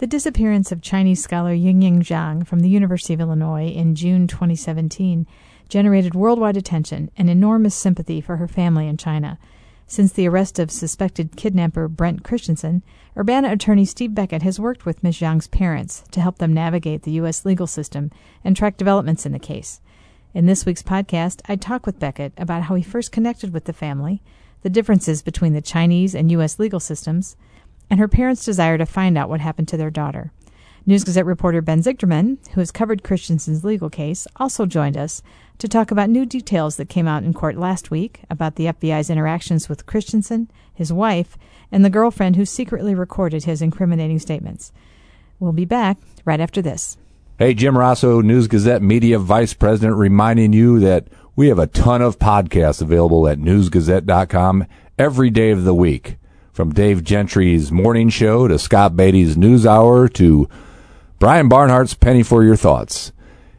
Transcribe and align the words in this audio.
The 0.00 0.06
disappearance 0.06 0.72
of 0.72 0.80
Chinese 0.80 1.22
scholar 1.22 1.54
Yingying 1.54 1.98
Zhang 1.98 2.46
from 2.46 2.60
the 2.60 2.70
University 2.70 3.12
of 3.12 3.20
Illinois 3.20 3.66
in 3.66 3.94
June 3.94 4.26
2017 4.26 5.26
generated 5.68 6.14
worldwide 6.14 6.56
attention 6.56 7.10
and 7.18 7.28
enormous 7.28 7.74
sympathy 7.74 8.22
for 8.22 8.38
her 8.38 8.48
family 8.48 8.88
in 8.88 8.96
China. 8.96 9.38
Since 9.86 10.12
the 10.14 10.26
arrest 10.26 10.58
of 10.58 10.70
suspected 10.70 11.36
kidnapper 11.36 11.86
Brent 11.86 12.24
Christensen, 12.24 12.82
Urbana 13.14 13.52
attorney 13.52 13.84
Steve 13.84 14.14
Beckett 14.14 14.40
has 14.40 14.58
worked 14.58 14.86
with 14.86 15.02
Ms. 15.02 15.18
Zhang's 15.18 15.48
parents 15.48 16.02
to 16.12 16.22
help 16.22 16.38
them 16.38 16.54
navigate 16.54 17.02
the 17.02 17.12
U.S. 17.20 17.44
legal 17.44 17.66
system 17.66 18.10
and 18.42 18.56
track 18.56 18.78
developments 18.78 19.26
in 19.26 19.32
the 19.32 19.38
case. 19.38 19.82
In 20.32 20.46
this 20.46 20.64
week's 20.64 20.82
podcast, 20.82 21.42
I 21.46 21.56
talk 21.56 21.84
with 21.84 22.00
Beckett 22.00 22.32
about 22.38 22.62
how 22.62 22.74
he 22.74 22.82
first 22.82 23.12
connected 23.12 23.52
with 23.52 23.66
the 23.66 23.74
family, 23.74 24.22
the 24.62 24.70
differences 24.70 25.20
between 25.20 25.52
the 25.52 25.60
Chinese 25.60 26.14
and 26.14 26.30
U.S. 26.30 26.58
legal 26.58 26.80
systems, 26.80 27.36
and 27.90 28.00
her 28.00 28.08
parents' 28.08 28.44
desire 28.44 28.78
to 28.78 28.86
find 28.86 29.18
out 29.18 29.28
what 29.28 29.40
happened 29.40 29.68
to 29.68 29.76
their 29.76 29.90
daughter. 29.90 30.32
News 30.86 31.04
Gazette 31.04 31.26
reporter 31.26 31.60
Ben 31.60 31.82
Zigterman, 31.82 32.38
who 32.52 32.60
has 32.60 32.70
covered 32.70 33.02
Christensen's 33.02 33.64
legal 33.64 33.90
case, 33.90 34.26
also 34.36 34.64
joined 34.64 34.96
us 34.96 35.22
to 35.58 35.68
talk 35.68 35.90
about 35.90 36.08
new 36.08 36.24
details 36.24 36.76
that 36.76 36.88
came 36.88 37.06
out 37.06 37.22
in 37.22 37.34
court 37.34 37.56
last 37.56 37.90
week 37.90 38.22
about 38.30 38.54
the 38.54 38.64
FBI's 38.64 39.10
interactions 39.10 39.68
with 39.68 39.84
Christensen, 39.84 40.50
his 40.72 40.92
wife, 40.92 41.36
and 41.70 41.84
the 41.84 41.90
girlfriend 41.90 42.36
who 42.36 42.46
secretly 42.46 42.94
recorded 42.94 43.44
his 43.44 43.60
incriminating 43.60 44.18
statements. 44.18 44.72
We'll 45.38 45.52
be 45.52 45.66
back 45.66 45.98
right 46.24 46.40
after 46.40 46.62
this. 46.62 46.96
Hey, 47.38 47.54
Jim 47.54 47.74
Rossow, 47.74 48.22
News 48.22 48.48
Gazette 48.48 48.82
Media 48.82 49.18
Vice 49.18 49.54
President, 49.54 49.96
reminding 49.96 50.52
you 50.52 50.78
that 50.80 51.08
we 51.36 51.48
have 51.48 51.58
a 51.58 51.66
ton 51.66 52.02
of 52.02 52.18
podcasts 52.18 52.82
available 52.82 53.28
at 53.28 53.38
newsgazette.com 53.38 54.66
every 54.98 55.30
day 55.30 55.50
of 55.50 55.64
the 55.64 55.74
week. 55.74 56.16
From 56.52 56.72
Dave 56.72 57.04
Gentry's 57.04 57.70
morning 57.70 58.08
show 58.08 58.48
to 58.48 58.58
Scott 58.58 58.96
Beatty's 58.96 59.36
news 59.36 59.64
hour 59.64 60.08
to 60.08 60.48
Brian 61.20 61.48
Barnhart's 61.48 61.94
Penny 61.94 62.24
for 62.24 62.42
Your 62.42 62.56
Thoughts. 62.56 63.12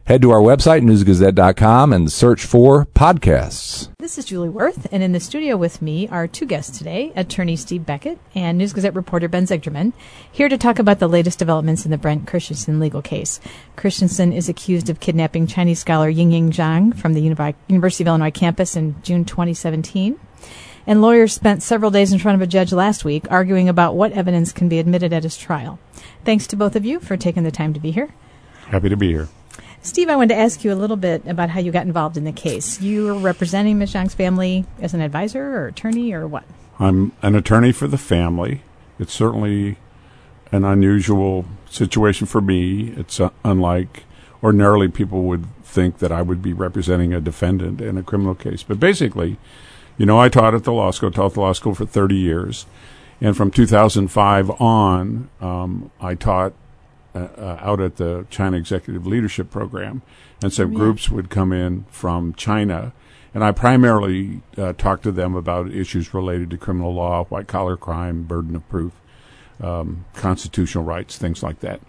Head 0.04 0.20
to 0.22 0.30
our 0.30 0.40
website, 0.40 0.82
newsgazette.com, 0.82 1.92
and 1.94 2.12
search 2.12 2.44
for 2.44 2.84
podcasts. 2.86 3.88
This 3.98 4.18
is 4.18 4.26
Julie 4.26 4.50
Wurth, 4.50 4.86
and 4.92 5.02
in 5.02 5.12
the 5.12 5.20
studio 5.20 5.56
with 5.56 5.80
me 5.80 6.06
are 6.08 6.26
two 6.26 6.44
guests 6.44 6.76
today 6.76 7.12
attorney 7.16 7.56
Steve 7.56 7.86
Beckett 7.86 8.18
and 8.34 8.58
News 8.58 8.74
Gazette 8.74 8.94
reporter 8.94 9.28
Ben 9.28 9.46
Zigterman, 9.46 9.94
here 10.30 10.50
to 10.50 10.58
talk 10.58 10.78
about 10.78 10.98
the 10.98 11.08
latest 11.08 11.38
developments 11.38 11.86
in 11.86 11.92
the 11.92 11.98
Brent 11.98 12.26
Christensen 12.26 12.78
legal 12.78 13.00
case. 13.00 13.40
Christensen 13.76 14.34
is 14.34 14.50
accused 14.50 14.90
of 14.90 15.00
kidnapping 15.00 15.46
Chinese 15.46 15.78
scholar 15.78 16.12
Yingying 16.12 16.50
Zhang 16.50 16.94
from 16.94 17.14
the 17.14 17.22
University 17.68 18.04
of 18.04 18.08
Illinois 18.08 18.30
campus 18.30 18.76
in 18.76 19.00
June 19.02 19.24
2017 19.24 20.18
and 20.86 21.00
lawyers 21.00 21.32
spent 21.32 21.62
several 21.62 21.90
days 21.90 22.12
in 22.12 22.18
front 22.18 22.36
of 22.36 22.42
a 22.42 22.46
judge 22.46 22.72
last 22.72 23.04
week 23.04 23.26
arguing 23.30 23.68
about 23.68 23.94
what 23.94 24.12
evidence 24.12 24.52
can 24.52 24.68
be 24.68 24.78
admitted 24.78 25.12
at 25.12 25.22
his 25.22 25.36
trial. 25.36 25.78
Thanks 26.24 26.46
to 26.48 26.56
both 26.56 26.76
of 26.76 26.84
you 26.84 27.00
for 27.00 27.16
taking 27.16 27.42
the 27.42 27.50
time 27.50 27.74
to 27.74 27.80
be 27.80 27.90
here. 27.90 28.14
Happy 28.66 28.88
to 28.88 28.96
be 28.96 29.08
here. 29.08 29.28
Steve, 29.82 30.08
I 30.08 30.16
wanted 30.16 30.34
to 30.34 30.40
ask 30.40 30.62
you 30.62 30.72
a 30.72 30.76
little 30.76 30.96
bit 30.96 31.26
about 31.26 31.50
how 31.50 31.60
you 31.60 31.72
got 31.72 31.86
involved 31.86 32.16
in 32.16 32.24
the 32.24 32.32
case. 32.32 32.80
You 32.80 33.06
were 33.06 33.14
representing 33.14 33.78
Ms. 33.78 33.92
Zhang's 33.92 34.14
family 34.14 34.64
as 34.80 34.94
an 34.94 35.00
advisor 35.00 35.56
or 35.56 35.66
attorney 35.66 36.12
or 36.12 36.28
what? 36.28 36.44
I'm 36.78 37.12
an 37.20 37.34
attorney 37.34 37.72
for 37.72 37.88
the 37.88 37.98
family. 37.98 38.62
It's 39.00 39.12
certainly 39.12 39.78
an 40.52 40.64
unusual 40.64 41.46
situation 41.68 42.26
for 42.26 42.40
me. 42.40 42.94
It's 42.96 43.18
uh, 43.18 43.30
unlike 43.44 44.04
ordinarily 44.42 44.88
people 44.88 45.22
would 45.24 45.46
think 45.64 45.98
that 45.98 46.12
I 46.12 46.22
would 46.22 46.42
be 46.42 46.52
representing 46.52 47.12
a 47.12 47.20
defendant 47.20 47.80
in 47.80 47.98
a 47.98 48.02
criminal 48.02 48.34
case. 48.34 48.62
But 48.62 48.78
basically, 48.78 49.38
you 49.98 50.06
know, 50.06 50.18
I 50.18 50.28
taught 50.28 50.54
at 50.54 50.64
the 50.64 50.72
law 50.72 50.90
school, 50.90 51.10
taught 51.10 51.26
at 51.26 51.34
the 51.34 51.40
law 51.40 51.52
school 51.52 51.74
for 51.74 51.86
30 51.86 52.14
years. 52.14 52.66
And 53.20 53.36
from 53.36 53.50
2005 53.50 54.50
on, 54.60 55.30
um, 55.40 55.90
I 56.00 56.14
taught 56.16 56.54
uh, 57.14 57.28
uh, 57.36 57.58
out 57.60 57.78
at 57.78 57.96
the 57.96 58.26
China 58.30 58.56
Executive 58.56 59.06
Leadership 59.06 59.50
Program, 59.50 60.00
and 60.42 60.50
so 60.50 60.64
yeah. 60.64 60.74
groups 60.74 61.10
would 61.10 61.28
come 61.28 61.52
in 61.52 61.84
from 61.90 62.32
China, 62.34 62.94
and 63.34 63.44
I 63.44 63.52
primarily 63.52 64.40
uh, 64.56 64.72
talked 64.72 65.02
to 65.02 65.12
them 65.12 65.34
about 65.34 65.70
issues 65.70 66.14
related 66.14 66.48
to 66.50 66.56
criminal 66.56 66.94
law, 66.94 67.24
white 67.24 67.48
collar 67.48 67.76
crime, 67.76 68.22
burden 68.22 68.56
of 68.56 68.66
proof, 68.70 68.92
um, 69.60 70.06
constitutional 70.14 70.84
rights, 70.84 71.18
things 71.18 71.42
like 71.42 71.60
that. 71.60 71.82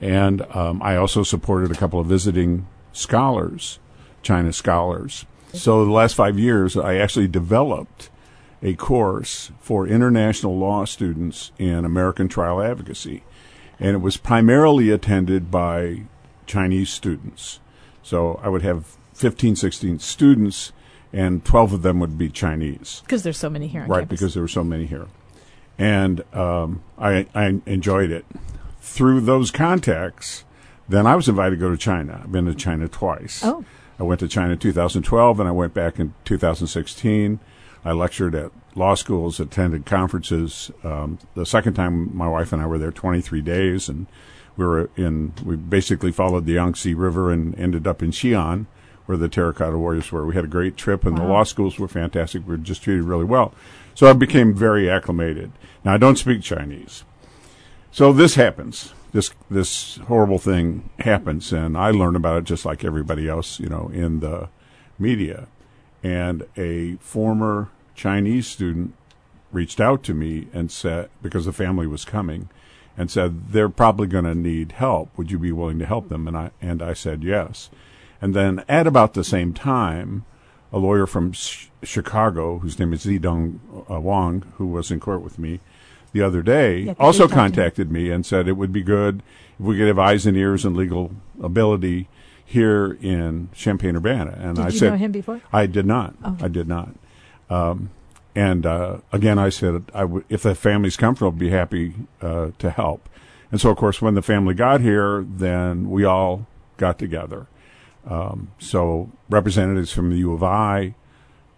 And 0.00 0.42
um, 0.54 0.82
I 0.82 0.96
also 0.96 1.22
supported 1.22 1.70
a 1.70 1.76
couple 1.76 2.00
of 2.00 2.06
visiting 2.06 2.66
scholars, 2.92 3.78
China 4.22 4.52
scholars. 4.52 5.26
So 5.56 5.84
the 5.84 5.90
last 5.90 6.14
five 6.14 6.38
years, 6.38 6.76
I 6.76 6.96
actually 6.96 7.28
developed 7.28 8.10
a 8.62 8.74
course 8.74 9.50
for 9.60 9.86
international 9.86 10.58
law 10.58 10.84
students 10.84 11.52
in 11.58 11.84
American 11.84 12.28
trial 12.28 12.62
advocacy 12.62 13.22
and 13.78 13.94
it 13.94 14.00
was 14.00 14.16
primarily 14.16 14.90
attended 14.90 15.50
by 15.50 16.02
Chinese 16.46 16.90
students. 16.90 17.60
So 18.02 18.40
I 18.42 18.48
would 18.48 18.62
have 18.62 18.96
15, 19.14 19.56
16 19.56 19.98
students, 19.98 20.72
and 21.12 21.44
12 21.44 21.74
of 21.74 21.82
them 21.82 22.00
would 22.00 22.16
be 22.16 22.28
Chinese. 22.28 23.02
Because 23.04 23.22
there's 23.22 23.38
so 23.38 23.50
many 23.50 23.68
here. 23.68 23.84
right, 23.86 24.00
campus. 24.00 24.20
because 24.20 24.34
there 24.34 24.42
were 24.42 24.48
so 24.48 24.64
many 24.64 24.86
here. 24.86 25.06
And 25.78 26.22
um, 26.34 26.82
I, 26.98 27.26
I 27.34 27.60
enjoyed 27.66 28.10
it. 28.10 28.24
Through 28.80 29.22
those 29.22 29.50
contacts, 29.50 30.44
then 30.88 31.06
I 31.06 31.16
was 31.16 31.28
invited 31.28 31.56
to 31.56 31.60
go 31.60 31.70
to 31.70 31.76
China. 31.76 32.20
I've 32.22 32.32
been 32.32 32.46
to 32.46 32.54
China 32.54 32.88
twice. 32.88 33.44
Oh. 33.44 33.64
I 33.98 34.02
went 34.02 34.20
to 34.20 34.28
China 34.28 34.52
in 34.52 34.58
2012, 34.58 35.40
and 35.40 35.48
I 35.48 35.52
went 35.52 35.74
back 35.74 35.98
in 35.98 36.14
2016. 36.24 37.40
I 37.84 37.92
lectured 37.92 38.34
at 38.34 38.50
law 38.74 38.94
schools, 38.94 39.40
attended 39.40 39.86
conferences. 39.86 40.70
Um, 40.84 41.18
the 41.34 41.46
second 41.46 41.74
time, 41.74 42.14
my 42.16 42.28
wife 42.28 42.52
and 42.52 42.60
I 42.60 42.66
were 42.66 42.78
there 42.78 42.90
23 42.90 43.40
days, 43.40 43.88
and 43.88 44.06
we 44.56 44.64
were 44.64 44.90
in. 44.96 45.32
We 45.44 45.56
basically 45.56 46.12
followed 46.12 46.46
the 46.46 46.54
Yangtze 46.54 46.94
River 46.94 47.30
and 47.32 47.58
ended 47.58 47.86
up 47.86 48.02
in 48.02 48.10
Xi'an, 48.10 48.66
where 49.06 49.16
the 49.16 49.28
Terracotta 49.28 49.78
Warriors 49.78 50.10
were. 50.10 50.26
We 50.26 50.34
had 50.34 50.44
a 50.44 50.48
great 50.48 50.76
trip, 50.76 51.04
and 51.04 51.16
wow. 51.16 51.24
the 51.24 51.32
law 51.32 51.42
schools 51.44 51.78
were 51.78 51.88
fantastic. 51.88 52.42
We 52.42 52.56
were 52.56 52.56
just 52.56 52.82
treated 52.82 53.04
really 53.04 53.24
well, 53.24 53.54
so 53.94 54.08
I 54.08 54.12
became 54.14 54.52
very 54.52 54.90
acclimated. 54.90 55.52
Now 55.84 55.94
I 55.94 55.98
don't 55.98 56.16
speak 56.16 56.42
Chinese, 56.42 57.04
so 57.92 58.12
this 58.12 58.34
happens. 58.34 58.92
This 59.12 59.30
this 59.50 59.96
horrible 60.08 60.38
thing 60.38 60.90
happens, 60.98 61.52
and 61.52 61.76
I 61.76 61.90
learn 61.90 62.16
about 62.16 62.38
it 62.38 62.44
just 62.44 62.64
like 62.64 62.84
everybody 62.84 63.28
else, 63.28 63.58
you 63.58 63.68
know, 63.68 63.90
in 63.92 64.20
the 64.20 64.48
media. 64.98 65.48
And 66.02 66.46
a 66.56 66.96
former 66.96 67.70
Chinese 67.94 68.46
student 68.46 68.94
reached 69.52 69.80
out 69.80 70.02
to 70.04 70.14
me 70.14 70.48
and 70.52 70.70
said, 70.70 71.08
because 71.22 71.46
the 71.46 71.52
family 71.52 71.86
was 71.86 72.04
coming, 72.04 72.48
and 72.96 73.10
said, 73.10 73.48
they're 73.52 73.68
probably 73.68 74.06
going 74.06 74.24
to 74.24 74.34
need 74.34 74.72
help. 74.72 75.16
Would 75.16 75.30
you 75.30 75.38
be 75.38 75.52
willing 75.52 75.78
to 75.78 75.86
help 75.86 76.08
them? 76.08 76.26
And 76.26 76.36
I, 76.36 76.50
and 76.60 76.82
I 76.82 76.94
said 76.94 77.22
yes. 77.22 77.70
And 78.20 78.34
then 78.34 78.64
at 78.68 78.86
about 78.86 79.14
the 79.14 79.24
same 79.24 79.52
time, 79.52 80.24
a 80.72 80.78
lawyer 80.78 81.06
from 81.06 81.32
Chicago, 81.82 82.58
whose 82.58 82.78
name 82.78 82.92
is 82.92 83.04
Zidong 83.04 83.60
uh, 83.90 84.00
Wang, 84.00 84.52
who 84.56 84.66
was 84.66 84.90
in 84.90 85.00
court 85.00 85.22
with 85.22 85.38
me 85.38 85.60
the 86.16 86.26
other 86.26 86.42
day, 86.42 86.78
yeah, 86.78 86.94
also 86.98 87.28
contacted 87.28 87.92
me 87.92 88.10
and 88.10 88.24
said 88.24 88.48
it 88.48 88.54
would 88.54 88.72
be 88.72 88.82
good 88.82 89.22
if 89.58 89.66
we 89.66 89.76
could 89.76 89.86
have 89.86 89.98
eyes 89.98 90.24
and 90.26 90.36
ears 90.36 90.64
and 90.64 90.74
legal 90.74 91.12
ability 91.42 92.08
here 92.44 92.96
in 93.02 93.48
Champaign 93.54 93.96
Urbana. 93.96 94.38
And 94.40 94.56
did 94.56 94.64
I 94.64 94.68
you 94.68 94.78
said, 94.78 94.90
know 94.92 94.96
him 94.96 95.12
before? 95.12 95.42
I 95.52 95.66
did 95.66 95.84
not. 95.84 96.14
Oh. 96.24 96.36
I 96.40 96.48
did 96.48 96.68
not. 96.68 96.94
Um, 97.50 97.90
and 98.34 98.64
uh, 98.64 98.98
again, 99.12 99.38
I 99.38 99.50
said, 99.50 99.84
I 99.92 100.00
w- 100.00 100.24
if 100.28 100.42
the 100.42 100.54
family's 100.54 100.96
comfortable, 100.96 101.32
I'd 101.32 101.38
be 101.38 101.50
happy 101.50 101.94
uh, 102.22 102.50
to 102.58 102.70
help. 102.70 103.08
And 103.50 103.60
so, 103.60 103.70
of 103.70 103.76
course, 103.76 104.00
when 104.00 104.14
the 104.14 104.22
family 104.22 104.54
got 104.54 104.80
here, 104.80 105.24
then 105.28 105.90
we 105.90 106.04
all 106.04 106.46
got 106.76 106.98
together. 106.98 107.46
Um, 108.08 108.52
so 108.58 109.10
representatives 109.28 109.92
from 109.92 110.10
the 110.10 110.16
U 110.18 110.32
of 110.32 110.42
I, 110.42 110.94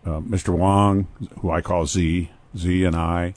uh, 0.04 0.20
Mr. 0.20 0.56
Wang, 0.56 1.06
who 1.40 1.50
I 1.50 1.60
call 1.60 1.86
Z, 1.86 2.30
Z 2.56 2.84
and 2.84 2.96
I, 2.96 3.34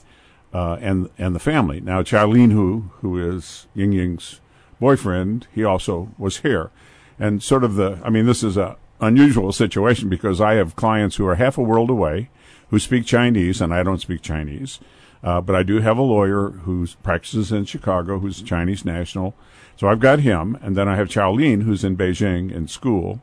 uh, 0.52 0.78
and 0.80 1.10
and 1.18 1.34
the 1.34 1.40
family. 1.40 1.80
Now, 1.80 2.02
Xiaolin 2.02 2.52
Hou, 2.52 2.90
who 3.00 3.18
is 3.18 3.66
Ying 3.74 3.92
Ying's 3.92 4.40
boyfriend, 4.80 5.46
he 5.54 5.64
also 5.64 6.12
was 6.18 6.38
here, 6.38 6.70
and 7.18 7.42
sort 7.42 7.64
of 7.64 7.76
the. 7.76 8.00
I 8.04 8.10
mean, 8.10 8.26
this 8.26 8.42
is 8.42 8.56
a 8.56 8.76
unusual 9.00 9.52
situation 9.52 10.08
because 10.08 10.40
I 10.40 10.54
have 10.54 10.76
clients 10.76 11.16
who 11.16 11.26
are 11.26 11.34
half 11.34 11.58
a 11.58 11.62
world 11.62 11.90
away 11.90 12.30
who 12.72 12.78
speak 12.78 13.04
Chinese, 13.04 13.60
and 13.60 13.74
I 13.74 13.82
don't 13.82 14.00
speak 14.00 14.22
Chinese. 14.22 14.80
Uh, 15.22 15.40
but 15.40 15.54
I 15.54 15.62
do 15.62 15.80
have 15.80 15.98
a 15.98 16.02
lawyer 16.02 16.50
who 16.50 16.86
practices 17.02 17.52
in 17.52 17.64
Chicago 17.64 18.18
who's 18.18 18.40
a 18.40 18.44
Chinese 18.44 18.84
national. 18.84 19.34
So 19.76 19.88
I've 19.88 20.00
got 20.00 20.20
him, 20.20 20.58
and 20.62 20.76
then 20.76 20.88
I 20.88 20.96
have 20.96 21.08
Xiaolin, 21.08 21.62
who's 21.62 21.84
in 21.84 21.96
Beijing 21.96 22.50
in 22.50 22.66
school, 22.66 23.20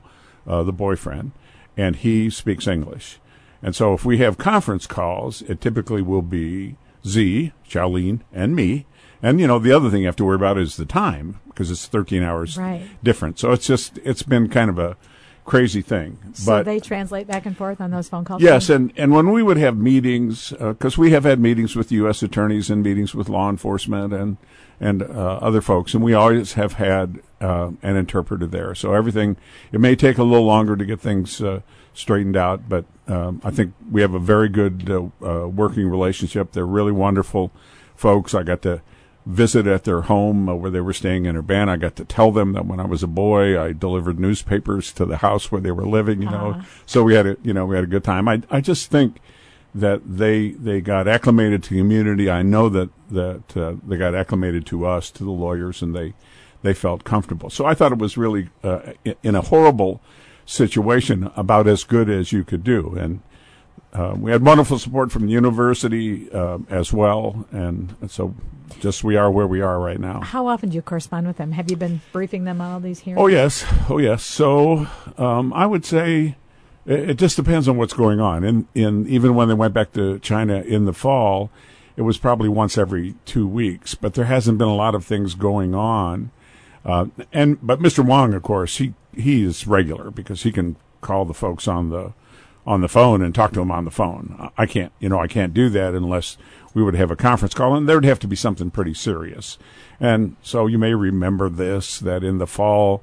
uh, 0.48 0.64
the 0.64 0.72
boyfriend, 0.72 1.31
and 1.76 1.96
he 1.96 2.30
speaks 2.30 2.68
English. 2.68 3.20
And 3.62 3.76
so 3.76 3.94
if 3.94 4.06
we 4.06 4.20
have 4.20 4.38
conference 4.38 4.88
calls, 4.88 5.42
it 5.42 5.60
typically 5.60 6.02
will 6.02 6.22
be 6.22 6.78
Z, 7.06 7.54
Xiaolin, 7.68 8.22
and 8.34 8.56
me. 8.56 8.86
And, 9.22 9.40
you 9.40 9.48
know, 9.48 9.60
the 9.60 9.74
other 9.74 9.90
thing 9.90 10.01
you 10.01 10.07
have 10.07 10.16
to 10.18 10.25
worry 10.25 10.36
about 10.36 10.57
is 10.57 10.78
the 10.78 10.86
time, 10.86 11.40
because 11.48 11.69
it's 11.69 11.86
13 11.88 12.24
hours 12.24 12.57
right. 12.57 12.88
different. 13.04 13.38
So 13.38 13.51
it's 13.51 13.68
just, 13.68 13.98
it's 14.04 14.24
been 14.24 14.48
kind 14.50 14.69
of 14.69 14.80
a 14.80 14.96
crazy 15.50 15.81
thing. 15.81 16.19
So 16.34 16.51
but 16.51 16.63
they 16.63 16.80
translate 16.80 17.28
back 17.28 17.46
and 17.46 17.57
forth 17.57 17.81
on 17.81 17.92
those 17.92 18.07
phone 18.07 18.24
calls. 18.24 18.42
Yes, 18.42 18.69
and, 18.69 18.94
and 18.96 19.12
when 19.12 19.31
we 19.31 19.44
would 19.44 19.57
have 19.57 19.75
meetings, 19.75 20.51
because 20.51 20.98
we 20.98 21.12
have 21.12 21.24
had 21.24 21.40
meetings 21.40 21.75
with 21.75 21.92
U.S. 21.92 22.22
attorneys 22.22 22.69
and 22.69 22.84
meetings 22.84 23.13
with 23.16 23.28
law 23.28 23.50
enforcement 23.50 24.13
and 24.13 24.38
and 24.81 25.04
uh, 25.04 25.40
other 25.42 25.60
folks, 25.60 25.94
and 25.94 26.02
we 26.02 26.13
always 26.13 26.54
have 26.54 26.74
had 26.74 27.19
uh, 27.42 27.72
an 27.81 27.98
interpreter 27.98 28.45
there. 28.45 28.74
So 28.74 28.94
everything, 28.94 29.36
it 29.74 29.81
may 29.81 29.94
take 29.95 30.18
a 30.18 30.24
little 30.24 30.45
longer 30.45 30.78
to 30.78 30.86
get 30.86 31.02
things 31.02 31.42
uh, 31.42 31.62
straightened 31.94 32.38
out, 32.38 32.68
but 32.70 32.86
um, 33.08 33.42
I 33.44 33.52
think 33.52 33.74
we 33.92 34.02
have 34.02 34.14
a 34.14 34.20
very 34.20 34.50
good 34.50 34.90
uh, 34.90 35.08
uh, 35.26 35.48
working 35.48 35.88
relationship. 35.90 36.52
They're 36.52 36.66
really 36.66 36.92
wonderful 36.92 37.52
folks. 37.96 38.34
I 38.34 38.44
got 38.44 38.62
to 38.64 38.82
visit 39.26 39.68
at 39.68 39.84
their 39.84 40.02
home 40.02 40.48
uh, 40.50 40.56
where 40.56 40.72
they 40.72 40.80
were 40.82 40.94
staying 40.94 41.26
in 41.26 41.36
Urbana. 41.36 41.74
I 41.74 41.78
got 41.78 41.96
to 41.98 42.06
tell 42.06 42.32
them 42.32 42.54
that 42.54 42.66
when 42.66 42.80
I 42.80 42.86
was 42.86 43.04
a 43.04 43.08
boy, 43.08 43.62
I 43.62 43.74
delivered 43.74 44.20
newspapers 44.20 44.92
to 44.94 45.06
the 45.06 45.18
house 45.18 45.52
where 45.52 45.62
they 45.62 45.72
were 45.72 45.86
living. 45.86 46.22
You 46.22 46.30
know, 46.32 46.52
Uh-huh. 46.52 46.62
so 46.86 47.04
we 47.04 47.16
had 47.16 47.28
a 47.28 47.38
you 47.44 47.54
know 47.54 47.66
we 47.66 47.76
had 47.76 47.84
a 47.84 47.88
good 47.88 48.04
time. 48.04 48.28
I 48.28 48.42
I 48.50 48.62
just 48.62 48.90
think 48.90 49.20
that 49.76 50.02
they 50.06 50.52
they 50.52 50.82
got 50.82 51.08
acclimated 51.08 51.64
to 51.64 51.70
the 51.74 51.80
community. 51.80 52.30
I 52.30 52.42
know 52.44 52.70
that 52.70 52.90
that 53.12 53.58
uh, 53.58 53.74
they 53.86 53.98
got 53.98 54.16
acclimated 54.16 54.66
to 54.68 54.86
us, 54.86 55.12
to 55.12 55.24
the 55.24 55.32
lawyers, 55.32 55.82
and 55.82 55.96
they 55.96 56.14
they 56.62 56.74
felt 56.74 57.04
comfortable. 57.04 57.50
So 57.50 57.66
I 57.66 57.74
thought 57.74 57.92
it 57.92 58.00
was 58.00 58.18
really 58.18 58.50
uh, 58.64 58.94
in 59.24 59.36
a 59.36 59.42
horrible 59.42 60.02
situation 60.50 61.31
about 61.36 61.68
as 61.68 61.84
good 61.84 62.10
as 62.10 62.31
you 62.31 62.44
could 62.44 62.63
do, 62.63 62.96
and. 62.98 63.22
Uh, 63.92 64.13
we 64.19 64.30
had 64.30 64.46
wonderful 64.46 64.78
support 64.78 65.12
from 65.12 65.25
the 65.25 65.31
university 65.31 66.31
uh, 66.31 66.60
as 66.69 66.94
well, 66.94 67.48
and 67.51 67.96
so 68.07 68.36
just 68.80 69.04
we 69.04 69.16
are 69.16 69.31
where 69.31 69.48
we 69.48 69.62
are 69.62 69.80
right 69.80 70.00
now. 70.00 70.22
How 70.22 70.48
often 70.48 70.69
do 70.69 70.75
you 70.75 70.81
correspond 70.81 71.25
with 71.25 71.38
them? 71.38 71.54
Have 71.54 71.72
you 71.72 71.78
been 71.78 72.01
briefing 72.12 72.44
them 72.44 72.62
on 72.62 72.72
all 72.72 72.80
these 72.80 73.00
hearings? 73.00 73.19
Oh 73.19 73.28
yes, 73.28 73.66
oh 73.90 73.98
yes. 73.98 74.24
So 74.24 74.88
um, 75.18 75.51
I 75.54 75.66
would 75.66 75.86
say 75.86 76.36
it, 76.86 77.12
it 77.12 77.18
just 77.18 77.36
depends 77.36 77.68
on 77.68 77.78
what's 77.78 77.94
going 77.94 78.19
on. 78.19 78.44
And 78.44 78.68
in 78.75 79.07
even 79.07 79.36
when 79.36 79.48
they 79.48 79.54
went 79.54 79.74
back 79.74 79.94
to 79.94 80.19
China 80.19 80.62
in 80.62 80.86
the 80.86 80.94
fall, 80.94 81.50
it 81.95 82.04
was 82.04 82.18
probably 82.18 82.50
once 82.50 82.78
every 82.78 83.16
two 83.25 83.48
weeks. 83.48 83.95
But 83.95 84.13
there 84.13 84.25
hasn't 84.25 84.57
been 84.57 84.68
a 84.68 84.75
lot 84.75 84.95
of 84.95 85.06
things 85.06 85.36
going 85.36 85.74
on. 85.74 86.31
Uh, 86.86 87.08
and 87.34 87.58
but 87.62 87.80
Mr. 87.80 88.06
Wang, 88.06 88.34
of 88.34 88.44
course, 88.44 88.78
he 88.78 88.94
he 89.16 89.44
is 89.44 89.68
regular 89.68 90.12
because 90.12 90.44
he 90.44 90.52
can 90.52 90.76
call 91.02 91.26
the 91.26 91.34
folks 91.34 91.68
on 91.68 91.90
the 91.90 92.14
on 92.66 92.81
the 92.81 92.88
phone 92.88 93.22
and 93.22 93.34
talk 93.34 93.52
to 93.54 93.60
them 93.60 93.72
on 93.72 93.86
the 93.86 93.92
phone. 93.92 94.52
I 94.58 94.66
can't, 94.66 94.92
you 95.00 95.10
know, 95.10 95.20
I 95.20 95.28
can't 95.28 95.54
do 95.54 95.70
that 95.70 95.94
unless 95.94 96.38
we 96.74 96.84
would 96.84 96.96
have 96.96 97.10
a 97.10 97.16
conference 97.16 97.54
call, 97.54 97.76
and 97.76 97.90
there'd 97.90 98.06
have 98.06 98.20
to 98.20 98.28
be 98.28 98.36
something 98.36 98.70
pretty 98.70 98.94
serious. 98.94 99.58
And 100.00 100.36
so 100.42 100.68
you 100.68 100.78
may 100.78 100.94
remember 100.94 101.50
this 101.50 102.00
that 102.00 102.24
in 102.24 102.38
the 102.38 102.48
fall 102.48 103.02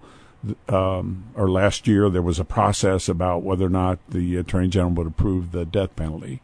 um, 0.69 1.25
or 1.35 1.51
last 1.51 1.89
year 1.89 2.09
there 2.09 2.23
was 2.23 2.39
a 2.39 2.45
process 2.45 3.09
about 3.09 3.43
whether 3.43 3.67
or 3.67 3.71
not 3.71 3.99
the 4.09 4.37
attorney 4.37 4.69
general 4.69 4.93
would 4.93 5.07
approve 5.07 5.53
the 5.53 5.65
death 5.65 5.97
penalty, 5.97 6.43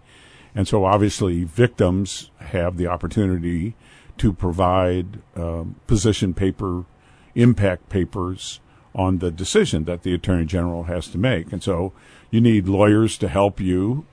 and 0.55 0.67
so 0.67 0.84
obviously 0.84 1.44
victims 1.44 2.31
have 2.38 2.76
the 2.76 2.87
opportunity 2.87 3.75
to 4.19 4.32
provide 4.32 5.20
um, 5.37 5.76
position 5.87 6.34
paper, 6.34 6.84
impact 7.34 7.88
papers 7.88 8.61
on 8.94 9.19
the 9.19 9.31
decision 9.31 9.84
that 9.84 10.02
the 10.02 10.14
attorney 10.14 10.44
general 10.44 10.84
has 10.84 11.08
to 11.08 11.19
make, 11.19 11.52
and 11.52 11.62
so 11.62 11.93
you 12.31 12.40
need 12.40 12.69
lawyers 12.69 13.17
to 13.19 13.29
help 13.29 13.61
you 13.61 14.06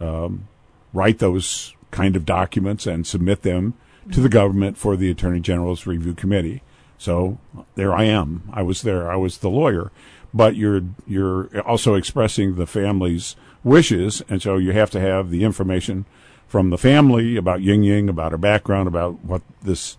um, 0.00 0.48
write 0.92 1.18
those 1.18 1.74
kind 1.90 2.16
of 2.16 2.26
documents 2.26 2.86
and 2.86 3.06
submit 3.06 3.42
them 3.42 3.74
to 4.12 4.20
the 4.20 4.28
government 4.28 4.76
for 4.76 4.96
the 4.96 5.10
attorney 5.10 5.40
general's 5.40 5.86
review 5.86 6.14
committee. 6.14 6.62
So 6.98 7.38
there 7.74 7.94
I 7.94 8.04
am. 8.04 8.48
I 8.52 8.62
was 8.62 8.82
there. 8.82 9.10
I 9.10 9.16
was 9.16 9.38
the 9.38 9.50
lawyer, 9.50 9.90
but 10.32 10.56
you're 10.56 10.82
you're 11.06 11.60
also 11.60 11.94
expressing 11.94 12.56
the 12.56 12.66
family's 12.66 13.36
wishes, 13.64 14.22
and 14.28 14.40
so 14.40 14.56
you 14.56 14.72
have 14.72 14.90
to 14.92 15.00
have 15.00 15.30
the 15.30 15.44
information 15.44 16.06
from 16.46 16.70
the 16.70 16.78
family 16.78 17.36
about 17.36 17.62
Ying 17.62 17.82
Ying, 17.82 18.08
about 18.08 18.32
her 18.32 18.38
background, 18.38 18.88
about 18.88 19.24
what 19.24 19.42
this 19.62 19.96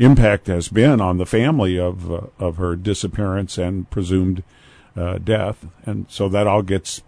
impact 0.00 0.46
has 0.48 0.68
been 0.68 1.00
on 1.00 1.18
the 1.18 1.26
family 1.26 1.78
of 1.78 2.10
uh, 2.10 2.20
of 2.38 2.56
her 2.56 2.74
disappearance 2.74 3.58
and 3.58 3.88
presumed 3.90 4.42
uh, 4.96 5.18
death, 5.18 5.66
and 5.86 6.06
so 6.08 6.28
that 6.28 6.46
all 6.46 6.62
gets 6.62 7.02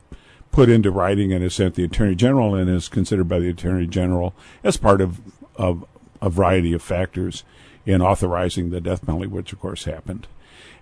put 0.53 0.69
into 0.69 0.91
writing 0.91 1.33
and 1.33 1.43
is 1.43 1.55
sent 1.55 1.75
to 1.75 1.81
the 1.81 1.87
attorney 1.87 2.15
general 2.15 2.55
and 2.55 2.69
is 2.71 2.89
considered 2.89 3.27
by 3.29 3.39
the 3.39 3.49
attorney 3.49 3.87
general 3.87 4.35
as 4.63 4.77
part 4.77 5.01
of 5.01 5.21
of 5.57 5.85
a 6.21 6.31
variety 6.31 6.73
of 6.73 6.83
factors 6.83 7.43
in 7.85 8.01
authorizing 8.01 8.71
the 8.71 8.81
death 8.81 9.05
penalty, 9.05 9.27
which 9.27 9.53
of 9.53 9.59
course 9.61 9.85
happened, 9.85 10.27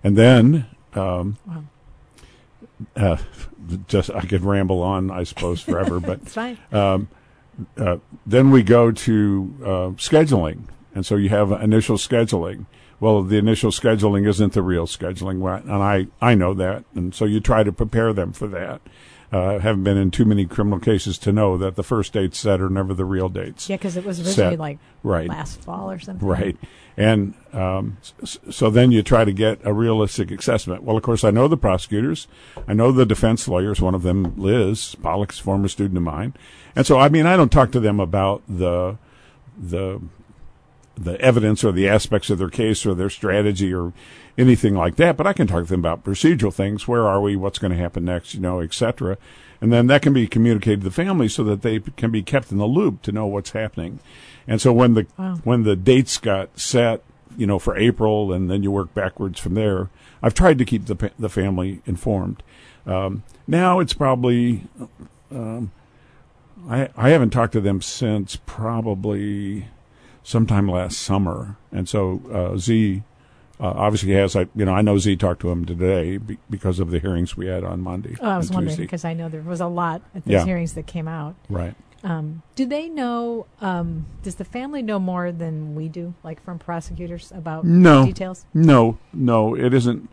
and 0.03 0.17
then. 0.17 0.67
Um, 0.93 1.37
Wow. 1.47 1.63
uh, 2.97 3.17
just 3.87 4.09
I 4.09 4.21
could 4.21 4.43
ramble 4.43 4.81
on, 4.81 5.09
I 5.11 5.23
suppose, 5.23 5.61
forever, 5.61 5.99
but 6.01 6.19
um, 6.73 7.07
uh, 7.77 7.97
then 8.25 8.51
we 8.51 8.61
go 8.63 8.91
to 8.91 9.55
uh, 9.61 9.67
scheduling, 9.97 10.63
and 10.93 11.05
so 11.05 11.15
you 11.15 11.29
have 11.29 11.51
initial 11.51 11.97
scheduling. 11.97 12.65
Well, 12.99 13.23
the 13.23 13.37
initial 13.37 13.71
scheduling 13.71 14.27
isn't 14.27 14.53
the 14.53 14.61
real 14.61 14.85
scheduling, 14.85 15.43
and 15.63 15.83
I 15.83 16.07
I 16.21 16.35
know 16.35 16.53
that, 16.53 16.85
and 16.95 17.13
so 17.15 17.25
you 17.25 17.39
try 17.39 17.63
to 17.63 17.71
prepare 17.71 18.13
them 18.13 18.31
for 18.33 18.47
that. 18.47 18.81
Uh, 19.31 19.59
haven't 19.59 19.83
been 19.85 19.95
in 19.95 20.11
too 20.11 20.25
many 20.25 20.45
criminal 20.45 20.77
cases 20.77 21.17
to 21.17 21.31
know 21.31 21.57
that 21.57 21.77
the 21.77 21.83
first 21.83 22.11
dates 22.11 22.37
set 22.37 22.59
are 22.59 22.69
never 22.69 22.93
the 22.93 23.05
real 23.05 23.29
dates. 23.29 23.69
Yeah, 23.69 23.77
because 23.77 23.95
it 23.95 24.03
was 24.03 24.19
originally 24.19 24.51
Set. 24.55 24.59
like 24.59 24.77
Right. 25.03 25.29
last 25.29 25.61
fall 25.61 25.89
or 25.89 25.99
something. 25.99 26.27
Right. 26.27 26.57
And 26.97 27.33
um, 27.53 27.97
so 28.23 28.69
then 28.69 28.91
you 28.91 29.01
try 29.03 29.23
to 29.23 29.31
get 29.31 29.59
a 29.63 29.71
realistic 29.71 30.31
assessment. 30.31 30.83
Well, 30.83 30.97
of 30.97 31.03
course, 31.03 31.23
I 31.23 31.31
know 31.31 31.47
the 31.47 31.55
prosecutors. 31.55 32.27
I 32.67 32.73
know 32.73 32.91
the 32.91 33.05
defense 33.05 33.47
lawyers, 33.47 33.79
one 33.79 33.95
of 33.95 34.01
them, 34.03 34.33
Liz 34.35 34.95
Pollock's 34.95 35.39
former 35.39 35.69
student 35.69 35.95
of 35.97 36.03
mine. 36.03 36.33
And 36.75 36.85
so, 36.85 36.99
I 36.99 37.07
mean, 37.07 37.25
I 37.25 37.37
don't 37.37 37.51
talk 37.53 37.71
to 37.71 37.79
them 37.79 38.01
about 38.01 38.43
the, 38.49 38.97
the, 39.57 40.01
the 40.95 41.19
evidence 41.21 41.63
or 41.63 41.71
the 41.71 41.87
aspects 41.87 42.29
of 42.29 42.37
their 42.37 42.49
case 42.49 42.85
or 42.85 42.93
their 42.93 43.09
strategy 43.09 43.73
or 43.73 43.93
anything 44.37 44.75
like 44.75 44.95
that, 44.97 45.17
but 45.17 45.25
I 45.27 45.33
can 45.33 45.47
talk 45.47 45.63
to 45.63 45.69
them 45.69 45.79
about 45.79 46.03
procedural 46.03 46.53
things. 46.53 46.87
Where 46.87 47.07
are 47.07 47.21
we? 47.21 47.35
What's 47.35 47.59
going 47.59 47.71
to 47.71 47.77
happen 47.77 48.05
next? 48.05 48.33
You 48.33 48.41
know, 48.41 48.59
et 48.59 48.73
cetera. 48.73 49.17
And 49.61 49.71
then 49.71 49.87
that 49.87 50.01
can 50.01 50.13
be 50.13 50.27
communicated 50.27 50.81
to 50.81 50.85
the 50.85 50.91
family 50.91 51.27
so 51.27 51.43
that 51.43 51.61
they 51.61 51.79
can 51.79 52.11
be 52.11 52.23
kept 52.23 52.51
in 52.51 52.57
the 52.57 52.65
loop 52.65 53.01
to 53.03 53.11
know 53.11 53.27
what's 53.27 53.51
happening. 53.51 53.99
And 54.47 54.59
so 54.59 54.73
when 54.73 54.95
the 54.95 55.05
Wow. 55.17 55.35
when 55.43 55.63
the 55.63 55.75
dates 55.75 56.17
got 56.17 56.59
set, 56.59 57.03
you 57.37 57.45
know, 57.45 57.59
for 57.59 57.77
April, 57.77 58.33
and 58.33 58.49
then 58.49 58.63
you 58.63 58.71
work 58.71 58.93
backwards 58.93 59.39
from 59.39 59.53
there. 59.53 59.89
I've 60.23 60.33
tried 60.33 60.57
to 60.57 60.65
keep 60.65 60.85
the 60.85 61.11
the 61.17 61.29
family 61.29 61.81
informed. 61.85 62.43
Um, 62.85 63.23
now 63.47 63.79
it's 63.79 63.93
probably 63.93 64.63
um, 65.31 65.71
I 66.69 66.89
I 66.97 67.09
haven't 67.09 67.29
talked 67.29 67.53
to 67.53 67.61
them 67.61 67.81
since 67.81 68.35
probably 68.45 69.67
sometime 70.23 70.67
last 70.69 70.99
summer, 70.99 71.57
and 71.71 71.87
so 71.87 72.21
uh, 72.31 72.57
Z. 72.57 73.03
Uh, 73.59 73.65
obviously 73.75 74.11
has 74.13 74.35
I 74.35 74.47
you 74.55 74.65
know 74.65 74.73
I 74.73 74.81
know 74.81 74.97
Z 74.97 75.17
talked 75.17 75.41
to 75.41 75.51
him 75.51 75.65
today 75.65 76.17
be, 76.17 76.39
because 76.49 76.79
of 76.79 76.89
the 76.89 76.97
hearings 76.97 77.37
we 77.37 77.45
had 77.45 77.63
on 77.63 77.79
Monday. 77.81 78.15
Oh, 78.19 78.27
I 78.27 78.37
was 78.37 78.49
wondering 78.49 78.75
because 78.75 79.05
I 79.05 79.13
know 79.13 79.29
there 79.29 79.43
was 79.43 79.61
a 79.61 79.67
lot 79.67 80.01
at 80.15 80.25
these 80.25 80.33
Yeah. 80.33 80.45
hearings 80.45 80.73
that 80.73 80.87
came 80.87 81.07
out. 81.07 81.35
right. 81.47 81.75
Um, 82.03 82.41
do 82.55 82.65
they 82.65 82.89
know? 82.89 83.45
Um, 83.61 84.07
does 84.23 84.33
the 84.33 84.45
family 84.45 84.81
know 84.81 84.97
more 84.97 85.31
than 85.31 85.75
we 85.75 85.87
do, 85.89 86.15
like 86.23 86.41
from 86.43 86.57
prosecutors, 86.57 87.31
about 87.35 87.63
No. 87.63 88.03
details? 88.03 88.47
No, 88.55 88.97
no, 89.13 89.55
it 89.55 89.71
isn't. 89.75 90.09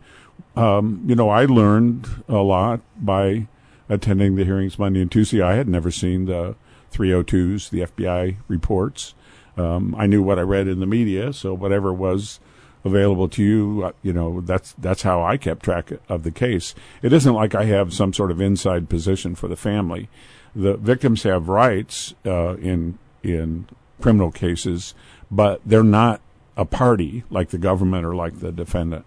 Um, 0.55 1.01
you 1.07 1.15
know, 1.15 1.29
I 1.31 1.45
learned 1.45 2.07
a 2.27 2.37
lot 2.43 2.81
by 3.01 3.47
attending 3.89 4.35
the 4.35 4.45
hearings 4.45 4.77
Monday 4.77 5.01
and 5.01 5.11
Tuesday. 5.11 5.41
I 5.41 5.55
had 5.55 5.67
never 5.67 5.89
seen 5.89 6.25
the 6.25 6.53
302s, 6.93 7.71
the 7.71 7.81
FBI 7.81 8.35
reports. 8.47 9.15
Um, 9.59 9.93
I 9.97 10.07
knew 10.07 10.23
what 10.23 10.39
I 10.39 10.43
read 10.43 10.67
in 10.67 10.79
the 10.79 10.85
media, 10.85 11.33
so 11.33 11.53
whatever 11.53 11.91
was 11.91 12.39
available 12.85 13.27
to 13.27 13.43
you, 13.43 13.83
uh, 13.85 13.91
you 14.01 14.13
know, 14.13 14.39
that's 14.39 14.73
that's 14.77 15.01
how 15.01 15.21
I 15.21 15.35
kept 15.35 15.63
track 15.63 15.91
of 16.07 16.23
the 16.23 16.31
case. 16.31 16.73
It 17.01 17.11
isn't 17.11 17.33
like 17.33 17.53
I 17.53 17.65
have 17.65 17.93
some 17.93 18.13
sort 18.13 18.31
of 18.31 18.39
inside 18.39 18.87
position 18.87 19.35
for 19.35 19.49
the 19.49 19.57
family. 19.57 20.07
The 20.55 20.77
victims 20.77 21.23
have 21.23 21.49
rights 21.49 22.13
uh, 22.25 22.55
in 22.55 22.97
in 23.21 23.67
criminal 24.01 24.31
cases, 24.31 24.93
but 25.29 25.59
they're 25.65 25.83
not 25.83 26.21
a 26.55 26.63
party 26.63 27.23
like 27.29 27.49
the 27.49 27.57
government 27.57 28.05
or 28.05 28.15
like 28.15 28.39
the 28.39 28.53
defendant. 28.53 29.05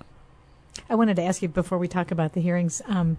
I 0.90 0.94
wanted 0.94 1.16
to 1.16 1.22
ask 1.22 1.40
you 1.40 1.48
before 1.48 1.78
we 1.78 1.88
talk 1.88 2.10
about 2.10 2.34
the 2.34 2.40
hearings. 2.40 2.82
Um, 2.86 3.16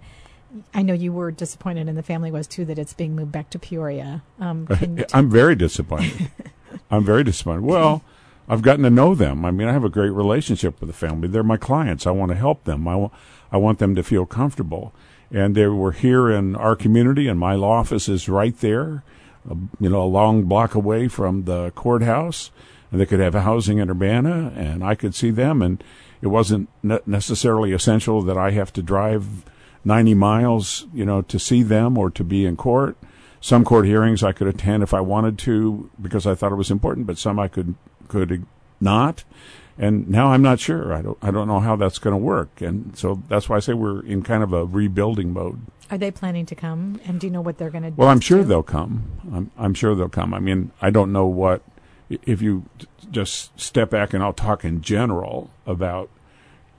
I 0.72 0.82
know 0.82 0.94
you 0.94 1.12
were 1.12 1.32
disappointed, 1.32 1.88
and 1.88 1.98
the 1.98 2.02
family 2.02 2.30
was 2.30 2.46
too, 2.46 2.64
that 2.66 2.78
it's 2.78 2.94
being 2.94 3.16
moved 3.16 3.32
back 3.32 3.50
to 3.50 3.58
Peoria. 3.58 4.22
Um, 4.38 4.68
I'm 5.12 5.28
very 5.28 5.56
disappointed. 5.56 6.30
I'm 6.90 7.04
very 7.04 7.24
disappointed. 7.24 7.62
Well, 7.62 8.02
I've 8.48 8.62
gotten 8.62 8.82
to 8.84 8.90
know 8.90 9.14
them. 9.14 9.44
I 9.44 9.50
mean, 9.50 9.68
I 9.68 9.72
have 9.72 9.84
a 9.84 9.88
great 9.88 10.10
relationship 10.10 10.80
with 10.80 10.88
the 10.88 10.94
family. 10.94 11.28
They're 11.28 11.42
my 11.42 11.56
clients. 11.56 12.06
I 12.06 12.10
want 12.10 12.30
to 12.30 12.36
help 12.36 12.64
them. 12.64 12.86
I, 12.86 12.96
wa- 12.96 13.10
I 13.50 13.56
want 13.56 13.78
them 13.78 13.94
to 13.94 14.02
feel 14.02 14.26
comfortable. 14.26 14.92
And 15.30 15.54
they 15.54 15.66
were 15.66 15.92
here 15.92 16.30
in 16.30 16.54
our 16.54 16.76
community, 16.76 17.26
and 17.26 17.40
my 17.40 17.54
law 17.54 17.78
office 17.78 18.08
is 18.08 18.28
right 18.28 18.56
there, 18.60 19.02
uh, 19.50 19.54
you 19.80 19.88
know, 19.88 20.02
a 20.02 20.04
long 20.04 20.44
block 20.44 20.74
away 20.74 21.08
from 21.08 21.44
the 21.44 21.70
courthouse. 21.72 22.50
And 22.92 23.00
they 23.00 23.06
could 23.06 23.18
have 23.20 23.34
housing 23.34 23.78
in 23.78 23.90
Urbana, 23.90 24.52
and 24.54 24.84
I 24.84 24.94
could 24.94 25.14
see 25.14 25.30
them. 25.30 25.62
And 25.62 25.82
it 26.22 26.28
wasn't 26.28 26.68
ne- 26.82 27.00
necessarily 27.06 27.72
essential 27.72 28.22
that 28.22 28.36
I 28.36 28.52
have 28.52 28.72
to 28.74 28.82
drive 28.82 29.26
90 29.84 30.14
miles, 30.14 30.86
you 30.94 31.04
know, 31.04 31.22
to 31.22 31.38
see 31.38 31.62
them 31.62 31.98
or 31.98 32.10
to 32.10 32.22
be 32.22 32.46
in 32.46 32.56
court. 32.56 32.96
Some 33.44 33.62
court 33.62 33.84
hearings 33.84 34.22
I 34.22 34.32
could 34.32 34.46
attend 34.46 34.82
if 34.82 34.94
I 34.94 35.02
wanted 35.02 35.36
to 35.40 35.90
because 36.00 36.26
I 36.26 36.34
thought 36.34 36.50
it 36.50 36.54
was 36.54 36.70
important, 36.70 37.06
but 37.06 37.18
some 37.18 37.38
I 37.38 37.46
could 37.46 37.74
could 38.08 38.46
not. 38.80 39.22
And 39.76 40.08
now 40.08 40.28
I'm 40.28 40.40
not 40.40 40.60
sure. 40.60 40.94
I 40.94 41.02
don't 41.02 41.18
I 41.20 41.30
don't 41.30 41.46
know 41.46 41.60
how 41.60 41.76
that's 41.76 41.98
going 41.98 42.14
to 42.14 42.16
work. 42.16 42.62
And 42.62 42.96
so 42.96 43.22
that's 43.28 43.46
why 43.46 43.56
I 43.56 43.60
say 43.60 43.74
we're 43.74 44.02
in 44.02 44.22
kind 44.22 44.42
of 44.42 44.54
a 44.54 44.64
rebuilding 44.64 45.34
mode. 45.34 45.60
Are 45.90 45.98
they 45.98 46.10
planning 46.10 46.46
to 46.46 46.54
come? 46.54 46.98
And 47.04 47.20
do 47.20 47.26
you 47.26 47.30
know 47.30 47.42
what 47.42 47.58
they're 47.58 47.68
going 47.68 47.82
to 47.82 47.90
do? 47.90 47.96
Well, 47.96 48.08
I'm 48.08 48.20
sure 48.20 48.44
they'll 48.44 48.62
come. 48.62 49.20
I'm 49.30 49.50
I'm 49.58 49.74
sure 49.74 49.94
they'll 49.94 50.08
come. 50.08 50.32
I 50.32 50.38
mean, 50.38 50.72
I 50.80 50.88
don't 50.88 51.12
know 51.12 51.26
what 51.26 51.60
if 52.08 52.40
you 52.40 52.64
just 53.10 53.60
step 53.60 53.90
back 53.90 54.14
and 54.14 54.24
I'll 54.24 54.32
talk 54.32 54.64
in 54.64 54.80
general 54.80 55.50
about 55.66 56.08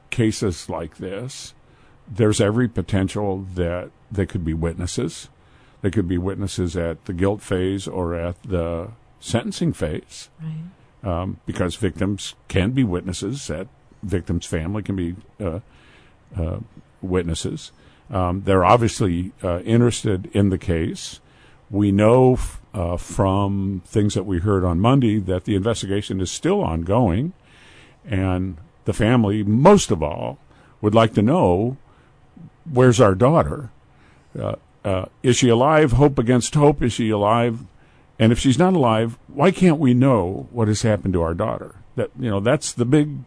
cases 0.10 0.68
like 0.68 0.98
this. 0.98 1.54
There's 2.08 2.42
every 2.42 2.68
potential 2.68 3.46
that 3.54 3.92
they 4.12 4.26
could 4.26 4.44
be 4.44 4.56
witnesses. 4.56 5.30
They 5.86 5.92
could 5.92 6.08
be 6.08 6.18
witnesses 6.18 6.76
at 6.76 7.06
the 7.06 7.14
guilt 7.14 7.44
phase 7.44 7.88
or 7.88 8.16
at 8.16 8.42
the 8.42 8.88
sentencing 9.20 9.72
phase. 9.72 10.30
Right. 10.42 10.64
Um, 11.08 11.40
because 11.46 11.76
victims 11.76 12.34
can 12.48 12.72
be 12.72 12.84
witnesses, 12.84 13.46
that 13.46 13.68
victim's 14.02 14.48
family 14.48 14.82
can 14.82 14.96
be 14.96 15.16
uh, 15.40 15.60
uh, 16.36 16.58
witnesses. 17.04 17.72
Um, 18.10 18.42
they're 18.46 18.66
obviously 18.66 19.32
uh, 19.44 19.60
interested 19.60 20.26
in 20.34 20.50
the 20.50 20.58
case. 20.58 21.20
We 21.70 21.92
know 21.92 22.34
f- 22.34 22.60
uh, 22.74 22.98
from 22.98 23.84
things 23.86 24.16
that 24.16 24.26
we 24.26 24.40
heard 24.40 24.64
on 24.64 24.80
Monday 24.80 25.20
that 25.20 25.44
the 25.44 25.54
investigation 25.54 26.20
is 26.20 26.32
still 26.32 26.64
ongoing, 26.64 27.34
and 28.04 28.58
the 28.86 28.94
family, 28.94 29.44
most 29.44 29.92
of 29.92 30.02
all, 30.02 30.40
would 30.82 30.96
like 30.96 31.14
to 31.14 31.22
know 31.22 31.78
where's 32.68 33.00
our 33.00 33.14
daughter? 33.14 33.70
Uh, 34.36 34.56
uh, 34.86 35.06
is 35.24 35.36
she 35.36 35.50
alive? 35.50 35.94
Hope 35.94 36.20
against 36.20 36.54
hope. 36.54 36.82
Is 36.84 36.94
she 36.94 37.10
alive? 37.10 37.60
And 38.20 38.32
if 38.32 38.40
she's 38.40 38.60
not 38.60 38.74
alive, 38.74 39.18
why 39.28 39.52
can't 39.52 39.80
we 39.80 39.94
know 39.94 40.48
what 40.52 40.68
has 40.68 40.84
happened 40.84 41.14
to 41.16 41.22
our 41.22 41.34
daughter? 41.34 41.76
That 41.96 42.12
you 42.18 42.30
know, 42.30 42.40
that's 42.40 42.72
the 42.72 42.86
big. 42.86 43.18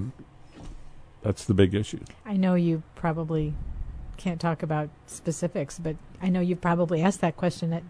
That's 1.22 1.44
the 1.44 1.54
big 1.54 1.74
issue. 1.74 2.00
I 2.24 2.36
know 2.36 2.54
you 2.54 2.84
probably 2.94 3.52
can't 4.16 4.40
talk 4.40 4.62
about 4.62 4.88
specifics, 5.06 5.78
but 5.78 5.96
I 6.22 6.28
know 6.28 6.40
you've 6.40 6.60
probably 6.60 7.02
asked 7.02 7.20
that 7.20 7.36
question. 7.36 7.72
At, 7.72 7.82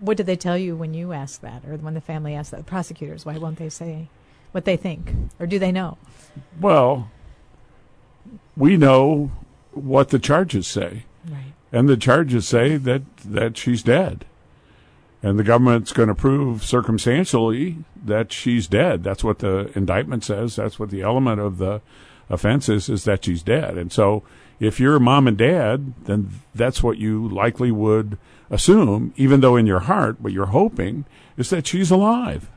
what 0.00 0.16
did 0.16 0.24
they 0.24 0.36
tell 0.36 0.56
you 0.56 0.74
when 0.74 0.94
you 0.94 1.12
asked 1.12 1.42
that, 1.42 1.62
or 1.66 1.76
when 1.76 1.92
the 1.92 2.00
family 2.00 2.34
asked 2.34 2.52
that? 2.52 2.58
The 2.58 2.64
prosecutors, 2.64 3.26
why 3.26 3.36
won't 3.36 3.58
they 3.58 3.68
say 3.68 4.08
what 4.52 4.64
they 4.64 4.78
think, 4.78 5.12
or 5.38 5.46
do 5.46 5.58
they 5.58 5.70
know? 5.70 5.98
Well, 6.58 7.10
we 8.56 8.78
know 8.78 9.30
what 9.72 10.08
the 10.08 10.18
charges 10.18 10.66
say, 10.66 11.04
Right. 11.28 11.52
And 11.72 11.88
the 11.88 11.96
charges 11.96 12.46
say 12.46 12.76
that 12.76 13.02
that 13.18 13.56
she's 13.56 13.82
dead, 13.82 14.24
and 15.22 15.38
the 15.38 15.44
government's 15.44 15.92
going 15.92 16.08
to 16.08 16.14
prove 16.14 16.64
circumstantially 16.64 17.78
that 18.04 18.32
she's 18.32 18.66
dead. 18.66 19.02
That's 19.02 19.24
what 19.24 19.40
the 19.40 19.70
indictment 19.76 20.24
says. 20.24 20.56
That's 20.56 20.78
what 20.78 20.90
the 20.90 21.02
element 21.02 21.40
of 21.40 21.58
the 21.58 21.80
offense 22.30 22.68
is: 22.68 22.88
is 22.88 23.04
that 23.04 23.24
she's 23.24 23.42
dead. 23.42 23.76
And 23.76 23.92
so, 23.92 24.22
if 24.60 24.80
you're 24.80 24.98
mom 24.98 25.26
and 25.28 25.36
dad, 25.36 25.94
then 26.04 26.30
that's 26.54 26.82
what 26.82 26.98
you 26.98 27.28
likely 27.28 27.70
would 27.70 28.18
assume, 28.50 29.12
even 29.16 29.40
though 29.40 29.56
in 29.56 29.66
your 29.66 29.80
heart, 29.80 30.20
what 30.20 30.32
you're 30.32 30.46
hoping 30.46 31.04
is 31.36 31.50
that 31.50 31.66
she's 31.66 31.90
alive. 31.90 32.48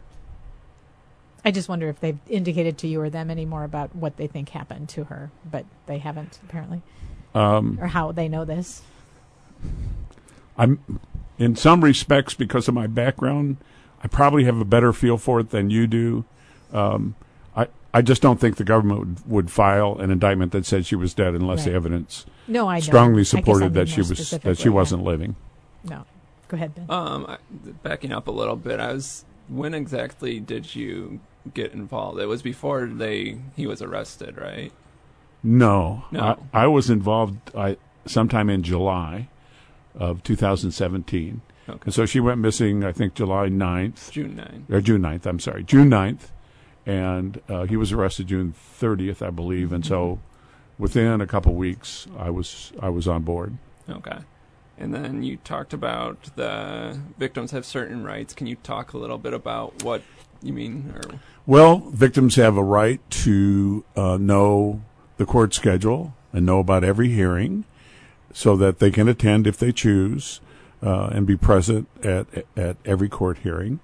I 1.43 1.51
just 1.51 1.69
wonder 1.69 1.89
if 1.89 1.99
they've 1.99 2.19
indicated 2.27 2.77
to 2.79 2.87
you 2.87 3.01
or 3.01 3.09
them 3.09 3.31
any 3.31 3.45
more 3.45 3.63
about 3.63 3.95
what 3.95 4.17
they 4.17 4.27
think 4.27 4.49
happened 4.49 4.89
to 4.89 5.05
her, 5.05 5.31
but 5.49 5.65
they 5.85 5.97
haven't 5.97 6.37
apparently, 6.43 6.81
Um, 7.33 7.79
or 7.81 7.87
how 7.87 8.11
they 8.11 8.27
know 8.27 8.45
this. 8.45 8.83
I'm, 10.57 10.99
in 11.37 11.55
some 11.55 11.83
respects, 11.83 12.33
because 12.33 12.67
of 12.67 12.73
my 12.73 12.87
background, 12.87 13.57
I 14.03 14.07
probably 14.07 14.43
have 14.45 14.59
a 14.59 14.65
better 14.65 14.93
feel 14.93 15.17
for 15.17 15.39
it 15.39 15.49
than 15.49 15.69
you 15.69 15.87
do. 15.87 16.25
Um, 16.73 17.15
I 17.55 17.67
I 17.93 18.01
just 18.01 18.21
don't 18.21 18.39
think 18.39 18.57
the 18.57 18.63
government 18.63 18.99
would, 18.99 19.27
would 19.27 19.51
file 19.51 19.97
an 19.99 20.11
indictment 20.11 20.51
that 20.51 20.65
said 20.65 20.85
she 20.85 20.95
was 20.95 21.13
dead 21.13 21.33
unless 21.33 21.65
the 21.65 21.73
evidence 21.73 22.25
No, 22.47 22.67
I 22.67 22.73
know. 22.73 22.77
I 22.77 22.79
strongly 22.79 23.21
guess 23.21 23.33
I 23.33 23.39
supported 23.39 23.65
mean 23.65 23.73
that 23.73 23.89
she 23.89 24.01
was 24.01 24.29
that 24.29 24.59
she 24.59 24.69
wasn't 24.69 25.03
living. 25.03 25.35
No, 25.83 26.05
go 26.47 26.55
ahead, 26.55 26.75
Ben. 26.75 26.85
Um, 26.89 27.25
I, 27.27 27.37
backing 27.83 28.11
up 28.11 28.27
a 28.27 28.31
little 28.31 28.55
bit, 28.55 28.79
I 28.79 28.93
was. 28.93 29.25
When 29.47 29.73
exactly 29.73 30.39
did 30.39 30.75
you 30.75 31.21
get 31.55 31.73
involved? 31.73 32.19
It 32.19 32.27
was 32.27 32.43
before 32.43 32.85
they 32.85 33.39
he 33.55 33.65
was 33.65 33.81
arrested, 33.81 34.37
right? 34.37 34.71
No, 35.41 36.03
No. 36.11 36.37
I, 36.53 36.63
I 36.63 36.67
was 36.67 36.89
involved. 36.89 37.37
I 37.55 37.77
sometime 38.05 38.49
in 38.49 38.61
July 38.61 39.29
of 39.95 40.23
2017, 40.23 41.41
Okay. 41.67 41.79
and 41.85 41.93
so 41.93 42.05
she 42.05 42.19
went 42.19 42.39
missing. 42.39 42.83
I 42.83 42.91
think 42.91 43.13
July 43.13 43.47
9th 43.49 44.11
June 44.11 44.35
9. 44.35 44.65
or 44.71 44.81
June 44.81 45.01
9th. 45.01 45.25
I'm 45.25 45.39
sorry, 45.39 45.63
June 45.63 45.89
9th, 45.89 46.29
and 46.85 47.41
uh, 47.49 47.63
he 47.65 47.75
was 47.77 47.91
arrested 47.91 48.27
June 48.27 48.53
30th, 48.79 49.25
I 49.25 49.29
believe. 49.29 49.71
And 49.71 49.85
so, 49.85 50.19
within 50.77 51.21
a 51.21 51.27
couple 51.27 51.53
weeks, 51.53 52.07
I 52.17 52.29
was 52.29 52.71
I 52.81 52.89
was 52.89 53.07
on 53.07 53.23
board. 53.23 53.57
Okay. 53.89 54.17
And 54.77 54.93
then 54.93 55.23
you 55.23 55.35
talked 55.37 55.73
about 55.73 56.29
the 56.37 56.97
victims 57.17 57.51
have 57.51 57.65
certain 57.65 58.03
rights. 58.03 58.33
Can 58.33 58.47
you 58.47 58.55
talk 58.55 58.93
a 58.93 58.97
little 58.97 59.17
bit 59.17 59.33
about 59.33 59.83
what 59.83 60.01
you 60.41 60.53
mean? 60.53 60.93
Or 60.95 61.19
Well, 61.45 61.79
victims 61.89 62.35
have 62.37 62.55
a 62.55 62.63
right 62.63 63.01
to 63.25 63.83
uh, 63.97 64.17
know 64.17 64.81
the 65.17 65.25
court 65.25 65.53
schedule 65.53 66.13
and 66.31 66.45
know 66.45 66.59
about 66.59 66.85
every 66.85 67.09
hearing, 67.09 67.65
so 68.33 68.55
that 68.57 68.79
they 68.79 68.91
can 68.91 69.07
attend 69.07 69.47
if 69.47 69.57
they 69.57 69.71
choose 69.71 70.41
uh, 70.81 71.07
and 71.07 71.25
be 71.25 71.35
present 71.35 71.87
at 72.03 72.27
at 72.55 72.77
every 72.85 73.09
court 73.09 73.39
hearing. 73.39 73.79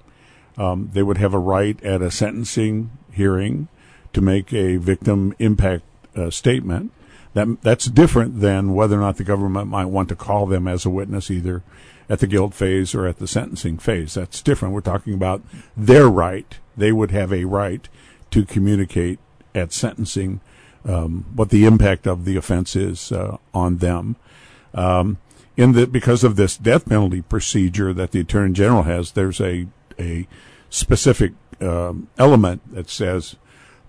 Um, 0.57 0.89
they 0.93 1.03
would 1.03 1.17
have 1.17 1.33
a 1.33 1.39
right 1.39 1.81
at 1.83 2.01
a 2.01 2.11
sentencing 2.11 2.91
hearing 3.11 3.67
to 4.13 4.21
make 4.21 4.53
a 4.53 4.77
victim 4.77 5.35
impact 5.39 5.83
uh, 6.15 6.29
statement. 6.29 6.91
That 7.33 7.61
that's 7.61 7.85
different 7.85 8.39
than 8.39 8.73
whether 8.73 8.97
or 8.97 9.01
not 9.01 9.17
the 9.17 9.25
government 9.25 9.67
might 9.67 9.85
want 9.85 10.07
to 10.09 10.15
call 10.15 10.45
them 10.45 10.67
as 10.67 10.85
a 10.85 10.89
witness, 10.89 11.29
either 11.29 11.63
at 12.07 12.19
the 12.19 12.27
guilt 12.27 12.53
phase 12.53 12.95
or 12.95 13.07
at 13.07 13.19
the 13.19 13.27
sentencing 13.27 13.77
phase. 13.77 14.13
That's 14.13 14.41
different. 14.41 14.73
We're 14.73 14.81
talking 14.81 15.13
about 15.13 15.41
their 15.75 16.07
right. 16.07 16.57
They 16.77 16.91
would 16.91 17.11
have 17.11 17.33
a 17.33 17.45
right 17.45 17.87
to 18.31 18.45
communicate 18.45 19.19
at 19.53 19.73
sentencing 19.73 20.39
um, 20.85 21.25
what 21.33 21.49
the 21.49 21.65
impact 21.65 22.07
of 22.07 22.25
the 22.25 22.37
offense 22.37 22.75
is 22.75 23.11
uh, 23.11 23.37
on 23.53 23.77
them. 23.77 24.15
Um, 24.75 25.17
in 25.57 25.71
the 25.71 25.87
because 25.87 26.23
of 26.23 26.35
this 26.35 26.57
death 26.57 26.85
penalty 26.85 27.21
procedure 27.21 27.93
that 27.93 28.11
the 28.11 28.19
attorney 28.19 28.53
general 28.53 28.83
has, 28.83 29.11
there's 29.13 29.39
a 29.41 29.67
a 29.97 30.27
specific 30.69 31.33
um, 31.61 32.09
element 32.17 32.61
that 32.73 32.89
says 32.89 33.37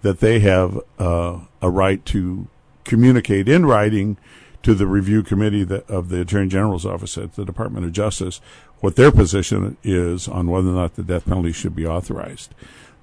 that 0.02 0.20
they 0.20 0.38
have 0.40 0.78
uh, 0.98 1.40
a 1.60 1.68
right 1.68 2.04
to 2.06 2.46
communicate 2.84 3.48
in 3.48 3.66
writing 3.66 4.16
to 4.62 4.74
the 4.74 4.86
review 4.86 5.22
committee 5.22 5.64
that, 5.64 5.88
of 5.90 6.08
the 6.08 6.20
attorney 6.20 6.48
general's 6.48 6.86
office 6.86 7.18
at 7.18 7.34
the 7.34 7.44
Department 7.44 7.84
of 7.84 7.92
Justice 7.92 8.40
what 8.80 8.96
their 8.96 9.10
position 9.10 9.76
is 9.82 10.28
on 10.28 10.48
whether 10.48 10.68
or 10.68 10.72
not 10.72 10.94
the 10.94 11.02
death 11.02 11.24
penalty 11.24 11.52
should 11.52 11.74
be 11.74 11.86
authorized. 11.86 12.54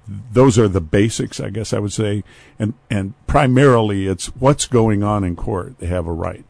Those 0.06 0.58
are 0.58 0.68
the 0.68 0.80
basics, 0.80 1.40
I 1.40 1.50
guess 1.50 1.72
I 1.72 1.78
would 1.78 1.92
say, 1.92 2.22
and 2.58 2.74
and 2.90 3.14
primarily 3.26 4.06
it's 4.06 4.26
what's 4.36 4.66
going 4.66 5.02
on 5.02 5.24
in 5.24 5.36
court. 5.36 5.78
They 5.78 5.86
have 5.86 6.06
a 6.06 6.12
right, 6.12 6.44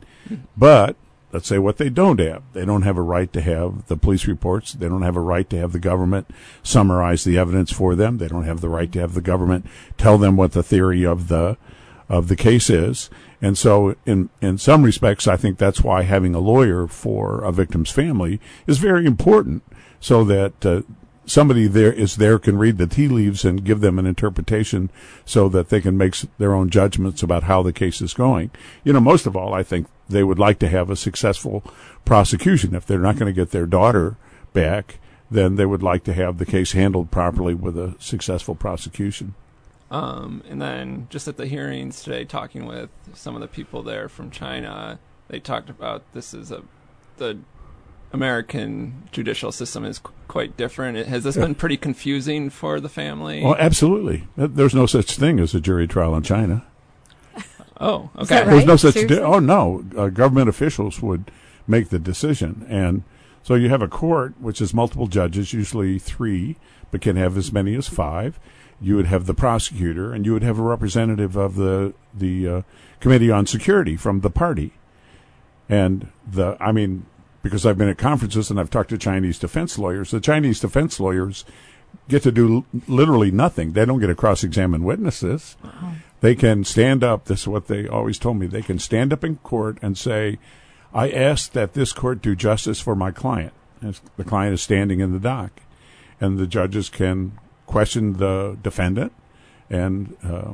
but 0.57 0.97
let's 1.35 1.49
say 1.49 1.59
what 1.59 1.79
they 1.79 1.91
don't 1.91 2.21
have. 2.21 2.45
They 2.53 2.65
don't 2.65 2.83
have 2.83 2.97
a 2.97 3.03
right 3.03 3.31
to 3.33 3.41
have 3.41 3.89
the 3.89 3.97
police 3.97 4.27
reports. 4.27 4.73
They 4.73 4.89
don't 4.89 5.03
have 5.03 5.17
a 5.17 5.21
right 5.21 5.51
to 5.51 5.59
have 5.59 5.73
the 5.73 5.81
government 5.81 6.31
summarize 6.63 7.25
the 7.25 7.37
evidence 7.37 7.73
for 7.73 7.97
them. 7.97 8.19
They 8.19 8.29
don't 8.29 8.45
have 8.45 8.61
the 8.61 8.69
right 8.69 8.91
to 8.93 9.01
have 9.01 9.15
the 9.15 9.21
government 9.21 9.67
tell 9.99 10.17
them 10.17 10.37
what 10.37 10.53
the 10.53 10.63
theory 10.63 11.05
of 11.05 11.27
the 11.27 11.59
of 12.09 12.29
the 12.29 12.37
case 12.37 12.71
is. 12.71 13.11
And 13.43 13.59
so 13.59 13.97
in 14.07 14.31
in 14.41 14.59
some 14.59 14.85
respects 14.85 15.27
I 15.27 15.37
think 15.37 15.59
that's 15.59 15.83
why 15.83 16.03
having 16.03 16.37
a 16.37 16.39
lawyer 16.39 16.87
for 16.87 17.43
a 17.43 17.51
victim's 17.51 17.91
family 17.91 18.41
is 18.69 18.79
very 18.79 19.05
important 19.05 19.65
so 19.99 20.23
that 20.23 20.65
uh, 20.65 20.83
somebody 21.27 21.67
there 21.67 21.93
is 21.93 22.17
there 22.17 22.39
can 22.39 22.59
read 22.59 22.79
the 22.79 22.87
tea 22.87 23.09
leaves 23.09 23.45
and 23.45 23.65
give 23.65 23.81
them 23.81 23.99
an 23.99 24.07
interpretation 24.07 24.91
so 25.25 25.49
that 25.49 25.69
they 25.69 25.81
can 25.81 25.97
make 25.97 26.17
their 26.39 26.55
own 26.55 26.71
judgments 26.71 27.23
about 27.23 27.45
how 27.45 27.63
the 27.63 27.73
case 27.73 28.01
is 28.01 28.15
going. 28.15 28.51
You 28.83 28.93
know, 28.93 29.01
most 29.01 29.27
of 29.27 29.37
all, 29.37 29.55
I 29.55 29.63
think 29.63 29.87
they 30.09 30.25
would 30.25 30.39
like 30.39 30.59
to 30.61 30.69
have 30.69 30.91
a 30.91 30.97
successful 30.97 31.65
prosecution. 32.05 32.75
If 32.75 32.87
they're 32.87 32.99
not 32.99 33.17
going 33.17 33.33
to 33.33 33.41
get 33.41 33.51
their 33.51 33.67
daughter 33.67 34.17
back, 34.53 34.99
then 35.31 35.57
they 35.57 35.67
would 35.67 35.83
like 35.83 36.05
to 36.05 36.13
have 36.13 36.39
the 36.39 36.47
case 36.47 36.73
handled 36.73 37.11
properly 37.11 37.55
with 37.55 37.79
a 37.79 37.95
successful 37.99 38.55
prosecution. 38.55 39.35
Um, 39.91 40.43
and 40.49 40.61
then 40.61 41.07
just 41.11 41.29
at 41.29 41.37
the 41.37 41.47
hearings 41.47 42.03
today, 42.03 42.25
talking 42.25 42.67
with 42.67 42.91
some 43.15 43.35
of 43.35 43.41
the 43.41 43.49
people 43.49 43.83
there 43.83 44.09
from 44.09 44.31
China, 44.31 44.99
they 45.29 45.41
talked 45.41 45.71
about 45.71 46.03
this 46.13 46.35
is 46.35 46.51
a 46.51 46.63
the 47.17 47.39
American 48.15 49.09
judicial 49.11 49.51
system 49.51 49.85
is 49.85 49.99
qu- 49.99 50.13
quite 50.29 50.57
different. 50.57 50.97
It, 50.97 51.09
has 51.09 51.25
this 51.25 51.37
been 51.37 51.57
pretty 51.57 51.77
confusing 51.77 52.49
for 52.49 52.79
the 52.79 52.89
family? 52.89 53.43
Well, 53.43 53.57
absolutely. 53.59 54.29
There's 54.37 54.75
no 54.75 54.87
such 54.87 55.17
thing 55.17 55.41
as 55.41 55.53
a 55.53 55.61
jury 55.61 55.89
trial 55.89 56.15
in 56.15 56.23
China. 56.23 56.65
Oh, 57.81 58.11
Is 58.17 58.31
okay. 58.31 58.45
that 58.45 58.47
There's 58.47 58.65
no 58.65 58.77
such. 58.77 58.95
Seriously? 58.95 59.17
Di- 59.17 59.23
oh 59.23 59.41
no, 59.41 59.85
uh, 59.97 60.07
government 60.07 60.49
officials 60.49 61.03
would 61.03 61.33
make 61.67 61.89
the 61.89 61.99
decision, 61.99 62.65
and 62.69 63.03
so 63.43 63.57
you 63.57 63.69
have 63.69 63.83
a 63.83 63.89
court 63.89 64.35
which 64.39 64.61
is 64.61 64.73
multiple 64.73 65.09
judges, 65.09 65.53
usually 65.53 65.99
three, 65.99 66.57
but 66.93 67.01
can 67.01 67.17
have 67.17 67.37
as 67.37 67.53
many 67.53 67.75
as 67.75 67.89
five. 67.89 68.39
You 68.81 68.95
would 68.95 69.07
have 69.07 69.27
the 69.27 69.35
prosecutor, 69.35 70.13
and 70.13 70.25
you 70.25 70.33
would 70.35 70.45
have 70.45 70.57
a 70.57 70.63
representative 70.63 71.35
of 71.37 71.57
the 71.57 71.95
the 72.17 72.49
uh, 72.49 72.63
committee 73.01 73.33
on 73.33 73.45
security 73.47 73.97
from 73.97 74.21
the 74.21 74.31
party, 74.31 74.75
and 75.69 76.13
the. 76.25 76.57
I 76.61 76.71
mean, 76.71 77.07
because 77.45 77.65
I've 77.65 77.79
been 77.79 77.89
at 77.89 77.99
conferences 77.99 78.51
and 78.51 78.59
I've 78.59 78.71
talked 78.71 78.91
to 78.91 78.99
Chinese 78.99 79.39
defense 79.39 79.79
lawyers, 79.79 80.11
the 80.11 80.21
Chinese 80.21 80.59
defense 80.59 80.99
lawyers 80.99 81.45
get 82.09 82.25
to 82.25 82.33
do 82.33 82.57
l- 82.75 82.81
literally 82.89 83.31
nothing. 83.31 83.73
They 83.73 83.85
don't 83.85 84.01
get 84.01 84.09
to 84.09 84.17
cross-examine 84.17 84.83
witnesses 84.83 85.57
they 86.25 86.35
can 86.35 86.65
stand 86.65 87.05
up. 87.05 87.27
This 87.27 87.43
is 87.43 87.49
what 87.49 87.67
they 87.67 87.87
always 87.87 88.19
told 88.19 88.39
me. 88.39 88.47
They 88.47 88.63
can 88.63 88.79
stand 88.79 89.13
up 89.13 89.25
in 89.25 89.37
court 89.37 89.77
and 89.83 89.99
say, 89.99 90.39
"I 90.95 91.11
ask 91.11 91.53
that 91.53 91.75
this 91.75 91.93
court 91.93 92.23
do 92.23 92.35
justice 92.35 92.81
for 92.81 92.97
my 92.97 93.11
client." 93.11 93.53
As 93.83 94.01
the 94.17 94.25
client 94.25 94.55
is 94.55 94.63
standing 94.63 95.01
in 95.01 95.13
the 95.13 95.19
dock, 95.19 95.61
and 96.23 96.39
the 96.39 96.47
judges 96.47 96.89
can 96.89 97.33
question 97.67 98.15
the 98.15 98.57
defendant 98.63 99.13
and 99.69 100.17
uh, 100.25 100.53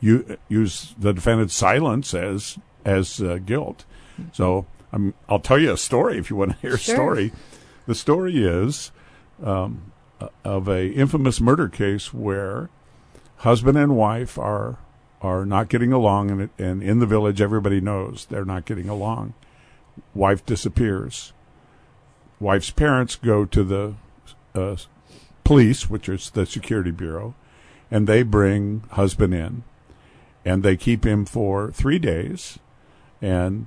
you 0.00 0.36
use 0.48 0.94
the 0.98 1.12
defendant's 1.12 1.54
silence 1.54 2.12
as 2.12 2.58
as 2.84 3.20
uh, 3.20 3.38
guilt. 3.44 3.84
So 4.32 4.66
I'm, 4.94 5.12
I'll 5.28 5.40
tell 5.40 5.58
you 5.58 5.72
a 5.72 5.76
story 5.76 6.18
if 6.18 6.30
you 6.30 6.36
want 6.36 6.52
to 6.52 6.56
hear 6.58 6.78
Sure. 6.78 6.94
a 6.94 6.96
story. 6.96 7.32
The 7.86 7.94
story 7.96 8.44
is 8.44 8.92
um, 9.42 9.92
of 10.44 10.68
a 10.68 10.88
infamous 10.88 11.40
murder 11.40 11.68
case 11.68 12.14
where 12.14 12.70
husband 13.38 13.76
and 13.76 13.96
wife 13.96 14.38
are 14.38 14.78
are 15.20 15.46
not 15.46 15.68
getting 15.70 15.90
along, 15.90 16.30
and, 16.30 16.40
it, 16.42 16.50
and 16.58 16.82
in 16.82 16.98
the 17.00 17.06
village 17.06 17.40
everybody 17.40 17.80
knows 17.80 18.26
they're 18.26 18.44
not 18.44 18.66
getting 18.66 18.88
along. 18.88 19.32
Wife 20.14 20.44
disappears. 20.44 21.32
Wife's 22.38 22.70
parents 22.70 23.16
go 23.16 23.46
to 23.46 23.64
the 23.64 23.94
uh, 24.54 24.76
police, 25.42 25.88
which 25.88 26.08
is 26.10 26.30
the 26.30 26.44
security 26.44 26.90
bureau, 26.90 27.34
and 27.90 28.06
they 28.06 28.22
bring 28.22 28.82
husband 28.90 29.32
in, 29.32 29.64
and 30.44 30.62
they 30.62 30.76
keep 30.76 31.04
him 31.06 31.24
for 31.24 31.72
three 31.72 31.98
days, 31.98 32.58
and 33.22 33.66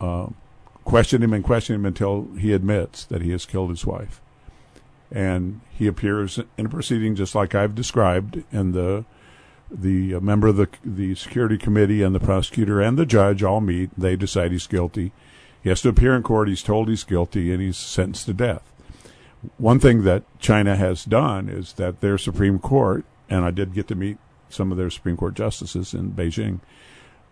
uh, 0.00 0.28
question 0.84 1.22
him 1.22 1.32
and 1.32 1.44
question 1.44 1.74
him 1.76 1.86
until 1.86 2.28
he 2.38 2.52
admits 2.52 3.04
that 3.04 3.22
he 3.22 3.30
has 3.30 3.46
killed 3.46 3.70
his 3.70 3.86
wife. 3.86 4.20
And 5.10 5.60
he 5.70 5.86
appears 5.86 6.38
in 6.56 6.66
a 6.66 6.68
proceeding 6.68 7.14
just 7.14 7.34
like 7.34 7.54
I've 7.54 7.74
described, 7.74 8.42
and 8.52 8.74
the 8.74 9.04
the 9.70 10.20
member 10.20 10.48
of 10.48 10.56
the 10.56 10.68
the 10.84 11.14
security 11.14 11.58
committee 11.58 12.02
and 12.02 12.14
the 12.14 12.20
prosecutor 12.20 12.80
and 12.80 12.98
the 12.98 13.06
judge 13.06 13.42
all 13.42 13.60
meet. 13.60 13.90
They 13.96 14.16
decide 14.16 14.52
he's 14.52 14.66
guilty. 14.66 15.12
He 15.62 15.68
has 15.68 15.82
to 15.82 15.88
appear 15.88 16.14
in 16.14 16.22
court. 16.22 16.48
He's 16.48 16.62
told 16.62 16.88
he's 16.88 17.04
guilty, 17.04 17.52
and 17.52 17.62
he's 17.62 17.76
sentenced 17.76 18.26
to 18.26 18.34
death. 18.34 18.70
One 19.58 19.78
thing 19.78 20.02
that 20.04 20.24
China 20.38 20.76
has 20.76 21.04
done 21.04 21.48
is 21.48 21.74
that 21.74 22.00
their 22.00 22.18
Supreme 22.18 22.58
Court, 22.58 23.04
and 23.28 23.44
I 23.44 23.50
did 23.50 23.74
get 23.74 23.88
to 23.88 23.94
meet 23.94 24.18
some 24.48 24.70
of 24.70 24.78
their 24.78 24.90
Supreme 24.90 25.16
Court 25.16 25.34
justices 25.34 25.94
in 25.94 26.12
Beijing, 26.12 26.60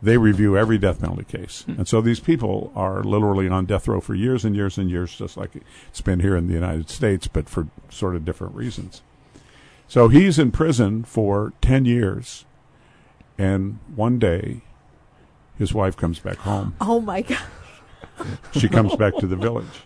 they 0.02 0.18
review 0.18 0.58
every 0.58 0.78
death 0.78 1.00
penalty 1.00 1.24
case. 1.24 1.62
Hmm. 1.62 1.72
And 1.78 1.88
so 1.88 2.00
these 2.00 2.18
people 2.18 2.72
are 2.74 3.04
literally 3.04 3.48
on 3.48 3.66
death 3.66 3.86
row 3.86 4.00
for 4.00 4.14
years 4.14 4.44
and 4.44 4.56
years 4.56 4.76
and 4.76 4.90
years, 4.90 5.14
just 5.14 5.36
like 5.36 5.52
it's 5.88 6.00
been 6.00 6.20
here 6.20 6.36
in 6.36 6.48
the 6.48 6.54
United 6.54 6.90
States, 6.90 7.28
but 7.28 7.48
for 7.48 7.68
sort 7.88 8.16
of 8.16 8.24
different 8.24 8.54
reasons. 8.54 9.02
So 9.86 10.08
he's 10.08 10.38
in 10.38 10.50
prison 10.50 11.04
for 11.04 11.52
10 11.60 11.84
years, 11.84 12.44
and 13.38 13.78
one 13.94 14.18
day 14.18 14.62
his 15.56 15.72
wife 15.72 15.96
comes 15.96 16.18
back 16.18 16.38
home. 16.38 16.74
Oh 16.80 17.00
my 17.00 17.22
god. 17.22 17.38
She 18.52 18.68
comes 18.68 18.94
back 18.96 19.16
to 19.18 19.26
the 19.26 19.36
village, 19.36 19.82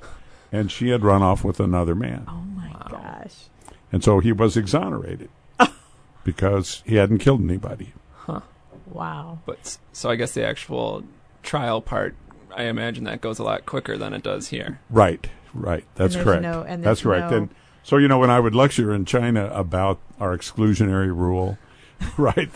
and 0.51 0.71
she 0.71 0.89
had 0.89 1.03
run 1.03 1.23
off 1.23 1.45
with 1.45 1.61
another 1.61 1.95
man. 1.95 2.25
Oh 2.29 2.45
my 2.55 2.71
gosh. 2.89 3.49
And 3.93 4.03
so 4.03 4.21
he 4.21 4.33
was 4.33 4.57
exonerated 4.57 5.29
because 6.25 6.83
he 6.87 6.97
hadn't 6.97 7.19
killed 7.19 7.43
anybody. 7.43 7.93
Wow. 8.87 9.39
But 9.47 9.79
so 9.93 10.11
I 10.11 10.17
guess 10.17 10.33
the 10.33 10.47
actual 10.47 11.05
trial 11.43 11.81
part, 11.81 12.15
I 12.55 12.65
imagine 12.65 13.05
that 13.05 13.21
goes 13.21 13.39
a 13.39 13.43
lot 13.45 13.67
quicker 13.67 13.97
than 13.99 14.13
it 14.15 14.23
does 14.23 14.49
here. 14.49 14.81
Right, 14.91 15.29
right. 15.55 15.85
That's 15.97 16.15
there's 16.15 16.25
correct. 16.25 16.43
no- 16.43 16.63
and 16.63 16.83
That's 16.85 17.03
correct. 17.03 17.31
no- 17.31 17.37
And 17.37 17.49
so, 17.83 17.99
you 17.99 18.09
know, 18.09 18.19
when 18.19 18.31
I 18.31 18.41
would 18.41 18.55
lecture 18.55 18.93
in 18.95 19.05
China 19.05 19.47
about 19.53 20.01
our 20.19 20.37
exclusionary 20.37 21.15
rule, 21.17 21.59
right, 22.19 22.51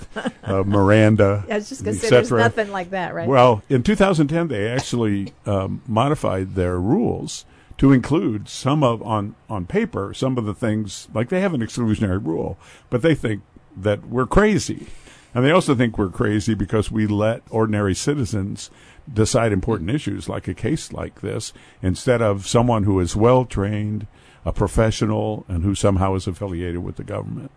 uh, 0.45 0.63
Miranda, 0.67 1.45
I 1.51 1.55
was 1.55 1.69
just 1.69 1.83
gonna 1.85 1.97
say 1.97 2.11
there's 2.11 2.31
nothing 2.31 2.71
like 2.71 2.91
that, 2.91 3.15
right? 3.15 3.27
Well, 3.29 3.63
in 3.71 3.83
2010, 3.83 4.49
they 4.49 4.69
actually 4.69 5.33
um, 5.47 5.81
modified 5.87 6.57
their 6.57 6.79
rules 6.79 7.47
to 7.79 7.91
include 7.93 8.51
some 8.51 8.85
of 8.85 9.03
on 9.03 9.35
on 9.49 9.65
paper 9.65 10.13
some 10.13 10.37
of 10.37 10.45
the 10.45 10.53
things 10.53 11.09
like 11.15 11.31
they 11.31 11.41
have 11.41 11.55
an 11.55 11.63
exclusionary 11.63 12.23
rule, 12.25 12.59
but 12.91 13.01
they 13.01 13.15
think 13.15 13.43
that 13.75 14.07
we're 14.09 14.27
crazy, 14.27 14.89
and 15.35 15.45
they 15.45 15.51
also 15.51 15.75
think 15.75 15.97
we're 15.97 16.09
crazy 16.11 16.55
because 16.55 16.91
we 16.91 17.07
let 17.07 17.43
ordinary 17.51 17.95
citizens 17.95 18.71
decide 19.13 19.53
important 19.53 19.91
issues 19.91 20.29
like 20.29 20.49
a 20.49 20.55
case 20.55 20.93
like 20.93 21.21
this 21.21 21.53
instead 21.83 22.23
of 22.23 22.47
someone 22.47 22.85
who 22.85 23.01
is 23.01 23.17
well 23.17 23.45
trained, 23.45 24.07
a 24.45 24.53
professional, 24.53 25.45
and 25.49 25.65
who 25.65 25.75
somehow 25.75 26.15
is 26.15 26.27
affiliated 26.27 26.83
with 26.83 26.97
the 26.97 27.05
government. 27.05 27.51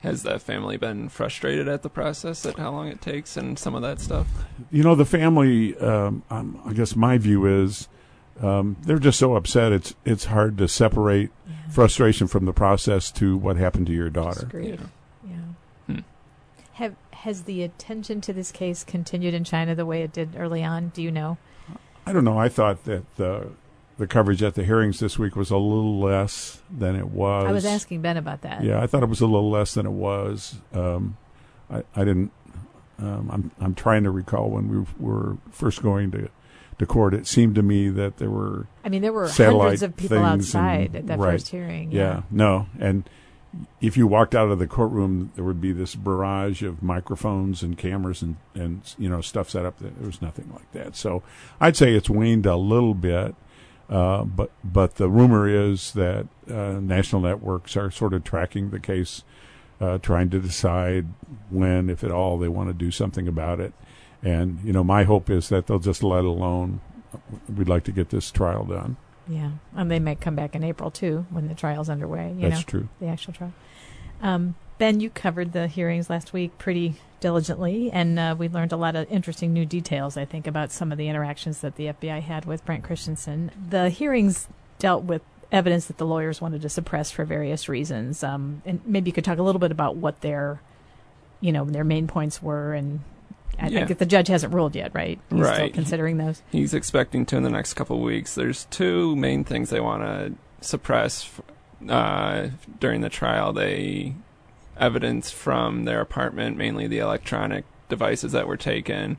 Has 0.00 0.22
that 0.22 0.40
family 0.42 0.76
been 0.76 1.08
frustrated 1.08 1.66
at 1.66 1.82
the 1.82 1.88
process, 1.88 2.46
at 2.46 2.56
how 2.56 2.70
long 2.70 2.86
it 2.86 3.00
takes, 3.00 3.36
and 3.36 3.58
some 3.58 3.74
of 3.74 3.82
that 3.82 4.00
stuff? 4.00 4.28
you 4.70 4.82
know 4.82 4.94
the 4.94 5.04
family 5.04 5.76
um, 5.78 6.22
um, 6.30 6.60
i 6.64 6.72
guess 6.72 6.94
my 6.94 7.18
view 7.18 7.46
is 7.46 7.88
um, 8.40 8.76
they're 8.82 8.98
just 8.98 9.18
so 9.18 9.34
upset 9.34 9.72
it's 9.72 9.94
it's 10.04 10.26
hard 10.26 10.56
to 10.58 10.68
separate 10.68 11.30
frustration 11.70 12.26
from 12.28 12.44
the 12.44 12.52
process 12.52 13.10
to 13.10 13.36
what 13.36 13.56
happened 13.56 13.86
to 13.86 13.92
your 13.92 14.10
daughter 14.10 14.42
Agreed. 14.42 14.78
Yeah. 15.26 15.30
Yeah. 15.30 15.94
Hmm. 15.94 16.00
Have 16.74 16.94
has 17.22 17.44
the 17.44 17.62
attention 17.62 18.20
to 18.22 18.32
this 18.32 18.52
case 18.52 18.84
continued 18.84 19.34
in 19.34 19.44
China 19.44 19.74
the 19.74 19.86
way 19.86 20.02
it 20.02 20.12
did 20.12 20.34
early 20.36 20.62
on? 20.62 20.88
Do 20.90 21.02
you 21.02 21.10
know? 21.10 21.38
i 22.06 22.12
don't 22.12 22.24
know 22.24 22.38
i 22.38 22.48
thought 22.48 22.84
that 22.84 23.04
the 23.16 23.50
the 23.98 24.06
coverage 24.06 24.42
at 24.42 24.54
the 24.54 24.64
hearings 24.64 24.98
this 24.98 25.18
week 25.18 25.36
was 25.36 25.50
a 25.50 25.56
little 25.58 25.98
less 25.98 26.62
than 26.70 26.96
it 26.96 27.08
was 27.08 27.44
I 27.46 27.52
was 27.52 27.66
asking 27.66 28.00
Ben 28.00 28.16
about 28.16 28.40
that. 28.42 28.64
yeah 28.64 28.80
i 28.82 28.86
thought 28.86 29.02
it 29.02 29.10
was 29.10 29.20
a 29.20 29.26
little 29.26 29.50
less 29.50 29.74
than 29.74 29.84
it 29.84 29.90
was 29.90 30.56
um, 30.72 31.18
I, 31.70 31.82
I 31.94 32.04
didn't 32.04 32.32
um, 32.98 33.30
I'm 33.30 33.50
I'm 33.60 33.74
trying 33.74 34.04
to 34.04 34.10
recall 34.10 34.48
when 34.48 34.68
we 34.68 34.86
were 34.98 35.36
first 35.50 35.82
going 35.82 36.10
to 36.12 36.30
to 36.78 36.86
court. 36.86 37.14
It 37.14 37.26
seemed 37.26 37.54
to 37.56 37.62
me 37.62 37.88
that 37.90 38.16
there 38.18 38.30
were 38.30 38.66
I 38.84 38.88
mean, 38.88 39.02
there 39.02 39.12
were 39.12 39.28
hundreds 39.28 39.82
of 39.82 39.96
people 39.96 40.18
outside 40.18 40.86
and- 40.86 40.96
at 40.96 41.06
that 41.08 41.18
right. 41.18 41.32
first 41.32 41.48
hearing. 41.48 41.92
Yeah, 41.92 42.22
no. 42.30 42.66
And 42.78 43.08
if 43.80 43.96
you 43.96 44.06
walked 44.06 44.34
out 44.34 44.50
of 44.50 44.58
the 44.58 44.66
courtroom, 44.66 45.32
there 45.34 45.44
would 45.44 45.60
be 45.60 45.72
this 45.72 45.94
barrage 45.94 46.62
of 46.62 46.82
microphones 46.82 47.62
and 47.62 47.78
cameras 47.78 48.22
and, 48.22 48.36
and 48.54 48.94
you 48.98 49.08
know, 49.08 49.20
stuff 49.20 49.48
set 49.50 49.64
up. 49.64 49.78
There 49.78 49.92
was 50.06 50.20
nothing 50.20 50.50
like 50.52 50.70
that. 50.72 50.96
So 50.96 51.22
I'd 51.60 51.76
say 51.76 51.94
it's 51.94 52.10
waned 52.10 52.46
a 52.46 52.56
little 52.56 52.94
bit. 52.94 53.34
Uh, 53.88 54.22
but 54.24 54.50
but 54.62 54.96
the 54.96 55.08
rumor 55.08 55.48
is 55.48 55.92
that 55.94 56.26
uh, 56.50 56.78
national 56.78 57.22
networks 57.22 57.74
are 57.74 57.90
sort 57.90 58.12
of 58.12 58.22
tracking 58.22 58.68
the 58.68 58.78
case, 58.78 59.22
uh, 59.80 59.96
trying 59.96 60.28
to 60.28 60.38
decide 60.38 61.06
when, 61.48 61.88
if 61.88 62.04
at 62.04 62.10
all, 62.10 62.36
they 62.36 62.48
want 62.48 62.68
to 62.68 62.74
do 62.74 62.90
something 62.90 63.26
about 63.26 63.60
it. 63.60 63.72
And 64.22 64.60
you 64.62 64.74
know, 64.74 64.84
my 64.84 65.04
hope 65.04 65.30
is 65.30 65.48
that 65.48 65.66
they'll 65.66 65.78
just 65.78 66.02
let 66.02 66.24
alone. 66.24 66.82
We'd 67.48 67.68
like 67.68 67.84
to 67.84 67.92
get 67.92 68.10
this 68.10 68.30
trial 68.30 68.64
done. 68.66 68.98
Yeah, 69.28 69.50
and 69.76 69.90
they 69.90 69.98
may 69.98 70.14
come 70.14 70.34
back 70.34 70.54
in 70.54 70.64
April 70.64 70.90
too 70.90 71.26
when 71.30 71.48
the 71.48 71.54
trial's 71.54 71.90
underway. 71.90 72.34
You 72.36 72.48
That's 72.48 72.60
know, 72.60 72.62
true. 72.66 72.88
the 73.00 73.06
actual 73.08 73.34
trial. 73.34 73.52
Um, 74.22 74.54
ben, 74.78 75.00
you 75.00 75.10
covered 75.10 75.52
the 75.52 75.66
hearings 75.66 76.08
last 76.08 76.32
week 76.32 76.56
pretty 76.58 76.96
diligently, 77.20 77.90
and 77.92 78.18
uh, 78.18 78.34
we 78.38 78.48
learned 78.48 78.72
a 78.72 78.76
lot 78.76 78.96
of 78.96 79.10
interesting 79.10 79.52
new 79.52 79.66
details. 79.66 80.16
I 80.16 80.24
think 80.24 80.46
about 80.46 80.70
some 80.70 80.92
of 80.92 80.98
the 80.98 81.08
interactions 81.08 81.60
that 81.60 81.76
the 81.76 81.86
FBI 81.86 82.22
had 82.22 82.46
with 82.46 82.64
Brent 82.64 82.84
Christensen. 82.84 83.50
The 83.68 83.90
hearings 83.90 84.48
dealt 84.78 85.04
with 85.04 85.22
evidence 85.50 85.86
that 85.86 85.98
the 85.98 86.06
lawyers 86.06 86.40
wanted 86.40 86.62
to 86.62 86.68
suppress 86.68 87.10
for 87.10 87.24
various 87.24 87.68
reasons, 87.68 88.22
um, 88.22 88.62
and 88.64 88.80
maybe 88.86 89.10
you 89.10 89.12
could 89.12 89.24
talk 89.24 89.38
a 89.38 89.42
little 89.42 89.60
bit 89.60 89.72
about 89.72 89.96
what 89.96 90.20
their, 90.20 90.60
you 91.40 91.52
know, 91.52 91.64
their 91.64 91.84
main 91.84 92.06
points 92.06 92.42
were, 92.42 92.72
and 92.72 93.00
I 93.60 93.68
Yeah. 93.68 93.86
think 93.86 93.98
the 93.98 94.06
judge 94.06 94.28
hasn't 94.28 94.54
ruled 94.54 94.76
yet, 94.76 94.92
right? 94.94 95.18
He's 95.30 95.46
still 95.46 95.58
Right. 95.64 95.72
considering 95.74 96.16
those. 96.18 96.42
He's 96.50 96.74
expecting 96.74 97.26
to 97.26 97.36
in 97.36 97.42
the 97.42 97.50
next 97.50 97.74
couple 97.74 97.96
of 97.96 98.02
weeks. 98.02 98.34
There's 98.34 98.66
two 98.66 99.16
main 99.16 99.44
things 99.44 99.70
they 99.70 99.80
want 99.80 100.02
to 100.02 100.32
suppress 100.60 101.28
uh, 101.88 102.48
during 102.80 103.00
the 103.00 103.08
trial. 103.08 103.52
They 103.52 104.14
evidence 104.78 105.30
from 105.30 105.84
their 105.84 106.00
apartment, 106.00 106.56
mainly 106.56 106.86
the 106.86 106.98
electronic 106.98 107.64
devices 107.88 108.32
that 108.32 108.46
were 108.46 108.56
taken, 108.56 109.16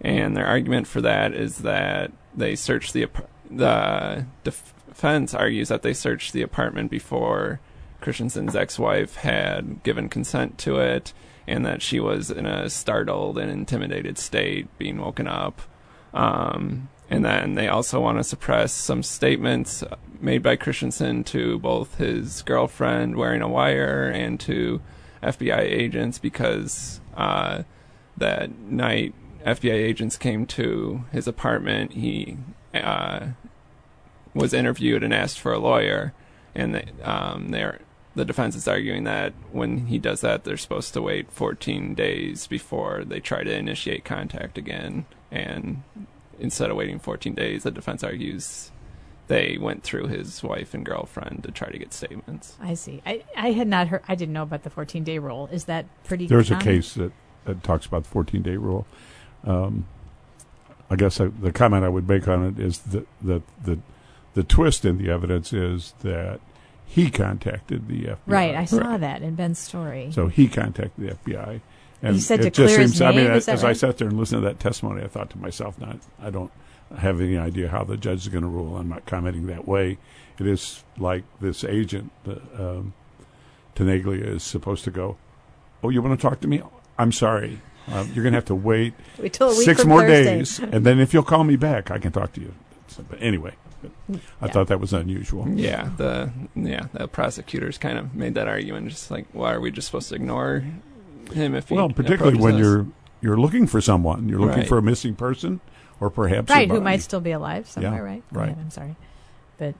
and 0.00 0.36
their 0.36 0.46
argument 0.46 0.86
for 0.86 1.00
that 1.00 1.32
is 1.32 1.58
that 1.58 2.12
they 2.34 2.54
searched 2.54 2.92
the 2.92 3.08
the 3.50 4.24
defense 4.44 5.34
argues 5.34 5.68
that 5.68 5.82
they 5.82 5.92
searched 5.92 6.32
the 6.32 6.42
apartment 6.42 6.90
before 6.90 7.60
Christensen's 8.00 8.56
ex-wife 8.56 9.16
had 9.16 9.82
given 9.82 10.08
consent 10.08 10.56
to 10.58 10.78
it, 10.78 11.12
and 11.46 11.64
that 11.66 11.82
she 11.82 12.00
was 12.00 12.30
in 12.30 12.46
a 12.46 12.70
startled 12.70 13.38
and 13.38 13.50
intimidated 13.50 14.18
state, 14.18 14.66
being 14.78 15.00
woken 15.00 15.26
up. 15.26 15.62
Um, 16.14 16.88
and 17.10 17.24
then 17.24 17.54
they 17.54 17.68
also 17.68 18.00
want 18.00 18.18
to 18.18 18.24
suppress 18.24 18.72
some 18.72 19.02
statements 19.02 19.84
made 20.20 20.42
by 20.42 20.56
Christensen 20.56 21.24
to 21.24 21.58
both 21.58 21.98
his 21.98 22.42
girlfriend 22.42 23.16
wearing 23.16 23.42
a 23.42 23.48
wire 23.48 24.08
and 24.08 24.38
to 24.40 24.80
FBI 25.22 25.58
agents 25.58 26.18
because 26.18 27.00
uh, 27.16 27.62
that 28.16 28.50
night 28.58 29.14
FBI 29.44 29.72
agents 29.72 30.16
came 30.16 30.46
to 30.46 31.04
his 31.12 31.26
apartment. 31.26 31.92
He 31.92 32.36
uh, 32.72 33.28
was 34.34 34.54
interviewed 34.54 35.02
and 35.02 35.12
asked 35.12 35.40
for 35.40 35.52
a 35.52 35.58
lawyer, 35.58 36.12
and 36.54 36.74
they, 36.74 36.88
um, 37.02 37.50
they're 37.50 37.80
the 38.14 38.24
defense 38.24 38.54
is 38.54 38.68
arguing 38.68 39.04
that 39.04 39.32
when 39.52 39.86
he 39.86 39.98
does 39.98 40.20
that, 40.20 40.44
they're 40.44 40.56
supposed 40.56 40.92
to 40.94 41.02
wait 41.02 41.30
14 41.30 41.94
days 41.94 42.46
before 42.46 43.04
they 43.04 43.20
try 43.20 43.42
to 43.42 43.54
initiate 43.54 44.04
contact 44.04 44.58
again. 44.58 45.06
And 45.30 45.82
instead 46.38 46.70
of 46.70 46.76
waiting 46.76 46.98
14 46.98 47.34
days, 47.34 47.62
the 47.62 47.70
defense 47.70 48.04
argues 48.04 48.70
they 49.28 49.56
went 49.58 49.82
through 49.82 50.08
his 50.08 50.42
wife 50.42 50.74
and 50.74 50.84
girlfriend 50.84 51.44
to 51.44 51.50
try 51.50 51.70
to 51.70 51.78
get 51.78 51.94
statements. 51.94 52.56
I 52.60 52.74
see. 52.74 53.00
I, 53.06 53.24
I 53.36 53.52
had 53.52 53.68
not 53.68 53.88
heard. 53.88 54.02
I 54.08 54.14
didn't 54.14 54.34
know 54.34 54.42
about 54.42 54.62
the 54.62 54.70
14 54.70 55.04
day 55.04 55.18
rule. 55.18 55.48
Is 55.50 55.64
that 55.64 55.86
pretty? 56.04 56.26
There's 56.26 56.48
common? 56.48 56.62
a 56.62 56.64
case 56.64 56.94
that, 56.94 57.12
that 57.44 57.62
talks 57.62 57.86
about 57.86 58.02
the 58.02 58.10
14 58.10 58.42
day 58.42 58.56
rule. 58.56 58.86
Um, 59.44 59.86
I 60.90 60.96
guess 60.96 61.18
I, 61.20 61.26
the 61.26 61.52
comment 61.52 61.84
I 61.84 61.88
would 61.88 62.06
make 62.06 62.28
on 62.28 62.44
it 62.44 62.58
is 62.58 62.80
that 62.80 63.06
the, 63.22 63.42
the 63.64 63.78
the 64.34 64.42
twist 64.42 64.84
in 64.84 64.98
the 64.98 65.10
evidence 65.10 65.52
is 65.52 65.94
that 66.00 66.40
he 66.94 67.10
contacted 67.10 67.88
the 67.88 68.04
FBI. 68.08 68.16
Right. 68.26 68.54
I 68.54 68.64
saw 68.66 68.78
Right. 68.78 69.00
that 69.00 69.22
in 69.22 69.34
Ben's 69.34 69.58
story. 69.58 70.10
So 70.12 70.28
he 70.28 70.46
contacted 70.48 70.92
the 70.98 71.12
FBI. 71.14 71.60
And 72.02 72.16
He 72.16 72.20
said 72.20 72.40
it 72.40 72.42
to 72.42 72.50
just 72.50 72.74
clear 72.74 72.80
his 72.80 72.90
seems, 72.92 73.00
I 73.00 73.10
mean, 73.12 73.24
name, 73.24 73.30
as 73.32 73.46
that 73.46 73.62
I 73.64 73.68
right? 73.68 73.76
sat 73.76 73.96
there 73.98 74.08
and 74.08 74.18
listened 74.18 74.42
to 74.42 74.48
that 74.48 74.58
testimony, 74.60 75.02
I 75.02 75.06
thought 75.06 75.30
to 75.30 75.38
myself, 75.38 75.80
not, 75.80 75.98
I 76.20 76.30
don't 76.30 76.50
have 76.98 77.20
any 77.20 77.38
idea 77.38 77.68
how 77.68 77.84
the 77.84 77.96
judge 77.96 78.18
is 78.22 78.28
going 78.28 78.42
to 78.42 78.48
rule. 78.48 78.76
I'm 78.76 78.88
not 78.88 79.06
commenting 79.06 79.46
that 79.46 79.66
way. 79.66 79.98
It 80.38 80.46
is 80.46 80.82
like 80.98 81.22
this 81.40 81.62
agent, 81.64 82.10
uh, 82.28 82.32
um, 82.58 82.92
Tenaglia, 83.74 84.26
is 84.26 84.42
supposed 84.42 84.84
to 84.84 84.90
go, 84.90 85.16
Oh, 85.82 85.88
you 85.88 86.02
want 86.02 86.18
to 86.20 86.28
talk 86.28 86.40
to 86.40 86.48
me? 86.48 86.60
I'm 86.98 87.12
sorry. 87.12 87.60
Um, 87.88 88.10
you're 88.14 88.22
going 88.22 88.32
to 88.32 88.36
have 88.36 88.44
to 88.46 88.54
wait 88.54 88.94
six 89.32 89.84
more 89.84 90.00
Thursday. 90.02 90.24
days, 90.38 90.58
and 90.60 90.84
then 90.86 91.00
if 91.00 91.12
you'll 91.14 91.22
call 91.24 91.42
me 91.44 91.56
back, 91.56 91.90
I 91.90 91.98
can 91.98 92.12
talk 92.12 92.32
to 92.34 92.40
you. 92.40 92.54
But 93.08 93.20
anyway, 93.22 93.54
I 94.40 94.46
Yeah. 94.46 94.52
thought 94.52 94.66
that 94.68 94.80
was 94.80 94.92
unusual. 94.92 95.48
Yeah, 95.48 95.90
the 95.96 96.30
yeah 96.54 96.86
the 96.92 97.08
prosecutors 97.08 97.78
kind 97.78 97.98
of 97.98 98.14
made 98.14 98.34
that 98.34 98.48
argument, 98.48 98.88
just 98.88 99.10
like 99.10 99.26
why 99.32 99.52
are 99.54 99.60
we 99.60 99.70
just 99.70 99.86
supposed 99.86 100.08
to 100.10 100.14
ignore 100.14 100.64
him 101.32 101.54
if 101.54 101.68
he 101.68 101.74
Well, 101.74 101.88
particularly 101.90 102.38
when 102.38 102.54
us? 102.54 102.60
you're 102.60 102.86
you're 103.20 103.36
looking 103.38 103.66
for 103.66 103.80
someone, 103.80 104.28
you're 104.28 104.40
looking 104.40 104.58
Right. 104.60 104.68
for 104.68 104.78
a 104.78 104.82
missing 104.82 105.14
person, 105.14 105.60
or 106.00 106.10
perhaps 106.10 106.50
right, 106.50 106.68
who 106.70 106.80
might 106.80 107.02
still 107.02 107.20
be 107.20 107.30
alive 107.32 107.68
somewhere, 107.68 107.94
Yeah, 107.94 108.00
right? 108.00 108.22
Go 108.32 108.40
right. 108.40 108.48
ahead, 108.50 108.58
I'm 108.60 108.70
sorry, 108.70 108.96
but 109.58 109.74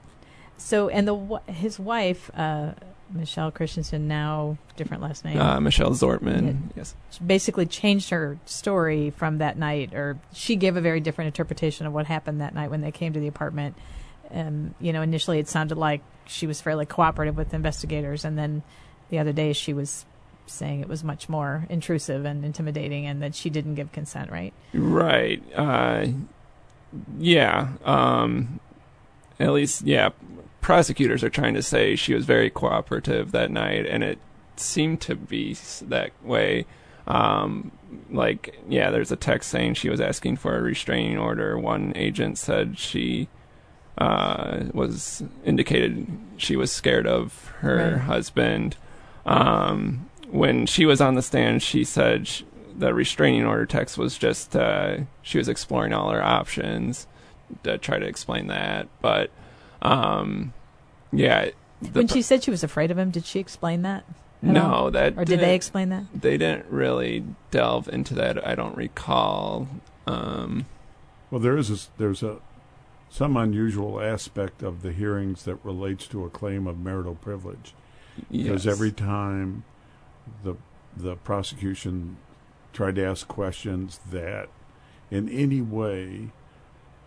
so 0.57 0.87
and 0.89 1.07
the 1.07 1.13
wi- 1.15 1.41
his 1.47 1.77
wife, 1.79 2.31
uh, 2.35 2.71
Michelle 3.09 3.51
Christensen, 3.51 4.07
now 4.07 4.57
different 4.75 5.03
last 5.03 5.23
name, 5.23 5.39
uh, 5.39 5.59
Michelle 5.59 5.91
Zortman. 5.91 6.57
Yes, 6.75 6.95
basically 7.25 7.65
changed 7.65 8.09
her 8.09 8.37
story 8.45 9.11
from 9.11 9.37
that 9.37 9.57
night, 9.57 9.93
or 9.93 10.19
she 10.33 10.55
gave 10.55 10.75
a 10.75 10.81
very 10.81 10.99
different 10.99 11.27
interpretation 11.27 11.85
of 11.85 11.93
what 11.93 12.05
happened 12.05 12.41
that 12.41 12.53
night 12.53 12.71
when 12.71 12.81
they 12.81 12.91
came 12.91 13.13
to 13.13 13.19
the 13.19 13.27
apartment. 13.27 13.75
And, 14.31 14.73
you 14.79 14.93
know, 14.93 15.01
initially 15.03 15.39
it 15.39 15.47
sounded 15.47 15.77
like 15.77 16.01
she 16.25 16.47
was 16.47 16.59
fairly 16.59 16.85
cooperative 16.85 17.37
with 17.37 17.53
investigators, 17.53 18.25
and 18.25 18.37
then 18.37 18.63
the 19.09 19.19
other 19.19 19.33
day 19.33 19.53
she 19.53 19.73
was 19.73 20.05
saying 20.45 20.81
it 20.81 20.89
was 20.89 21.03
much 21.03 21.29
more 21.29 21.65
intrusive 21.69 22.25
and 22.25 22.43
intimidating, 22.43 23.05
and 23.05 23.21
that 23.21 23.35
she 23.35 23.49
didn't 23.49 23.75
give 23.75 23.91
consent. 23.91 24.31
Right? 24.31 24.53
right. 24.73 25.43
Uh, 25.55 26.07
yeah. 27.19 27.73
Um, 27.85 28.59
at 29.39 29.51
least, 29.51 29.83
yeah. 29.83 30.09
Prosecutors 30.63 31.23
are 31.23 31.29
trying 31.29 31.53
to 31.55 31.61
say 31.61 31.95
she 31.95 32.13
was 32.15 32.25
very 32.25 32.49
cooperative 32.49 33.31
that 33.33 33.51
night, 33.51 33.85
and 33.85 34.03
it 34.03 34.17
seemed 34.55 35.01
to 35.01 35.15
be 35.15 35.55
that 35.81 36.11
way. 36.23 36.65
Um, 37.05 37.71
like, 38.09 38.57
yeah, 38.69 38.89
there's 38.89 39.11
a 39.11 39.17
text 39.17 39.49
saying 39.49 39.73
she 39.73 39.89
was 39.89 39.99
asking 39.99 40.37
for 40.37 40.57
a 40.57 40.61
restraining 40.61 41.17
order. 41.17 41.59
One 41.59 41.91
agent 41.97 42.37
said 42.37 42.79
she 42.79 43.27
uh, 43.97 44.63
was 44.73 45.21
indicated 45.43 46.07
she 46.37 46.55
was 46.55 46.71
scared 46.71 47.05
of 47.07 47.47
her 47.59 47.91
Right. 47.95 48.01
husband. 48.01 48.77
Um, 49.25 50.09
when 50.29 50.65
she 50.65 50.85
was 50.85 51.01
on 51.01 51.15
the 51.15 51.21
stand, 51.21 51.61
she 51.61 51.83
said 51.83 52.27
sh- 52.27 52.43
the 52.75 52.93
restraining 52.93 53.45
order 53.45 53.65
text 53.65 53.97
was 53.97 54.17
just 54.17 54.55
uh, 54.55 54.99
she 55.21 55.37
was 55.37 55.49
exploring 55.49 55.93
all 55.93 56.09
her 56.09 56.23
options 56.23 57.05
to 57.63 57.77
try 57.77 57.99
to 57.99 58.05
explain 58.05 58.47
that. 58.47 58.87
But 59.01 59.29
um, 59.83 60.53
yeah, 61.11 61.49
the 61.81 61.89
when 61.99 62.07
she 62.07 62.21
said 62.23 62.43
she 62.43 62.49
was 62.51 62.63
afraid 62.63 62.89
of 62.89 62.97
him, 62.97 63.11
did 63.11 63.25
she 63.25 63.39
explain 63.39 63.83
that? 63.83 64.03
no, 64.41 64.73
all? 64.73 64.91
that 64.91 65.13
Or 65.17 65.23
did 65.23 65.39
they 65.39 65.55
explain 65.55 65.89
that? 65.89 66.03
they 66.13 66.37
didn't 66.37 66.65
really 66.69 67.23
delve 67.51 67.87
into 67.87 68.13
that. 68.15 68.45
I 68.45 68.55
don't 68.55 68.75
recall. 68.75 69.67
Um, 70.07 70.65
Well, 71.31 71.39
there 71.39 71.55
is 71.57 71.69
a, 71.69 71.73
s- 71.73 71.89
there's 71.97 72.23
a 72.23 72.37
some 73.09 73.37
unusual 73.37 74.01
aspect 74.01 74.63
of 74.63 74.81
the 74.81 74.91
hearings 74.91 75.43
that 75.43 75.63
relates 75.63 76.07
to 76.07 76.25
a 76.25 76.29
claim 76.29 76.65
of 76.67 76.79
marital 76.79 77.13
privilege 77.15 77.73
because 78.31 78.65
yes. 78.65 78.73
every 78.73 78.91
time 78.91 79.63
the 80.43 80.55
the 80.97 81.15
prosecution 81.17 82.17
tried 82.73 82.95
to 82.95 83.05
ask 83.05 83.27
questions 83.27 83.99
that 84.11 84.49
in 85.11 85.29
any 85.29 85.61
way 85.61 86.31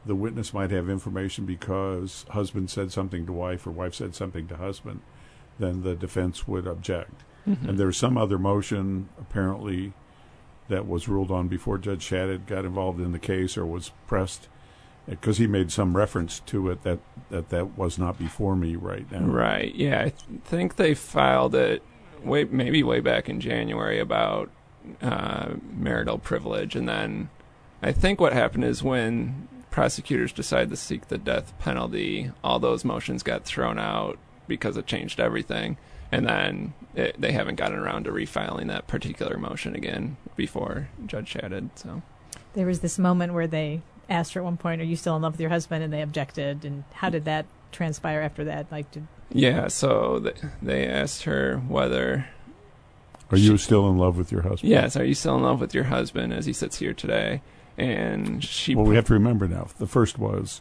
the 0.07 0.15
witness 0.15 0.55
might 0.55 0.71
have 0.71 0.89
information 0.89 1.45
because 1.45 2.25
husband 2.31 2.71
said 2.71 2.93
something 2.93 3.27
to 3.27 3.33
wife 3.33 3.67
or 3.67 3.71
wife 3.73 3.95
said 3.95 4.15
something 4.15 4.47
to 4.49 4.57
husband, 4.57 5.01
then 5.59 5.83
the 5.83 5.95
defense 5.95 6.47
would 6.47 6.67
object. 6.67 7.25
Mhm. 7.47 7.69
And 7.69 7.79
there's 7.79 7.97
some 7.97 8.17
other 8.17 8.39
motion 8.39 9.09
apparently 9.21 9.93
that 10.69 10.87
was 10.87 11.09
ruled 11.09 11.31
on 11.31 11.49
before 11.49 11.79
Judge 11.79 12.09
Shadid 12.09 12.47
got 12.47 12.65
involved 12.65 13.01
in 13.01 13.13
the 13.13 13.19
case 13.19 13.57
or 13.57 13.65
was 13.67 13.93
pressed 14.07 14.49
because 15.09 15.39
he 15.39 15.47
made 15.47 15.71
some 15.71 15.97
reference 15.97 16.41
to 16.41 16.69
it 16.71 16.83
that, 16.83 16.99
that 17.31 17.49
that 17.51 17.79
was 17.79 17.99
not 17.99 18.19
before 18.19 18.57
me 18.57 18.75
right 18.75 19.11
now. 19.13 19.21
Right. 19.21 19.73
Yeah, 19.75 20.01
I 20.01 20.09
th- 20.11 20.41
think 20.45 20.75
they 20.77 20.95
filed 20.95 21.55
it 21.55 21.83
way 22.25 22.45
maybe 22.45 22.83
way 22.83 22.99
back 23.01 23.29
in 23.29 23.41
January 23.41 24.01
about 24.01 24.51
uh, 25.01 25.55
marital 25.77 26.19
privilege, 26.19 26.75
and 26.75 26.89
then 26.89 27.29
I 27.83 27.93
think 27.93 28.21
what 28.21 28.33
happened 28.33 28.65
is 28.65 28.83
when 28.83 29.47
prosecutors 29.77 30.33
decided 30.33 30.71
to 30.71 30.77
seek 30.77 31.09
the 31.09 31.19
death 31.19 31.53
penalty, 31.59 32.33
all 32.43 32.59
those 32.59 32.83
motions 32.83 33.23
got 33.23 33.45
thrown 33.45 33.79
out 33.79 34.19
because 34.49 34.79
it 34.79 34.87
changed 34.87 35.21
everything, 35.21 35.77
and 36.11 36.27
then 36.27 36.73
it, 36.95 37.15
they 37.21 37.31
haven't 37.31 37.57
gotten 37.57 37.79
around 37.79 38.05
to 38.05 38.11
refiling 38.11 38.69
that 38.69 38.87
particular 38.87 39.37
motion 39.37 39.77
again 39.77 40.17
before 40.35 40.89
Judge 41.05 41.35
Shadid. 41.35 41.69
So. 41.75 42.01
There 42.55 42.65
was 42.65 42.81
this 42.81 42.99
moment 42.99 43.35
where 43.35 43.47
they 43.47 43.83
asked 44.09 44.33
her 44.33 44.41
at 44.41 44.45
one 44.45 44.57
point, 44.57 44.81
"Are 44.81 44.85
you 44.85 44.97
still 44.97 45.15
in 45.15 45.21
love 45.21 45.35
with 45.35 45.43
your 45.43 45.51
husband?" 45.51 45.85
and 45.85 45.93
they 45.93 46.01
objected. 46.01 46.65
And 46.65 46.85
how 46.95 47.11
did 47.11 47.27
that 47.27 47.45
transpire 47.71 48.23
after 48.23 48.45
that? 48.45 48.73
Like, 48.73 48.91
did 48.93 49.07
Yeah, 49.31 49.69
so 49.69 50.21
th- 50.21 50.37
they 50.63 50.87
asked 50.87 51.25
her 51.25 51.59
whether 51.69 52.29
Are 53.31 53.37
you 53.37 53.59
still 53.59 53.91
in 53.91 53.99
love 53.99 54.17
with 54.17 54.33
your 54.33 54.41
husband? 54.41 54.71
Yes, 54.71 54.97
are 54.97 55.05
you 55.05 55.13
still 55.13 55.37
in 55.37 55.43
love 55.43 55.61
with 55.61 55.75
your 55.75 55.85
husband 55.85 56.33
as 56.33 56.47
he 56.47 56.55
sits 56.55 56.79
here 56.79 56.95
today? 56.95 57.43
And 57.79 58.43
she 58.43 58.75
Well, 58.75 58.87
we 58.87 58.97
have 58.97 59.07
to 59.07 59.13
remember 59.13 59.47
now. 59.49 59.69
The 59.79 59.87
first 59.87 60.19
was 60.19 60.61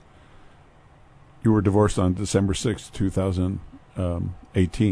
you 1.44 1.52
were 1.52 1.62
divorced 1.62 1.98
on 2.00 2.14
December 2.14 2.54
sixth, 2.54 2.92
2018, 2.94 3.60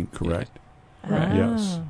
um, 0.01 0.07
correct? 0.13 0.59
Right. 1.03 1.29
Ah. 1.29 1.33
Yes. 1.35 1.79
Oh. 1.79 1.89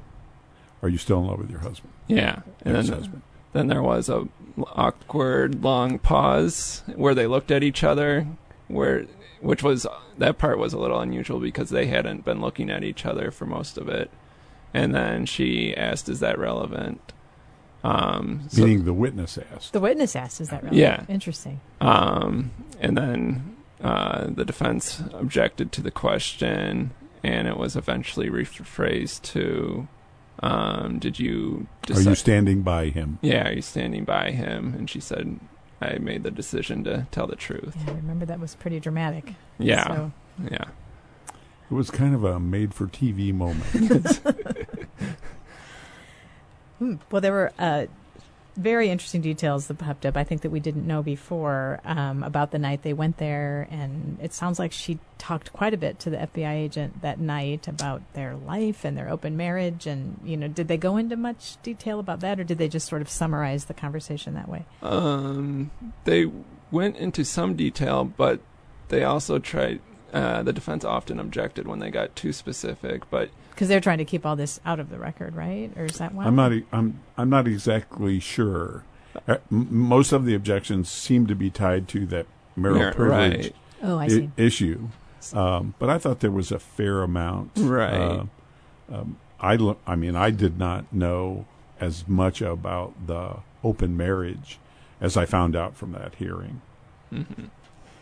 Are 0.82 0.89
you 0.89 0.98
still 0.98 1.19
in 1.19 1.28
love 1.28 1.39
with 1.39 1.50
your 1.50 1.60
husband? 1.60 1.93
yeah, 2.08 2.41
and 2.63 2.76
then 2.76 2.84
Ex-husband. 2.86 3.22
then 3.54 3.67
there 3.67 3.82
was 3.84 4.10
a 4.10 4.28
awkward 4.76 5.63
long 5.63 5.98
pause 6.00 6.84
where 6.96 7.15
they 7.15 7.26
looked 7.28 7.52
at 7.52 7.63
each 7.63 7.84
other, 7.84 8.28
where 8.67 9.06
which 9.39 9.63
was 9.63 9.86
that 10.17 10.38
part 10.38 10.58
was 10.58 10.74
a 10.74 10.80
little 10.80 11.00
unusual 11.00 11.39
because 11.39 11.69
they 11.69 11.86
hadn't 11.86 12.26
been 12.26 12.41
looking 12.41 12.69
at 12.69 12.84
each 12.84 13.06
other 13.06 13.32
for 13.32 13.46
most 13.46 13.78
of 13.78 13.88
it, 13.88 14.10
and 14.74 14.93
then 14.93 15.26
she 15.26 15.76
asked, 15.76 16.10
"Is 16.10 16.19
that 16.19 16.38
relevant?" 16.39 17.13
Um, 17.84 18.41
so- 18.50 18.62
Meaning 18.63 18.86
the 18.86 18.93
witness 18.93 19.38
asked. 19.54 19.74
The 19.74 19.80
witness 19.80 20.15
asked, 20.15 20.39
"Is 20.41 20.50
that 20.50 20.63
right?" 20.63 20.74
Yeah. 20.74 21.04
Interesting. 21.10 21.60
Um, 21.82 22.52
and 22.80 22.96
then 22.98 23.56
uh, 23.84 24.28
the 24.28 24.46
defense 24.46 25.02
objected 25.13 25.72
to 25.74 25.82
the 25.82 25.91
question, 25.91 26.91
and 27.24 27.48
it 27.48 27.58
was 27.58 27.76
eventually 27.76 28.30
rephrased 28.30 29.22
to, 29.34 29.88
um, 30.41 31.00
"Did 31.00 31.19
you 31.19 31.67
Are 31.93 32.00
you 32.02 32.15
standing 32.15 32.62
by 32.62 32.88
him? 32.88 33.19
yeah, 33.22 33.50
are 33.50 33.54
you 33.54 33.62
standing 33.62 34.06
by 34.06 34.32
him? 34.32 34.74
And 34.78 34.89
she 34.89 35.02
said, 35.02 35.39
"I 35.82 35.98
made 35.98 36.24
the 36.24 36.32
decision 36.32 36.86
to 36.86 37.08
tell 37.12 37.28
the 37.28 37.36
truth." 37.36 37.76
Yeah, 37.86 37.91
I 37.91 37.96
remember 37.96 38.26
that 38.26 38.39
was 38.39 38.56
pretty 38.56 38.80
dramatic. 38.80 39.34
Yeah, 39.60 39.88
So, 39.88 40.12
yeah, 40.50 40.65
It 41.69 41.74
was 41.74 41.91
kind 41.91 42.15
of 42.15 42.24
a 42.24 42.39
made 42.39 42.74
for 42.74 42.88
TV 42.88 43.34
moment. 43.34 43.65
Hmm. 46.84 46.96
Well, 47.10 47.22
there 47.22 47.32
were 47.32 47.54
uh, 47.58 47.86
very 48.58 48.89
interesting 48.89 49.22
details 49.22 49.67
that 49.67 49.78
popped 49.78 50.06
up. 50.06 50.17
I 50.17 50.26
think 50.26 50.41
that 50.41 50.50
we 50.50 50.60
didn't 50.60 50.86
know 50.86 51.02
before 51.02 51.80
um, 51.86 52.24
about 52.24 52.52
the 52.52 52.60
night 52.60 52.82
they 52.82 52.91
went 52.91 53.19
there, 53.19 53.69
and 53.72 54.17
it 54.22 54.34
sounds 54.34 54.60
like 54.60 54.74
she 54.74 55.00
talked 55.17 55.54
quite 55.54 55.74
a 55.74 55.78
bit 55.78 55.98
to 56.02 56.10
the 56.10 56.17
FBI 56.17 56.54
agent 56.56 57.02
that 57.02 57.22
night 57.22 57.69
about 57.69 58.02
their 58.15 58.36
life 58.36 58.84
and 58.84 58.98
their 58.98 59.10
open 59.10 59.38
marriage. 59.38 59.88
And 59.88 60.19
you 60.26 60.36
know, 60.36 60.50
did 60.50 60.67
they 60.67 60.76
go 60.76 60.98
into 60.98 61.15
much 61.15 61.56
detail 61.63 62.00
about 62.02 62.19
that, 62.19 62.38
or 62.38 62.43
did 62.43 62.58
they 62.58 62.67
just 62.67 62.89
sort 62.89 63.02
of 63.02 63.10
summarize 63.10 63.65
the 63.65 63.74
conversation 63.74 64.34
that 64.34 64.50
way? 64.50 64.65
Um, 64.82 65.72
they 66.04 66.30
went 66.69 66.98
into 66.98 67.24
some 67.24 67.56
detail, 67.56 68.04
but 68.04 68.41
they 68.89 69.06
also 69.06 69.39
tried. 69.39 69.80
Uh, 70.12 70.43
the 70.43 70.52
defense 70.52 70.84
often 70.84 71.17
objected 71.17 71.65
when 71.65 71.80
they 71.80 71.89
got 71.89 72.13
too 72.13 72.34
specific, 72.34 73.10
but 73.10 73.30
Because 73.54 73.68
they're 73.68 73.80
trying 73.80 74.00
to 74.00 74.06
keep 74.06 74.26
all 74.26 74.36
this 74.36 74.60
out 74.66 74.80
of 74.80 74.89
the 74.89 74.98
record, 74.98 75.36
right? 75.36 75.72
Or 75.78 75.86
is 75.86 75.98
that 76.00 76.13
why? 76.13 76.26
I'm 76.26 76.36
not. 76.36 76.52
e- 76.54 76.66
I'm. 76.72 77.00
I'm 77.18 77.30
not 77.30 77.48
exactly 77.48 78.20
sure. 78.20 78.84
Uh, 79.28 79.38
most 79.50 80.12
of 80.12 80.26
the 80.26 80.34
objections 80.34 80.89
seem 80.89 81.28
to 81.28 81.36
be 81.36 81.50
tied 81.52 81.88
to 81.89 82.06
that 82.08 82.26
marital 82.56 82.82
Mar- 82.84 82.94
privilege 82.94 83.44
right. 83.46 83.56
Oh, 83.84 83.98
I 84.00 84.06
I- 84.06 84.08
see. 84.08 84.32
issue. 84.38 84.88
Um, 85.34 85.74
but 85.80 85.89
I 85.89 85.98
thought 86.00 86.20
there 86.20 86.32
was 86.32 86.52
a 86.52 86.60
fair 86.60 87.02
amount. 87.04 87.52
Right. 87.58 87.94
Uh, 87.94 88.26
um, 88.92 89.18
I. 89.39 89.56
lo- 89.56 89.78
I 89.86 89.96
mean, 89.96 90.16
I 90.16 90.32
did 90.32 90.58
not 90.58 90.92
know 90.92 91.46
as 91.80 92.08
much 92.08 92.42
about 92.42 92.94
the 93.08 93.38
open 93.63 93.96
marriage 93.96 94.58
as 95.00 95.16
I 95.16 95.26
found 95.26 95.56
out 95.56 95.76
from 95.76 95.92
that 95.94 96.16
hearing. 96.16 96.62
hmm 97.10 97.24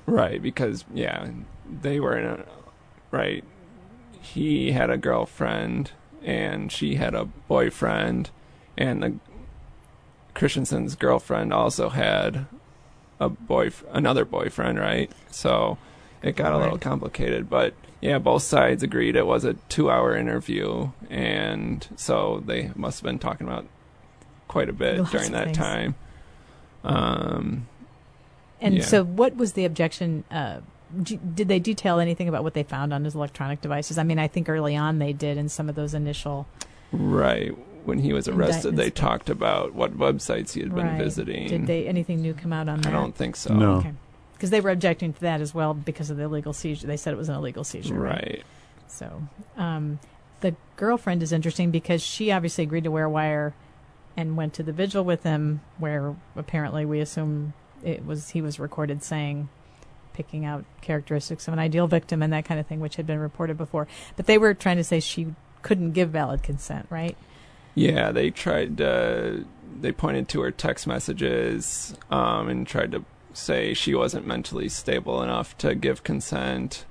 Right, 0.08 0.42
because 0.42 0.84
yeah, 0.94 1.30
they 1.82 2.00
were 2.00 2.18
in 2.18 2.26
a 2.26 2.46
right. 3.12 3.44
He 4.22 4.72
had 4.72 4.90
a 4.90 4.98
girlfriend, 4.98 5.92
and 6.24 6.72
she 6.72 6.96
had 6.96 7.14
a 7.14 7.26
boyfriend, 7.26 8.30
and 8.78 9.04
the 9.04 9.16
Christensen's 10.34 10.96
girlfriend 10.96 11.52
also 11.54 11.90
had 11.90 12.46
a 13.20 13.30
boy, 13.30 13.72
another 13.92 14.26
boyfriend, 14.26 14.80
right? 14.80 15.12
So 15.32 15.78
it 16.22 16.36
got 16.36 16.54
a 16.54 16.58
little 16.58 16.78
complicated, 16.78 17.50
but 17.50 17.74
yeah, 18.00 18.18
both 18.18 18.44
sides 18.44 18.82
agreed 18.84 19.16
it 19.16 19.26
was 19.28 19.44
a 19.44 19.54
two-hour 19.70 20.16
interview, 20.16 20.92
and 21.10 21.88
so 21.96 22.42
they 22.46 22.72
must 22.76 23.00
have 23.00 23.04
been 23.06 23.20
talking 23.20 23.48
about 23.48 23.66
quite 24.48 24.70
a 24.70 24.74
bit 24.74 25.00
Lots 25.00 25.12
during 25.12 25.32
that 25.34 25.46
things. 25.46 25.58
time. 25.58 25.96
Um, 26.84 27.68
And 28.60 28.76
Yeah. 28.78 28.84
so, 28.84 29.04
what 29.04 29.36
was 29.36 29.54
the 29.54 29.66
objection? 29.66 30.24
Uh, 30.30 30.60
d- 31.04 31.20
did 31.36 31.48
they 31.48 31.60
detail 31.60 32.00
anything 32.00 32.28
about 32.28 32.44
what 32.44 32.54
they 32.54 32.64
found 32.64 32.94
on 32.94 33.04
his 33.06 33.16
electronic 33.16 33.62
devices? 33.62 33.98
I 33.98 34.04
mean, 34.04 34.20
I 34.20 34.28
think 34.28 34.50
early 34.50 34.76
on 34.76 35.00
they 35.00 35.14
did 35.14 35.38
in 35.38 35.50
some 35.50 35.70
of 35.70 35.76
those 35.76 35.94
initial. 35.94 36.48
Right. 36.92 37.52
When 37.86 38.00
he 38.00 38.14
was 38.14 38.28
arrested, 38.28 38.76
they 38.76 38.84
Indictments. 38.86 39.00
talked 39.00 39.30
about 39.30 39.74
what 39.74 39.98
websites 39.98 40.54
he 40.54 40.60
had 40.62 40.74
been 40.76 40.86
Right. 40.86 40.98
visiting. 41.00 41.48
Did 41.48 41.68
they 41.68 41.88
anything 41.88 42.22
new 42.22 42.34
come 42.34 42.54
out 42.54 42.70
on 42.70 42.82
that? 42.82 42.90
I 42.90 42.92
don't 42.92 43.16
think 43.16 43.36
so. 43.36 43.54
No. 43.54 43.72
Okay. 43.78 43.94
Because 44.34 44.50
they 44.52 44.62
were 44.62 44.70
objecting 44.72 45.14
to 45.14 45.22
that 45.22 45.42
as 45.42 45.54
well 45.54 45.74
because 45.74 46.10
of 46.10 46.18
the 46.18 46.24
illegal 46.24 46.54
seizure. 46.54 46.86
They 46.88 46.98
said 46.98 47.14
it 47.14 47.18
was 47.18 47.30
an 47.30 47.36
illegal 47.36 47.64
seizure. 47.64 47.94
Right. 47.96 48.44
So, 48.88 49.24
um, 49.58 50.00
the 50.42 50.56
girlfriend 50.76 51.22
is 51.24 51.32
interesting 51.32 51.72
because 51.72 52.02
she 52.02 52.32
obviously 52.32 52.64
agreed 52.64 52.84
to 52.84 52.92
wear 52.92 53.08
wire 53.08 53.54
and 54.18 54.36
went 54.36 54.54
to 54.56 54.64
the 54.64 54.74
vigil 54.74 55.04
with 55.04 55.24
him, 55.24 55.62
where 55.78 56.16
apparently 56.36 56.86
we 56.86 57.00
assume 57.00 57.54
it 57.84 58.06
was 58.06 58.30
he 58.32 58.42
was 58.42 58.60
recorded 58.60 59.02
saying, 59.04 59.50
picking 60.14 60.46
out 60.46 60.66
characteristics 60.82 61.48
of 61.48 61.54
an 61.54 61.60
ideal 61.60 61.88
victim 61.88 62.22
and 62.22 62.32
that 62.34 62.46
kind 62.46 62.60
of 62.60 62.68
thing, 62.68 62.80
which 62.80 62.96
had 62.96 63.08
been 63.08 63.20
reported 63.20 63.58
before. 63.58 63.88
But 64.16 64.26
they 64.26 64.38
were 64.38 64.54
trying 64.54 64.78
to 64.78 64.84
say 64.84 65.00
she 65.00 65.34
couldn't 65.62 65.92
give 65.92 66.10
valid 66.10 66.44
consent, 66.44 66.88
right? 66.90 67.16
Yeah, 67.76 68.12
they 68.12 68.30
tried. 68.30 68.82
Uh, 68.82 69.38
they 69.80 69.92
pointed 69.92 70.28
to 70.30 70.42
her 70.42 70.52
text 70.52 70.88
messages 70.88 71.96
um, 72.10 72.50
and 72.50 72.68
tried 72.68 72.92
to 72.92 73.06
say 73.34 73.74
she 73.74 73.96
wasn't 73.96 74.28
mentally 74.28 74.68
stable 74.68 75.22
enough 75.24 75.58
to 75.60 75.76
give 75.76 76.04
consent. 76.04 76.86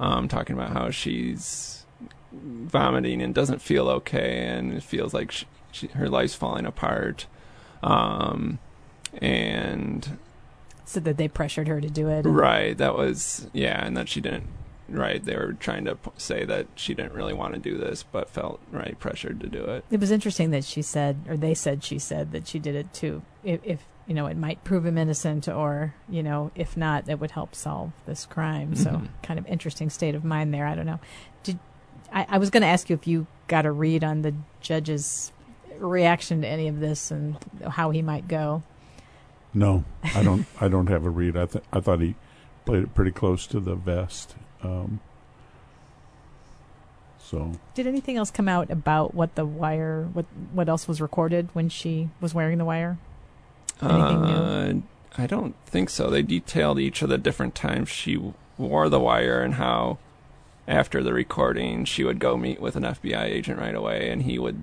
Um, 0.00 0.26
talking 0.26 0.56
about 0.56 0.72
how 0.72 0.90
she's 0.90 1.86
vomiting 2.32 3.22
and 3.22 3.32
doesn't 3.32 3.62
feel 3.62 3.88
okay, 3.88 4.46
and 4.48 4.72
it 4.74 4.82
feels 4.82 5.14
like 5.14 5.30
she, 5.30 5.46
she, 5.70 5.86
her 5.88 6.08
life's 6.08 6.34
falling 6.34 6.66
apart. 6.66 7.26
Um, 7.82 8.58
and 9.20 10.18
So 10.86 11.00
that 11.00 11.16
they 11.16 11.28
pressured 11.28 11.68
her 11.68 11.80
to 11.80 11.88
do 11.88 12.08
it. 12.08 12.22
Right. 12.26 12.76
That 12.76 12.96
was 12.96 13.48
yeah, 13.52 13.84
and 13.84 13.96
that 13.96 14.08
she 14.08 14.20
didn't. 14.20 14.46
Right. 14.88 15.24
They 15.24 15.34
were 15.34 15.54
trying 15.54 15.86
to 15.86 15.94
p- 15.96 16.10
say 16.18 16.44
that 16.44 16.66
she 16.74 16.92
didn't 16.94 17.14
really 17.14 17.32
want 17.32 17.54
to 17.54 17.58
do 17.60 17.78
this, 17.78 18.02
but 18.02 18.28
felt 18.28 18.60
right 18.70 18.98
pressured 18.98 19.40
to 19.40 19.46
do 19.46 19.64
it. 19.64 19.84
It 19.90 19.98
was 19.98 20.10
interesting 20.10 20.50
that 20.50 20.64
she 20.64 20.82
said, 20.82 21.16
or 21.26 21.36
they 21.38 21.54
said 21.54 21.82
she 21.82 21.98
said 21.98 22.32
that 22.32 22.46
she 22.46 22.58
did 22.58 22.74
it 22.74 22.92
too. 22.92 23.22
If, 23.42 23.60
if 23.64 23.86
you 24.06 24.12
know, 24.14 24.26
it 24.26 24.36
might 24.36 24.62
prove 24.62 24.84
him 24.84 24.98
innocent, 24.98 25.48
or 25.48 25.94
you 26.06 26.22
know, 26.22 26.50
if 26.54 26.76
not, 26.76 27.08
it 27.08 27.18
would 27.18 27.30
help 27.30 27.54
solve 27.54 27.92
this 28.04 28.26
crime. 28.26 28.74
So, 28.76 28.90
Mhm. 28.90 29.08
kind 29.22 29.38
of 29.38 29.46
interesting 29.46 29.88
state 29.88 30.14
of 30.14 30.22
mind 30.22 30.52
there. 30.52 30.66
I 30.66 30.74
don't 30.74 30.84
know. 30.84 31.00
Did 31.42 31.58
I, 32.12 32.26
I 32.28 32.36
was 32.38 32.50
going 32.50 32.60
to 32.60 32.66
ask 32.66 32.90
you 32.90 32.94
if 32.94 33.06
you 33.06 33.26
got 33.48 33.64
a 33.64 33.72
read 33.72 34.04
on 34.04 34.20
the 34.20 34.34
judge's 34.60 35.32
reaction 35.78 36.42
to 36.42 36.46
any 36.48 36.68
of 36.68 36.80
this 36.80 37.10
and 37.10 37.36
how 37.70 37.90
he 37.90 38.02
might 38.02 38.28
go? 38.28 38.62
No, 39.54 39.84
I 40.02 40.22
don't. 40.22 40.46
I 40.60 40.68
don't 40.68 40.88
have 40.88 41.04
a 41.04 41.10
read. 41.10 41.36
I 41.36 41.46
th- 41.46 41.64
I 41.72 41.80
thought 41.80 42.00
he 42.00 42.16
played 42.64 42.82
it 42.82 42.94
pretty 42.94 43.12
close 43.12 43.46
to 43.48 43.60
the 43.60 43.74
vest. 43.74 44.34
Um, 44.62 45.00
so 47.18 47.52
Did 47.74 47.86
anything 47.86 48.16
else 48.16 48.30
come 48.30 48.48
out 48.48 48.70
about 48.70 49.14
what 49.14 49.34
the 49.34 49.44
wire, 49.46 50.08
what 50.12 50.26
what 50.52 50.68
else 50.68 50.86
was 50.86 51.00
recorded 51.00 51.48
when 51.52 51.68
she 51.68 52.10
was 52.20 52.34
wearing 52.34 52.58
the 52.58 52.64
wire? 52.64 52.98
Anything 53.80 54.22
new? 54.22 54.28
uh, 54.28 54.74
I 55.16 55.26
don't 55.26 55.54
think 55.66 55.90
so. 55.90 56.10
They 56.10 56.22
detailed 56.22 56.78
each 56.78 57.02
of 57.02 57.08
the 57.08 57.18
different 57.18 57.54
times 57.54 57.88
she 57.88 58.20
wore 58.58 58.88
the 58.88 59.00
wire 59.00 59.40
and 59.40 59.54
how 59.54 59.98
after 60.66 61.02
the 61.02 61.12
recording 61.12 61.84
she 61.84 62.04
would 62.04 62.18
go 62.18 62.36
meet 62.36 62.60
with 62.60 62.76
an 62.76 62.82
FBI 62.82 63.24
agent 63.24 63.58
right 63.58 63.74
away 63.74 64.10
and 64.10 64.22
he 64.22 64.38
would 64.38 64.62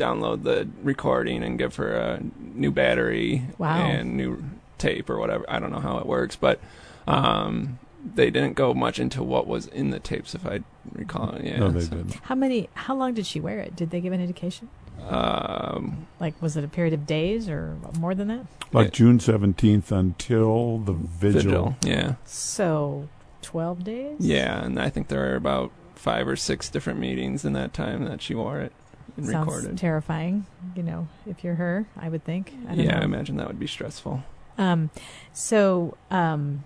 download 0.00 0.42
the 0.42 0.68
recording 0.82 1.42
and 1.44 1.58
give 1.58 1.76
her 1.76 1.92
a 1.94 2.22
new 2.40 2.70
battery 2.70 3.46
Wow. 3.58 3.76
and 3.86 4.16
new 4.16 4.42
tape 4.78 5.08
or 5.10 5.18
whatever. 5.18 5.44
I 5.48 5.58
don't 5.58 5.70
know 5.70 5.80
how 5.80 5.98
it 5.98 6.06
works, 6.06 6.36
but 6.36 6.58
um, 7.06 7.78
they 8.14 8.30
didn't 8.30 8.54
go 8.54 8.72
much 8.74 8.98
into 8.98 9.22
what 9.22 9.46
was 9.46 9.66
in 9.66 9.90
the 9.90 9.98
tapes 10.00 10.34
if 10.34 10.46
I 10.46 10.60
recall. 10.92 11.36
Yeah. 11.42 11.58
no, 11.60 11.70
they 11.70 11.80
so, 11.82 11.96
didn't. 11.96 12.14
How 12.22 12.34
many? 12.34 12.68
How 12.74 12.94
long 12.96 13.14
did 13.14 13.26
she 13.26 13.40
wear 13.40 13.58
it? 13.60 13.76
Did 13.76 13.90
they 13.90 14.00
give 14.00 14.12
an 14.12 14.20
indication? 14.20 14.68
Um, 15.08 16.06
Like, 16.18 16.40
was 16.42 16.56
it 16.56 16.64
a 16.64 16.68
period 16.68 16.94
of 16.94 17.06
days 17.06 17.48
or 17.48 17.76
more 17.98 18.14
than 18.14 18.28
that? 18.28 18.46
Like 18.72 18.86
Yeah. 18.86 18.90
June 18.90 19.20
seventeenth 19.20 19.90
until 19.92 20.78
the 20.78 20.92
vigil. 20.92 21.40
vigil. 21.42 21.76
Yeah. 21.84 22.14
So, 22.24 23.08
12 23.42 23.84
days? 23.84 24.16
Yeah, 24.20 24.62
and 24.64 24.78
I 24.78 24.90
think 24.90 25.08
there 25.08 25.32
are 25.32 25.36
about 25.36 25.72
five 25.94 26.26
or 26.28 26.36
six 26.36 26.68
different 26.70 26.98
meetings 26.98 27.44
in 27.44 27.52
that 27.54 27.72
time 27.74 28.04
that 28.04 28.22
she 28.22 28.34
wore 28.34 28.60
it 28.60 28.72
and 29.16 29.26
Sounds 29.26 29.46
recorded. 29.46 29.78
terrifying, 29.78 30.46
you 30.74 30.82
know, 30.82 31.08
if 31.26 31.42
you're 31.44 31.56
her, 31.56 31.86
I 31.96 32.08
would 32.08 32.24
think. 32.24 32.52
I 32.68 32.74
don't 32.74 32.84
yeah, 32.84 33.00
I 33.00 33.04
imagine 33.04 33.36
that 33.36 33.46
would 33.46 33.58
be 33.60 33.66
stressful. 33.66 34.22
Um, 34.58 34.90
so, 35.32 35.96
um, 36.10 36.64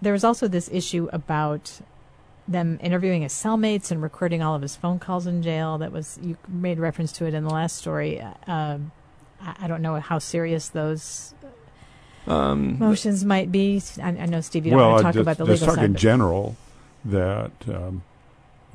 there 0.00 0.12
was 0.12 0.24
also 0.24 0.48
this 0.48 0.68
issue 0.72 1.08
about 1.12 1.80
them 2.46 2.78
interviewing 2.82 3.22
his 3.22 3.32
cellmates 3.32 3.90
and 3.90 4.02
recording 4.02 4.42
all 4.42 4.54
of 4.54 4.62
his 4.62 4.76
phone 4.76 4.98
calls 4.98 5.26
in 5.26 5.42
jail. 5.42 5.78
That 5.78 5.92
was, 5.92 6.18
you 6.22 6.36
made 6.48 6.78
reference 6.78 7.10
to 7.12 7.26
it 7.26 7.34
in 7.34 7.44
the 7.44 7.50
last 7.50 7.76
story. 7.76 8.20
Uh, 8.20 8.32
um, 8.46 8.92
I, 9.40 9.54
I 9.60 9.66
don't 9.66 9.80
know 9.82 9.98
how 10.00 10.18
serious 10.18 10.68
those 10.68 11.34
Um, 12.26 12.78
motions 12.78 13.24
might 13.24 13.52
be. 13.52 13.82
I, 14.02 14.08
I 14.08 14.26
know, 14.26 14.40
Steve, 14.40 14.64
you 14.64 14.70
don't 14.70 14.80
well, 14.80 14.90
want 14.92 14.98
to 14.98 15.02
talk 15.04 15.14
just, 15.14 15.22
about 15.22 15.36
the 15.38 15.44
just 15.46 15.62
legal 15.62 15.74
talk 15.74 15.82
side. 15.82 15.84
in 15.90 15.94
general 15.96 16.56
that 17.04 17.52
um, 17.68 18.02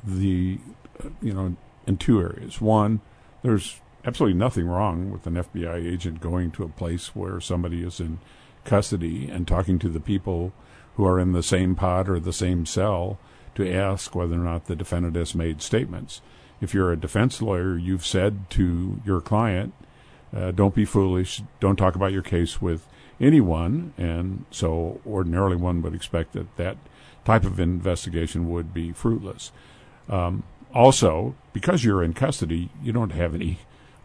the 0.04 0.58
uh, 1.04 1.08
you 1.20 1.32
know 1.32 1.56
in 1.86 1.96
two 1.96 2.20
areas. 2.20 2.60
One, 2.60 3.00
there's 3.42 3.80
absolutely 4.04 4.38
nothing 4.38 4.66
wrong 4.66 5.10
with 5.10 5.26
an 5.26 5.34
FBI 5.34 5.74
agent 5.86 6.20
going 6.20 6.50
to 6.52 6.64
a 6.64 6.68
place 6.68 7.14
where 7.14 7.40
somebody 7.40 7.82
is 7.82 8.00
in 8.00 8.18
custody 8.64 9.28
and 9.28 9.46
talking 9.46 9.78
to 9.78 9.88
the 9.88 10.00
people 10.00 10.52
who 10.96 11.04
are 11.04 11.18
in 11.18 11.32
the 11.32 11.42
same 11.42 11.74
pod 11.74 12.08
or 12.08 12.18
the 12.18 12.32
same 12.32 12.66
cell 12.66 13.18
to 13.54 13.72
ask 13.72 14.14
whether 14.14 14.34
or 14.34 14.44
not 14.44 14.66
the 14.66 14.76
defendant 14.76 15.16
has 15.16 15.34
made 15.34 15.62
statements. 15.62 16.20
If 16.60 16.74
you're 16.74 16.92
a 16.92 16.96
defense 16.96 17.40
lawyer, 17.40 17.76
you've 17.76 18.04
said 18.04 18.50
to 18.50 19.00
your 19.04 19.20
client, 19.20 19.72
uh, 20.34 20.50
don't 20.50 20.74
be 20.74 20.84
foolish, 20.84 21.42
don't 21.58 21.76
talk 21.76 21.94
about 21.94 22.12
your 22.12 22.22
case 22.22 22.60
with 22.60 22.86
anyone. 23.20 23.92
And 23.96 24.44
so 24.50 25.00
ordinarily 25.06 25.56
one 25.56 25.82
would 25.82 25.94
expect 25.94 26.32
that 26.34 26.56
that 26.56 26.76
type 27.24 27.44
of 27.44 27.58
investigation 27.58 28.48
would 28.50 28.72
be 28.72 28.92
fruitless. 28.92 29.52
Um, 30.08 30.42
also, 30.74 31.34
because 31.52 31.84
you're 31.84 32.02
in 32.02 32.12
custody, 32.12 32.70
you 32.82 32.92
don't 32.92 33.10
have 33.12 33.34
any 33.34 33.58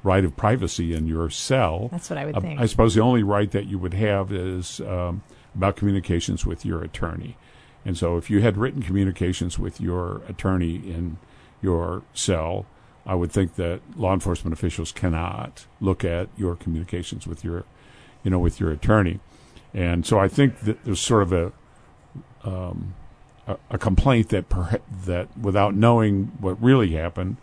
right 0.04 0.24
of 0.24 0.36
privacy 0.38 0.94
in 0.94 1.08
your 1.08 1.30
cell. 1.30 1.90
That's 1.92 2.10
what 2.10 2.20
I 2.20 2.26
would 2.26 2.36
Uh, 2.36 2.42
think. 2.42 2.60
I 2.60 2.66
suppose 2.68 2.94
the 2.96 3.02
only 3.02 3.24
right 3.24 3.50
that 3.52 3.66
you 3.66 3.80
would 3.80 3.94
have 3.96 4.32
is 4.32 4.80
um, 4.82 5.24
about 5.56 5.76
communications 5.76 6.46
with 6.46 6.66
your 6.66 6.84
attorney. 6.84 7.38
And 7.86 7.98
so 7.98 8.18
if 8.18 8.30
you 8.30 8.42
had 8.42 8.58
written 8.58 8.82
communications 8.82 9.58
with 9.60 9.80
your 9.80 10.22
attorney 10.28 10.76
in 10.76 11.18
your 11.62 12.04
cell, 12.14 12.66
I 13.06 13.14
would 13.16 13.32
think 13.32 13.56
that 13.56 13.82
law 13.96 14.14
enforcement 14.14 14.54
officials 14.54 14.92
cannot 14.92 15.66
look 15.80 16.04
at 16.04 16.30
your 16.38 16.56
communications 16.56 17.28
with 17.28 17.44
your, 17.44 17.64
you 18.24 18.32
know, 18.32 18.40
with 18.40 18.60
your 18.60 18.72
attorney, 18.72 19.20
and 19.74 20.06
so 20.06 20.18
I 20.20 20.28
think 20.28 20.62
that 20.62 20.84
there's 20.86 21.02
sort 21.02 21.22
of 21.22 21.32
a, 21.34 21.52
um, 22.44 22.96
a, 23.48 23.58
a 23.72 23.78
complaint 23.78 24.30
that 24.30 24.50
perha- 24.50 24.82
that 25.06 25.36
without 25.38 25.76
knowing 25.76 26.32
what 26.40 26.62
really 26.62 26.92
happened, 26.92 27.38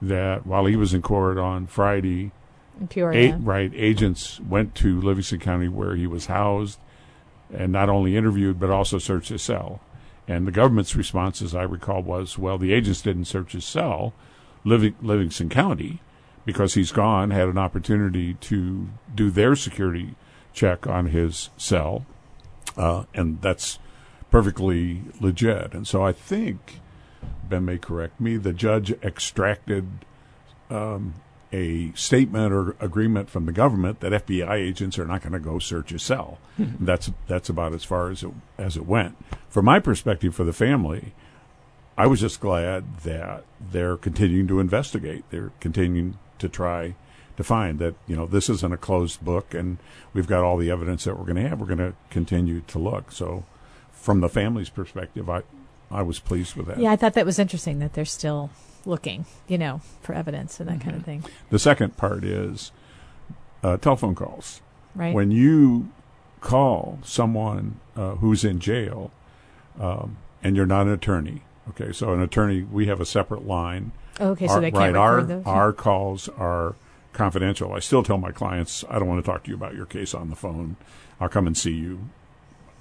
that 0.00 0.46
while 0.46 0.66
he 0.66 0.76
was 0.76 0.94
in 0.94 1.02
court 1.02 1.38
on 1.38 1.66
Friday, 1.66 2.32
Peoria. 2.88 3.18
eight, 3.18 3.34
right 3.40 3.72
agents 3.74 4.40
went 4.40 4.74
to 4.76 5.00
Livingston 5.00 5.40
County 5.40 5.68
where 5.68 5.94
he 5.94 6.06
was 6.06 6.26
housed, 6.26 6.78
and 7.52 7.72
not 7.72 7.88
only 7.88 8.16
interviewed 8.16 8.58
but 8.58 8.70
also 8.70 8.98
searched 8.98 9.28
his 9.28 9.42
cell. 9.42 9.80
And 10.28 10.46
the 10.46 10.52
government's 10.52 10.94
response, 10.94 11.42
as 11.42 11.54
I 11.54 11.62
recall, 11.62 12.00
was, 12.02 12.38
"Well, 12.38 12.56
the 12.56 12.72
agents 12.72 13.02
didn't 13.02 13.24
search 13.24 13.52
his 13.52 13.64
cell." 13.64 14.12
Living, 14.64 14.94
Livingston 15.02 15.48
County, 15.48 16.00
because 16.44 16.74
he's 16.74 16.92
gone, 16.92 17.32
had 17.32 17.48
an 17.48 17.58
opportunity 17.58 18.34
to 18.34 18.88
do 19.12 19.28
their 19.28 19.56
security 19.56 20.14
check 20.52 20.86
on 20.86 21.06
his 21.06 21.50
cell, 21.56 22.06
uh, 22.76 23.04
and 23.12 23.40
that's 23.42 23.80
perfectly 24.32 25.02
legit. 25.20 25.74
And 25.74 25.86
so 25.86 26.04
I 26.04 26.10
think 26.10 26.80
Ben 27.48 27.64
may 27.64 27.78
correct 27.78 28.20
me. 28.20 28.36
The 28.36 28.52
judge 28.52 28.90
extracted 29.02 29.86
um, 30.70 31.14
a 31.52 31.92
statement 31.92 32.52
or 32.52 32.74
agreement 32.80 33.28
from 33.28 33.46
the 33.46 33.52
government 33.52 34.00
that 34.00 34.26
FBI 34.26 34.54
agents 34.54 34.98
are 34.98 35.04
not 35.04 35.22
going 35.22 35.34
to 35.34 35.38
go 35.38 35.58
search 35.58 35.92
a 35.92 35.98
cell. 35.98 36.38
that's 36.80 37.12
that's 37.28 37.48
about 37.48 37.74
as 37.74 37.84
far 37.84 38.10
as 38.10 38.22
it 38.22 38.32
as 38.58 38.76
it 38.76 38.86
went. 38.86 39.16
From 39.48 39.66
my 39.66 39.78
perspective, 39.78 40.34
for 40.34 40.44
the 40.44 40.52
family, 40.52 41.12
I 41.96 42.06
was 42.06 42.20
just 42.20 42.40
glad 42.40 43.00
that 43.00 43.44
they're 43.60 43.98
continuing 43.98 44.48
to 44.48 44.60
investigate. 44.60 45.24
They're 45.30 45.52
continuing 45.60 46.18
to 46.38 46.48
try 46.48 46.94
to 47.36 47.44
find 47.44 47.78
that 47.78 47.94
you 48.06 48.16
know 48.16 48.26
this 48.26 48.48
isn't 48.48 48.72
a 48.72 48.78
closed 48.78 49.22
book, 49.22 49.52
and 49.52 49.78
we've 50.14 50.26
got 50.26 50.42
all 50.42 50.56
the 50.56 50.70
evidence 50.70 51.04
that 51.04 51.18
we're 51.18 51.24
going 51.24 51.42
to 51.42 51.48
have. 51.48 51.60
We're 51.60 51.66
going 51.66 51.78
to 51.78 51.94
continue 52.08 52.62
to 52.68 52.78
look. 52.78 53.12
So, 53.12 53.44
from 54.02 54.20
the 54.20 54.28
family's 54.28 54.68
perspective, 54.68 55.30
I 55.30 55.42
I 55.90 56.02
was 56.02 56.18
pleased 56.18 56.56
with 56.56 56.66
that. 56.66 56.78
Yeah, 56.78 56.90
I 56.92 56.96
thought 56.96 57.14
that 57.14 57.26
was 57.26 57.38
interesting 57.38 57.78
that 57.78 57.92
they're 57.94 58.04
still 58.04 58.50
looking, 58.84 59.26
you 59.46 59.58
know, 59.58 59.80
for 60.00 60.12
evidence 60.14 60.58
and 60.58 60.68
that 60.68 60.80
kind 60.80 60.92
Mm-hmm. 60.92 60.98
of 60.98 61.04
thing, 61.04 61.24
The 61.50 61.58
second 61.58 61.96
part 61.96 62.24
is 62.24 62.72
uh, 63.62 63.76
telephone 63.76 64.14
calls. 64.14 64.60
right? 64.96 65.14
When 65.14 65.30
you 65.30 65.90
call 66.40 66.98
someone 67.04 67.78
uh, 67.96 68.16
who's 68.16 68.44
in 68.44 68.58
jail, 68.58 69.10
um, 69.78 70.16
and 70.42 70.56
you're 70.56 70.66
not 70.66 70.86
an 70.86 70.92
attorney, 70.94 71.42
okay, 71.70 71.92
so 71.92 72.12
an 72.12 72.20
attorney, 72.22 72.62
we 72.62 72.86
have 72.86 73.00
a 73.00 73.06
separate 73.06 73.46
line. 73.46 73.92
Oh, 74.18 74.30
okay, 74.30 74.48
so 74.48 74.60
they 74.60 74.70
can't 74.72 74.94
right, 74.94 74.96
our 74.96 75.16
record 75.16 75.28
those. 75.28 75.46
our 75.46 75.72
calls 75.72 76.28
are 76.30 76.74
confidential. 77.12 77.72
I 77.74 77.78
still 77.80 78.02
tell 78.02 78.18
my 78.18 78.32
clients 78.32 78.84
I 78.90 78.98
don't 78.98 79.08
want 79.08 79.24
to 79.24 79.30
talk 79.30 79.44
to 79.44 79.50
you 79.50 79.54
about 79.56 79.74
your 79.74 79.86
case 79.86 80.12
on 80.14 80.30
the 80.30 80.36
phone. 80.36 80.76
I'll 81.20 81.28
come 81.28 81.46
and 81.46 81.56
see 81.56 81.72
you. 81.74 82.08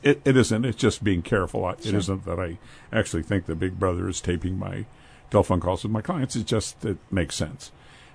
It 0.03 0.21
it 0.25 0.35
isn't. 0.37 0.65
It's 0.65 0.77
just 0.77 1.03
being 1.03 1.21
careful. 1.21 1.69
It 1.69 1.83
Sure. 1.83 1.97
isn't 1.99 2.25
that 2.25 2.39
I 2.39 2.57
actually 2.91 3.23
think 3.23 3.45
that 3.45 3.59
Big 3.59 3.79
Brother 3.79 4.07
is 4.09 4.21
taping 4.21 4.57
my 4.57 4.85
telephone 5.29 5.59
calls 5.59 5.83
with 5.83 5.91
my 5.91 6.01
clients. 6.01 6.35
It 6.35 6.45
just 6.45 6.83
it 6.85 6.97
makes 7.11 7.35
sense. 7.35 7.71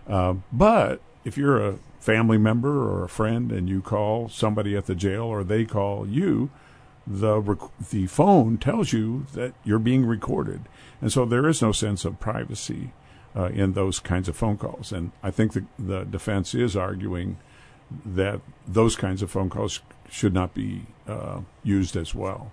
Uh, 0.09 0.35
but 0.53 1.01
if 1.25 1.37
you're 1.37 1.65
a 1.65 1.79
family 2.01 2.39
member 2.39 2.89
or 2.89 3.05
a 3.05 3.09
friend 3.09 3.51
and 3.51 3.69
you 3.69 3.81
call 3.81 4.29
somebody 4.29 4.77
at 4.77 4.87
the 4.87 4.95
jail 4.95 5.25
or 5.25 5.43
they 5.43 5.65
call 5.65 6.07
you, 6.07 6.51
the 7.07 7.41
rec- 7.41 7.79
the 7.91 8.07
phone 8.07 8.59
tells 8.59 8.93
you 8.93 9.27
that 9.33 9.55
you're 9.65 9.79
being 9.81 10.05
recorded, 10.05 10.61
and 11.01 11.13
so 11.13 11.25
there 11.25 11.49
is 11.49 11.63
no 11.63 11.73
sense 11.73 12.05
of 12.05 12.19
privacy 12.21 12.93
uh, 13.37 13.47
in 13.47 13.73
those 13.73 13.99
kinds 14.01 14.29
of 14.29 14.37
phone 14.37 14.57
calls. 14.57 14.93
And 14.93 15.13
I 15.23 15.31
think 15.31 15.53
the 15.53 15.65
the 15.79 16.05
defense 16.05 16.55
is 16.55 16.77
arguing 16.77 17.39
that 18.05 18.41
those 18.67 18.97
kinds 18.97 19.23
of 19.23 19.31
phone 19.31 19.49
calls 19.51 19.81
should 20.11 20.35
not 20.35 20.55
be 20.55 20.87
uh, 21.07 21.41
used 21.63 21.97
as 21.97 22.15
well. 22.15 22.53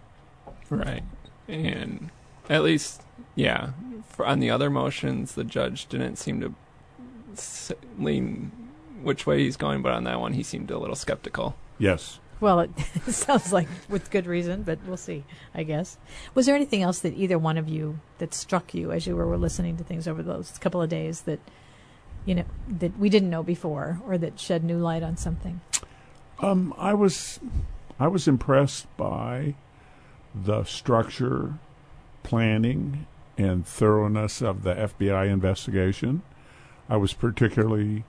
Right. 0.70 1.04
And 1.48 2.10
at 2.50 2.63
least, 2.63 3.04
yeah, 3.36 3.72
for, 4.08 4.26
on 4.26 4.39
the 4.39 4.50
other 4.50 4.70
motions, 4.70 5.36
the 5.36 5.44
judge 5.44 5.88
didn't 5.88 6.18
seem 6.18 6.42
to 6.42 6.54
lean 7.98 8.52
which 9.02 9.26
way 9.26 9.39
he's 9.39 9.58
going, 9.58 9.82
but 9.82 9.92
on 9.92 10.04
that 10.06 10.20
one, 10.20 10.34
he 10.34 10.44
seemed 10.44 10.72
a 10.72 10.78
little 10.78 10.96
skeptical. 10.96 11.56
Yes. 11.78 12.20
Well, 12.39 12.60
it 12.60 12.72
sounds 13.08 13.54
like 13.54 13.68
with 13.89 14.12
good 14.12 14.26
reason, 14.26 14.63
but 14.63 14.80
we'll 14.86 14.98
see, 14.98 15.24
I 15.54 15.63
guess. 15.63 15.98
Was 16.36 16.46
there 16.46 16.56
anything 16.56 16.82
else 16.82 17.00
that 17.00 17.13
either 17.16 17.38
one 17.38 17.58
of 17.58 17.70
you 17.70 18.00
that 18.18 18.34
struck 18.34 18.74
you 18.74 18.92
as 18.92 19.08
you 19.08 19.16
were 19.16 19.38
listening 19.38 19.78
to 19.78 19.84
things 19.84 20.08
over 20.08 20.22
those 20.22 20.58
couple 20.60 20.82
of 20.82 20.89
days 20.89 21.22
that 21.22 21.39
you 22.26 22.36
know 22.36 22.46
that 22.68 22.98
we 22.98 23.10
didn't 23.10 23.30
know 23.30 23.44
before 23.44 24.02
or 24.06 24.18
that 24.18 24.39
shed 24.39 24.63
new 24.63 24.78
light 24.78 25.04
on 25.04 25.16
something? 25.16 25.62
Um, 26.43 26.73
I 26.77 26.93
was 26.93 27.39
I 27.99 28.08
was 28.08 28.27
impressed 28.27 28.86
by 28.97 29.56
the 30.36 30.65
structure, 30.65 31.53
planning, 32.21 33.08
and 33.38 33.65
thoroughness 33.65 34.41
of 34.41 34.63
the 34.63 34.73
FBI 34.73 35.29
investigation. 35.32 36.21
I 36.89 36.97
was 36.97 37.13
particularly 37.13 38.03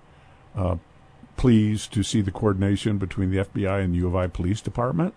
uh, 0.56 0.76
pleased 1.36 1.92
to 1.92 2.02
see 2.02 2.22
the 2.22 2.32
coordination 2.32 2.98
between 2.98 3.30
the 3.30 3.38
FBI 3.38 3.84
and 3.84 3.94
the 3.94 3.98
U 3.98 4.08
of 4.08 4.16
I 4.16 4.26
Police 4.26 4.60
Department. 4.60 5.14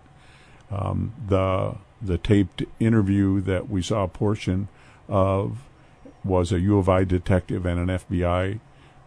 Um, 0.70 1.12
the 1.26 1.76
the 2.00 2.18
taped 2.18 2.62
interview 2.78 3.40
that 3.40 3.68
we 3.68 3.82
saw 3.82 4.04
a 4.04 4.08
portion 4.08 4.68
of 5.08 5.64
was 6.22 6.52
a 6.52 6.60
U 6.60 6.78
of 6.78 6.88
I 6.88 7.02
detective 7.02 7.66
and 7.66 7.80
an 7.80 7.98
FBI 7.98 8.60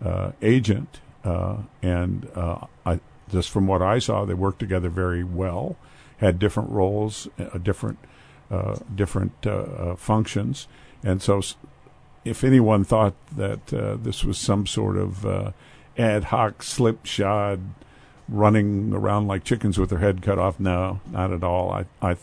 uh, 0.03 0.31
agent, 0.41 0.99
uh, 1.23 1.57
and 1.81 2.29
uh, 2.35 2.65
I, 2.85 2.99
just 3.31 3.49
from 3.49 3.67
what 3.67 3.81
I 3.81 3.99
saw, 3.99 4.25
they 4.25 4.33
worked 4.33 4.59
together 4.59 4.89
very 4.89 5.23
well. 5.23 5.75
Had 6.17 6.37
different 6.37 6.69
roles, 6.69 7.27
uh, 7.39 7.57
different 7.57 7.97
uh, 8.51 8.77
different 8.93 9.33
uh, 9.45 9.51
uh, 9.51 9.95
functions, 9.95 10.67
and 11.03 11.21
so 11.21 11.41
if 12.23 12.43
anyone 12.43 12.83
thought 12.83 13.15
that 13.35 13.73
uh, 13.73 13.95
this 13.95 14.23
was 14.23 14.37
some 14.37 14.67
sort 14.67 14.97
of 14.97 15.25
uh, 15.25 15.51
ad 15.97 16.25
hoc 16.25 16.61
slipshod 16.61 17.59
running 18.29 18.93
around 18.93 19.27
like 19.27 19.43
chickens 19.43 19.77
with 19.77 19.89
their 19.89 19.99
head 19.99 20.21
cut 20.21 20.37
off, 20.37 20.59
no, 20.59 20.99
not 21.09 21.31
at 21.31 21.43
all. 21.43 21.71
I 21.71 21.85
I 22.01 22.17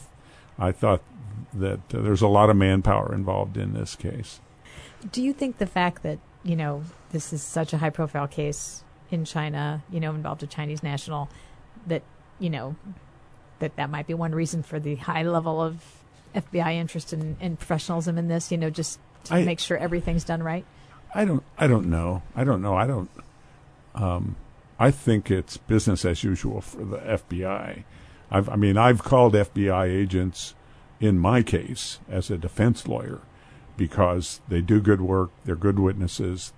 I 0.58 0.72
thought 0.72 1.02
that 1.52 1.88
there's 1.88 2.22
a 2.22 2.28
lot 2.28 2.50
of 2.50 2.56
manpower 2.56 3.14
involved 3.14 3.56
in 3.56 3.74
this 3.74 3.96
case. 3.96 4.40
Do 5.10 5.22
you 5.22 5.32
think 5.32 5.58
the 5.58 5.66
fact 5.66 6.02
that 6.02 6.18
you 6.44 6.56
know 6.56 6.84
this 7.10 7.32
is 7.32 7.42
such 7.42 7.72
a 7.72 7.78
high 7.78 7.90
profile 7.90 8.28
case 8.28 8.84
in 9.10 9.24
China, 9.24 9.82
you 9.90 10.00
know, 10.00 10.10
involved 10.10 10.42
a 10.42 10.46
Chinese 10.46 10.82
national, 10.82 11.28
that 11.86 12.02
you 12.38 12.50
know 12.50 12.76
that 13.58 13.76
that 13.76 13.90
might 13.90 14.06
be 14.06 14.14
one 14.14 14.34
reason 14.34 14.62
for 14.62 14.78
the 14.78 14.94
high 14.96 15.22
level 15.22 15.60
of 15.60 15.82
FBI 16.34 16.74
interest 16.74 17.12
and, 17.12 17.36
and 17.40 17.58
professionalism 17.58 18.18
in 18.18 18.28
this, 18.28 18.52
you 18.52 18.58
know, 18.58 18.70
just 18.70 18.98
to 19.24 19.34
I- 19.34 19.44
make 19.44 19.58
sure 19.60 19.76
everything's 19.76 20.24
done 20.24 20.42
right? 20.42 20.64
I 21.14 21.24
don't. 21.24 21.42
I 21.56 21.66
don't 21.66 21.86
know. 21.86 22.22
I 22.36 22.44
don't 22.44 22.60
know. 22.60 22.76
I 22.76 22.86
don't. 22.86 23.10
Um, 23.94 24.36
I 24.78 24.90
think 24.90 25.30
it's 25.30 25.56
business 25.56 26.04
as 26.04 26.22
usual 26.22 26.60
for 26.60 26.84
the 26.84 26.98
FBI. 26.98 27.82
I've, 28.30 28.48
I 28.48 28.56
mean, 28.56 28.76
I've 28.76 29.02
called 29.02 29.32
FBI 29.32 29.88
agents 29.88 30.54
in 31.00 31.18
my 31.18 31.42
case 31.42 31.98
as 32.10 32.30
a 32.30 32.36
defense 32.36 32.86
lawyer 32.86 33.20
because 33.76 34.40
they 34.48 34.60
do 34.60 34.80
good 34.80 35.00
work. 35.00 35.30
They're 35.44 35.56
good 35.56 35.78
witnesses. 35.78 36.52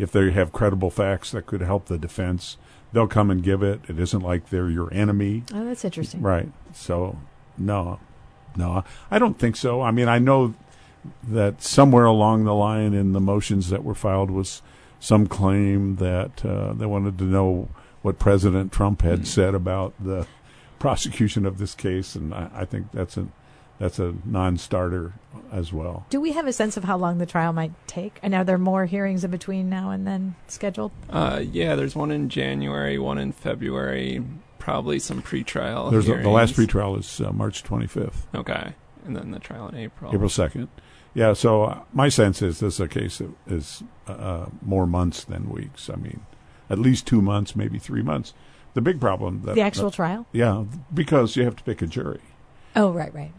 If 0.00 0.12
they 0.12 0.30
have 0.30 0.52
credible 0.52 0.90
facts 0.90 1.30
that 1.32 1.46
could 1.46 1.60
help 1.60 1.86
the 1.86 1.98
defense, 1.98 2.56
they'll 2.92 3.06
come 3.06 3.30
and 3.30 3.42
give 3.42 3.62
it. 3.62 3.80
It 3.88 3.98
isn't 3.98 4.22
like 4.22 4.50
they're 4.50 4.70
your 4.70 4.92
enemy. 4.92 5.44
Oh, 5.52 5.64
that's 5.64 5.84
interesting. 5.84 6.22
Right. 6.22 6.50
So, 6.72 7.18
no, 7.58 8.00
no, 8.56 8.84
I 9.10 9.18
don't 9.18 9.38
think 9.38 9.56
so. 9.56 9.82
I 9.82 9.90
mean, 9.90 10.08
I 10.08 10.18
know 10.18 10.54
that 11.22 11.62
somewhere 11.62 12.04
along 12.04 12.44
the 12.44 12.54
line 12.54 12.94
in 12.94 13.12
the 13.12 13.20
motions 13.20 13.70
that 13.70 13.84
were 13.84 13.94
filed 13.94 14.30
was 14.30 14.62
some 14.98 15.26
claim 15.26 15.96
that 15.96 16.44
uh, 16.44 16.72
they 16.74 16.86
wanted 16.86 17.18
to 17.18 17.24
know 17.24 17.68
what 18.02 18.18
President 18.18 18.72
Trump 18.72 19.02
had 19.02 19.26
said 19.26 19.54
about 19.54 19.94
the 20.02 20.26
prosecution 20.78 21.46
of 21.46 21.58
this 21.58 21.74
case, 21.74 22.14
and 22.14 22.34
I, 22.34 22.50
I 22.54 22.64
think 22.64 22.92
that's 22.92 23.16
a 23.16 23.28
that's 23.80 23.98
a 23.98 24.14
non-starter 24.24 25.14
as 25.50 25.72
well. 25.72 26.06
Do 26.10 26.20
we 26.20 26.32
have 26.32 26.46
a 26.46 26.52
sense 26.52 26.76
of 26.76 26.84
how 26.84 26.96
long 26.96 27.18
the 27.18 27.26
trial 27.26 27.52
might 27.52 27.72
take? 27.88 28.18
And 28.22 28.34
are 28.34 28.44
there 28.44 28.58
more 28.58 28.84
hearings 28.86 29.24
in 29.24 29.30
between 29.32 29.68
now 29.68 29.90
and 29.90 30.06
then 30.06 30.36
scheduled? 30.46 30.92
Uh, 31.08 31.42
yeah, 31.50 31.74
there's 31.74 31.96
one 31.96 32.10
in 32.12 32.28
January, 32.28 32.98
one 32.98 33.18
in 33.18 33.32
February, 33.32 34.22
probably 34.58 34.98
some 34.98 35.22
pretrial. 35.22 35.90
There's 35.90 36.08
a, 36.08 36.14
the 36.16 36.28
last 36.28 36.54
hearings. 36.54 36.72
pretrial 36.72 36.98
is 37.00 37.20
uh, 37.20 37.32
March 37.32 37.64
25th, 37.64 38.26
Okay, 38.34 38.74
and 39.06 39.16
then 39.16 39.30
the 39.30 39.38
trial 39.40 39.66
in 39.68 39.76
April. 39.76 40.12
April 40.14 40.28
2nd. 40.28 40.68
Yeah, 41.14 41.32
so 41.32 41.64
uh, 41.64 41.80
my 41.92 42.08
sense 42.08 42.40
is 42.42 42.60
this 42.60 42.74
is 42.74 42.80
a 42.80 42.86
case 42.86 43.18
that 43.18 43.30
is 43.48 43.82
uh, 44.06 44.46
more 44.62 44.86
months 44.86 45.24
than 45.24 45.48
weeks. 45.48 45.90
I 45.90 45.96
mean, 45.96 46.20
at 46.68 46.78
least 46.78 47.06
two 47.06 47.20
months, 47.22 47.56
maybe 47.56 47.78
three 47.78 48.02
months. 48.02 48.32
The 48.74 48.80
big 48.80 49.00
problem 49.00 49.42
that 49.46 49.56
the 49.56 49.62
actual 49.62 49.90
trial? 49.90 50.26
yeah, 50.32 50.64
because 50.94 51.34
you 51.34 51.44
have 51.44 51.56
to 51.56 51.64
pick 51.64 51.82
a 51.82 51.86
jury, 51.86 52.20
Oh, 52.76 52.92
right, 52.92 53.12
right. 53.12 53.32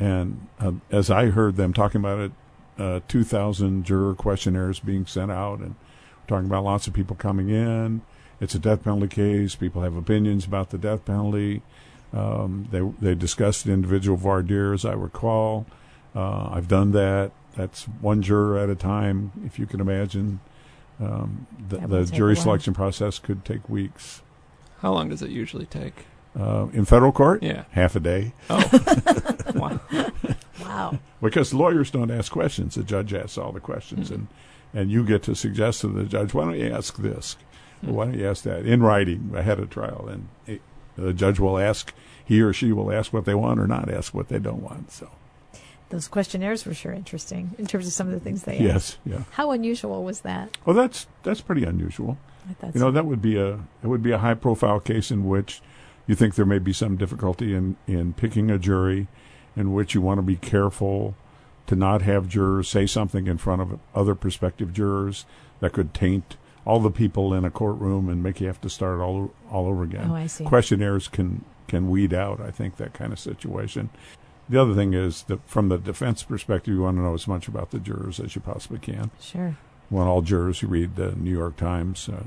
And 0.00 0.48
uh, 0.58 0.72
as 0.90 1.10
I 1.10 1.26
heard 1.26 1.54
them 1.54 1.72
talking 1.72 2.00
about 2.00 2.18
it, 2.18 2.32
uh, 2.78 3.00
two 3.06 3.22
thousand 3.22 3.84
juror 3.84 4.14
questionnaires 4.14 4.80
being 4.80 5.06
sent 5.06 5.30
out, 5.30 5.60
and 5.60 5.76
talking 6.26 6.46
about 6.46 6.64
lots 6.64 6.88
of 6.88 6.94
people 6.94 7.14
coming 7.14 7.50
in. 7.50 8.02
It's 8.40 8.54
a 8.54 8.58
death 8.58 8.82
penalty 8.82 9.08
case. 9.08 9.54
People 9.54 9.82
have 9.82 9.94
opinions 9.94 10.46
about 10.46 10.70
the 10.70 10.78
death 10.78 11.04
penalty. 11.04 11.62
Um, 12.12 12.68
they 12.72 12.80
they 12.80 13.14
discussed 13.14 13.66
individual 13.66 14.16
voir 14.16 14.42
dire, 14.42 14.72
as 14.72 14.84
I 14.84 14.94
recall. 14.94 15.66
Uh, 16.16 16.48
I've 16.50 16.66
done 16.66 16.90
that. 16.92 17.30
That's 17.56 17.84
one 17.84 18.22
juror 18.22 18.58
at 18.58 18.70
a 18.70 18.74
time, 18.74 19.32
if 19.44 19.58
you 19.58 19.66
can 19.66 19.80
imagine. 19.80 20.40
Um, 20.98 21.46
the, 21.68 21.78
the 21.78 22.04
jury 22.04 22.36
selection 22.36 22.74
process 22.74 23.18
could 23.18 23.44
take 23.44 23.68
weeks. 23.68 24.22
How 24.80 24.92
long 24.92 25.08
does 25.08 25.22
it 25.22 25.30
usually 25.30 25.66
take? 25.66 26.06
Uh, 26.38 26.68
in 26.72 26.84
federal 26.84 27.10
court, 27.12 27.42
Yeah. 27.42 27.64
half 27.72 27.96
a 27.96 28.00
day, 28.00 28.32
Oh, 28.48 28.62
wow. 29.54 29.80
Wow. 30.62 30.98
because 31.20 31.52
lawyers 31.52 31.90
don't 31.90 32.10
ask 32.10 32.30
questions. 32.30 32.76
The 32.76 32.84
judge 32.84 33.12
asks 33.12 33.36
all 33.36 33.52
the 33.52 33.60
questions, 33.60 34.10
and 34.10 34.28
and 34.72 34.90
you 34.92 35.04
get 35.04 35.24
to 35.24 35.34
suggest 35.34 35.80
to 35.80 35.88
the 35.88 36.04
judge, 36.04 36.32
why 36.32 36.44
don't 36.44 36.58
you 36.58 36.70
ask 36.72 36.96
this? 36.98 37.36
Or 37.84 37.92
why 37.94 38.04
don't 38.04 38.18
you 38.18 38.28
ask 38.28 38.44
that 38.44 38.64
in 38.64 38.80
writing 38.82 39.32
ahead 39.34 39.58
of 39.58 39.70
trial? 39.70 40.06
And 40.08 40.28
it, 40.46 40.60
the 40.96 41.12
judge 41.12 41.40
will 41.40 41.58
ask, 41.58 41.92
he 42.24 42.40
or 42.40 42.52
she 42.52 42.70
will 42.72 42.92
ask 42.92 43.12
what 43.12 43.24
they 43.24 43.34
want 43.34 43.58
or 43.58 43.66
not 43.66 43.90
ask 43.90 44.14
what 44.14 44.28
they 44.28 44.38
don't 44.38 44.62
want. 44.62 44.92
So 44.92 45.08
Those 45.88 46.06
questionnaires 46.06 46.64
were 46.64 46.74
sure 46.74 46.92
interesting 46.92 47.56
in 47.58 47.66
terms 47.66 47.88
of 47.88 47.92
some 47.92 48.06
of 48.06 48.12
the 48.12 48.20
things 48.20 48.44
they 48.44 48.52
asked. 48.58 48.62
yes, 48.62 48.98
yeah. 49.04 49.22
How 49.32 49.50
unusual 49.50 50.04
was 50.04 50.20
that? 50.20 50.56
Well, 50.64 50.76
that's 50.76 51.08
that's 51.24 51.40
pretty 51.40 51.64
unusual. 51.64 52.16
I 52.48 52.52
thought 52.52 52.74
You 52.74 52.80
know, 52.80 52.86
so. 52.88 52.92
that 52.92 53.06
would 53.06 53.20
be 53.20 53.36
a 53.36 53.54
it 53.82 53.86
would 53.88 54.02
be 54.04 54.12
a 54.12 54.18
high 54.18 54.34
profile 54.34 54.78
case 54.78 55.10
in 55.10 55.26
which 55.26 55.60
you 56.10 56.16
think 56.16 56.34
there 56.34 56.44
may 56.44 56.58
be 56.58 56.72
some 56.72 56.96
difficulty 56.96 57.54
in 57.54 57.76
in 57.86 58.12
picking 58.12 58.50
a 58.50 58.58
jury, 58.58 59.06
in 59.54 59.72
which 59.72 59.94
you 59.94 60.00
want 60.00 60.18
to 60.18 60.22
be 60.22 60.34
careful 60.34 61.14
to 61.68 61.76
not 61.76 62.02
have 62.02 62.28
jurors 62.28 62.68
say 62.68 62.84
something 62.84 63.28
in 63.28 63.38
front 63.38 63.62
of 63.62 63.78
other 63.94 64.16
prospective 64.16 64.72
jurors 64.72 65.24
that 65.60 65.72
could 65.72 65.94
taint 65.94 66.36
all 66.66 66.80
the 66.80 66.90
people 66.90 67.32
in 67.32 67.44
a 67.44 67.50
courtroom 67.50 68.08
and 68.08 68.24
make 68.24 68.40
you 68.40 68.48
have 68.48 68.60
to 68.60 68.68
start 68.68 68.98
all 68.98 69.32
all 69.52 69.68
over 69.68 69.84
again. 69.84 70.10
Oh, 70.10 70.16
I 70.16 70.26
see. 70.26 70.44
Questionnaires 70.44 71.06
can 71.06 71.44
can 71.68 71.88
weed 71.88 72.12
out, 72.12 72.40
I 72.40 72.50
think, 72.50 72.76
that 72.78 72.92
kind 72.92 73.12
of 73.12 73.20
situation. 73.20 73.90
The 74.48 74.60
other 74.60 74.74
thing 74.74 74.94
is 74.94 75.22
that 75.28 75.48
from 75.48 75.68
the 75.68 75.78
defense 75.78 76.24
perspective, 76.24 76.74
you 76.74 76.82
want 76.82 76.96
to 76.96 77.02
know 77.02 77.14
as 77.14 77.28
much 77.28 77.46
about 77.46 77.70
the 77.70 77.78
jurors 77.78 78.18
as 78.18 78.34
you 78.34 78.40
possibly 78.40 78.80
can. 78.80 79.12
Sure. 79.20 79.56
You 79.88 79.96
want 79.96 80.08
all 80.08 80.22
jurors 80.22 80.58
who 80.58 80.66
read 80.66 80.96
the 80.96 81.12
New 81.12 81.30
York 81.30 81.56
Times 81.56 82.08
uh, 82.08 82.24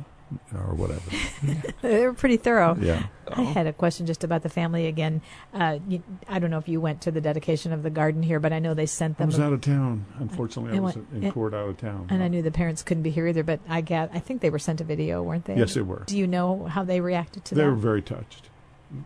or 0.53 0.73
whatever. 0.75 1.01
They 1.81 2.05
were 2.07 2.13
pretty 2.13 2.37
thorough. 2.37 2.77
Yeah. 2.79 3.03
I 3.27 3.41
had 3.41 3.67
a 3.67 3.73
question 3.73 4.05
just 4.05 4.23
about 4.23 4.41
the 4.43 4.49
family 4.49 4.87
again. 4.87 5.21
Uh, 5.53 5.79
you, 5.87 6.01
I 6.29 6.39
don't 6.39 6.49
know 6.49 6.57
if 6.57 6.67
you 6.69 6.79
went 6.79 7.01
to 7.01 7.11
the 7.11 7.19
dedication 7.21 7.73
of 7.73 7.83
the 7.83 7.89
garden 7.89 8.23
here, 8.23 8.39
but 8.39 8.53
I 8.53 8.59
know 8.59 8.73
they 8.73 8.85
sent 8.85 9.17
them. 9.17 9.25
I 9.25 9.27
was 9.27 9.39
out 9.39 9.51
of 9.53 9.61
town. 9.61 10.05
Unfortunately, 10.19 10.71
I 10.71 10.75
And 10.75 10.83
was 10.85 10.95
what- 10.95 11.05
in 11.13 11.23
and- 11.25 11.33
court 11.33 11.53
out 11.53 11.67
of 11.69 11.77
town. 11.77 12.07
and 12.09 12.23
I 12.23 12.27
knew 12.29 12.41
the 12.41 12.51
parents 12.51 12.83
couldn't 12.83 13.03
be 13.03 13.09
here 13.09 13.27
either, 13.27 13.43
but 13.43 13.59
I 13.67 13.81
got. 13.81 14.11
I 14.13 14.19
think 14.19 14.41
they 14.41 14.49
were 14.49 14.59
sent 14.59 14.79
a 14.81 14.83
video, 14.85 15.21
weren't 15.21 15.45
they? 15.45 15.55
Yes, 15.57 15.73
they 15.73 15.81
were. 15.81 16.03
Do 16.05 16.17
you 16.17 16.25
know 16.27 16.65
how 16.65 16.83
they 16.83 17.01
reacted 17.01 17.43
to 17.45 17.55
They 17.55 17.59
that? 17.61 17.65
They 17.65 17.69
were 17.69 17.75
very 17.75 18.01
touched, 18.01 18.49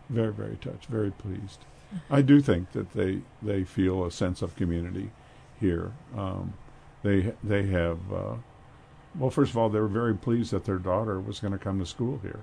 very, 0.08 0.32
very 0.32 0.56
touched, 0.56 0.86
very 0.86 1.10
pleased. 1.10 1.64
I 2.10 2.22
do 2.22 2.40
think 2.40 2.72
that 2.72 2.92
they 2.92 3.22
they 3.42 3.64
feel 3.64 4.04
a 4.04 4.10
sense 4.12 4.40
of 4.42 4.54
community 4.56 5.10
here. 5.58 5.92
Um, 6.16 6.52
they 7.02 7.32
they 7.42 7.66
have. 7.68 7.98
Uh, 8.12 8.34
well, 9.18 9.30
first 9.30 9.50
of 9.50 9.58
all, 9.58 9.68
they 9.68 9.80
were 9.80 9.88
very 9.88 10.14
pleased 10.14 10.52
that 10.52 10.64
their 10.64 10.78
daughter 10.78 11.20
was 11.20 11.40
going 11.40 11.52
to 11.52 11.58
come 11.58 11.78
to 11.78 11.86
school 11.86 12.20
here. 12.22 12.40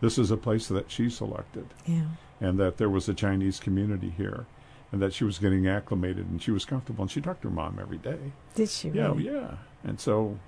This 0.00 0.16
is 0.16 0.30
a 0.30 0.36
place 0.36 0.68
that 0.68 0.90
she 0.90 1.10
selected, 1.10 1.66
yeah. 1.84 2.06
and 2.40 2.58
that 2.58 2.76
there 2.76 2.88
was 2.88 3.08
a 3.08 3.14
Chinese 3.14 3.58
community 3.58 4.10
here, 4.16 4.46
and 4.92 5.02
that 5.02 5.12
she 5.12 5.24
was 5.24 5.38
getting 5.38 5.66
acclimated 5.66 6.30
and 6.30 6.40
she 6.40 6.52
was 6.52 6.64
comfortable. 6.64 7.02
And 7.02 7.10
she 7.10 7.20
talked 7.20 7.42
to 7.42 7.48
her 7.48 7.54
mom 7.54 7.78
every 7.80 7.98
day. 7.98 8.18
Did 8.54 8.68
she? 8.68 8.90
Yeah, 8.90 9.08
really? 9.08 9.24
yeah. 9.24 9.56
And 9.82 9.98
so, 9.98 10.38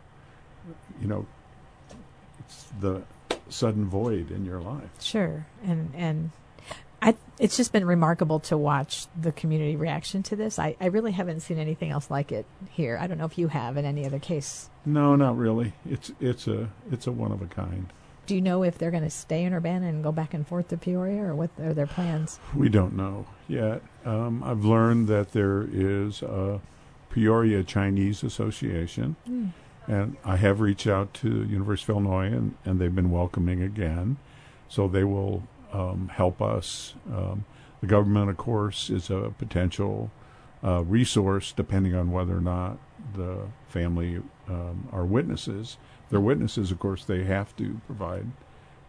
you 1.01 1.09
know, 1.09 1.27
it's 2.39 2.67
the 2.81 3.03
sudden 3.49 3.87
void 3.87 4.31
in 4.31 4.45
your 4.45 4.61
life. 4.61 4.91
Sure, 5.01 5.47
and 5.65 5.93
and 5.97 6.31
it's 7.41 7.57
just 7.57 7.73
been 7.73 7.87
remarkable 7.87 8.39
to 8.39 8.57
watch 8.57 9.07
the 9.19 9.33
community 9.33 9.75
reaction 9.75 10.23
to 10.25 10.37
this. 10.37 10.59
I, 10.59 10.77
I 10.79 10.87
really 10.87 11.13
haven't 11.13 11.41
seen 11.41 11.59
anything 11.59 11.91
else 11.91 12.11
like 12.11 12.31
it 12.31 12.45
here. 12.69 12.99
I 13.01 13.07
don't 13.07 13.17
know 13.17 13.25
if 13.25 13.39
you 13.39 13.49
have 13.49 13.79
in 13.79 13.87
any 13.87 14.05
other 14.05 14.19
case. 14.19 14.69
No, 14.85 15.17
not 15.17 15.37
really. 15.37 15.73
It's 15.89 16.13
it's 16.21 16.47
a 16.47 16.69
it's 16.93 17.07
a 17.07 17.13
one 17.13 17.33
of 17.33 17.41
a 17.41 17.47
kind. 17.47 17.91
Do 18.27 18.35
you 18.35 18.43
know 18.43 18.63
if 18.63 18.79
they're 18.79 18.91
going 18.93 19.03
to 19.03 19.11
stay 19.11 19.43
in 19.43 19.55
Urbana 19.55 19.89
and 19.89 20.05
go 20.05 20.13
back 20.13 20.35
and 20.35 20.47
forth 20.47 20.69
to 20.69 20.77
Peoria, 20.77 21.25
or 21.25 21.35
what 21.35 21.51
are 21.61 21.75
their 21.75 21.87
plans? 21.87 22.39
We 22.55 22.69
don't 22.69 22.95
know 22.95 23.27
yet. 23.49 23.83
Um, 24.05 24.45
I've 24.45 24.65
learned 24.65 25.09
that 25.09 25.33
there 25.33 25.67
is 25.73 26.23
a 26.23 26.61
Peoria 27.09 27.65
Chinese 27.65 28.23
Association, 28.23 29.17
and 29.89 30.17
I 30.25 30.37
have 30.37 30.61
reached 30.61 30.87
out 30.87 31.13
to 31.15 31.29
University 31.45 31.91
of 31.91 31.97
Illinois, 31.97 32.27
and, 32.27 32.55
and 32.65 32.79
they've 32.79 32.95
been 32.95 33.11
welcoming 33.11 33.63
again. 33.63 34.19
So 34.69 34.87
they 34.87 35.03
will 35.03 35.43
um, 35.73 36.11
help 36.13 36.41
us. 36.43 36.95
Um, 37.13 37.45
the 37.81 37.87
government, 37.87 38.31
of 38.31 38.37
course, 38.37 38.91
is 38.91 39.11
a 39.11 39.33
potential 39.39 40.11
uh, 40.63 40.83
resource 40.85 41.53
depending 41.53 41.95
on 41.95 42.11
whether 42.13 42.37
or 42.37 42.41
not 42.41 42.79
the 43.15 43.47
family 43.69 44.21
um, 44.49 44.89
are 44.93 45.05
witnesses. 45.07 45.79
They're 46.11 46.21
witnesses, 46.21 46.71
of 46.71 46.79
course, 46.79 47.05
they 47.05 47.25
have 47.25 47.57
to 47.57 47.81
provide 47.87 48.27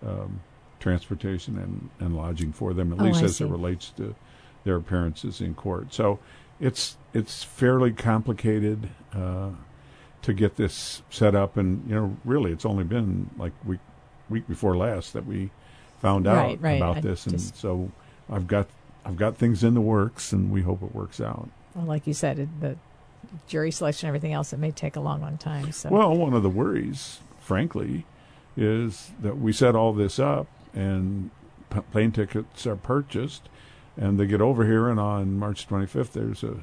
um, 0.06 0.42
transportation 0.80 1.58
and, 1.58 1.90
and 2.00 2.18
lodging 2.18 2.52
for 2.52 2.74
them, 2.74 2.92
at 2.92 3.00
Oh, 3.00 3.04
least 3.06 3.22
I 3.22 3.26
as 3.26 3.38
see. 3.38 3.46
it 3.46 3.50
relates 3.50 3.90
to 3.92 4.16
their 4.64 4.76
appearances 4.76 5.40
in 5.42 5.54
court. 5.54 5.94
So 5.94 6.20
it's 6.60 6.98
it's 7.14 7.44
fairly 7.44 7.92
complicated 7.92 8.90
uh, 9.14 9.52
to 10.24 10.34
get 10.34 10.56
this 10.56 11.02
set 11.10 11.34
up, 11.36 11.58
and 11.58 11.88
you 11.88 11.96
know, 11.96 12.18
really, 12.26 12.52
it's 12.52 12.66
only 12.66 12.84
been 12.84 13.30
like 13.38 13.54
week 13.66 13.80
week 14.30 14.48
before 14.48 14.76
last 14.78 15.14
that 15.14 15.26
we 15.26 15.52
found 16.02 16.28
out 16.28 16.36
Right, 16.36 16.62
right. 16.62 16.78
about 16.78 16.98
I 16.98 17.02
this, 17.02 17.26
and 17.26 17.38
just- 17.38 17.56
so 17.56 17.92
I've 18.30 18.48
got 18.48 18.68
I've 19.04 19.18
got 19.18 19.36
things 19.36 19.64
in 19.64 19.74
the 19.74 19.82
works, 19.82 20.32
and 20.32 20.52
we 20.52 20.62
hope 20.62 20.84
it 20.84 20.94
works 20.94 21.20
out. 21.20 21.50
Well, 21.74 21.86
like 21.86 22.06
you 22.06 22.14
said, 22.14 22.38
it, 22.38 22.50
the 22.60 22.76
jury 23.48 23.72
selection, 23.72 24.08
everything 24.08 24.32
else, 24.32 24.54
it 24.54 24.60
may 24.60 24.70
take 24.70 24.96
a 24.96 25.00
long, 25.00 25.22
long 25.22 25.40
time. 25.40 25.72
So 25.72 25.90
Well, 25.90 26.16
one 26.16 26.36
of 26.36 26.44
the 26.44 26.50
worries, 26.50 27.20
frankly, 27.40 28.06
is 28.56 29.10
that 29.20 29.40
we 29.40 29.54
set 29.54 29.76
all 29.76 29.92
this 29.92 30.20
up 30.20 30.46
and 30.74 31.32
p- 31.72 31.80
plane 31.92 32.12
tickets 32.12 32.68
are 32.68 32.76
purchased, 32.76 33.50
and 33.98 34.20
they 34.20 34.28
get 34.28 34.40
over 34.40 34.66
here, 34.66 34.88
and 34.88 35.00
on 35.00 35.40
March 35.40 35.68
25th, 35.68 36.12
there's 36.12 36.44
a 36.44 36.58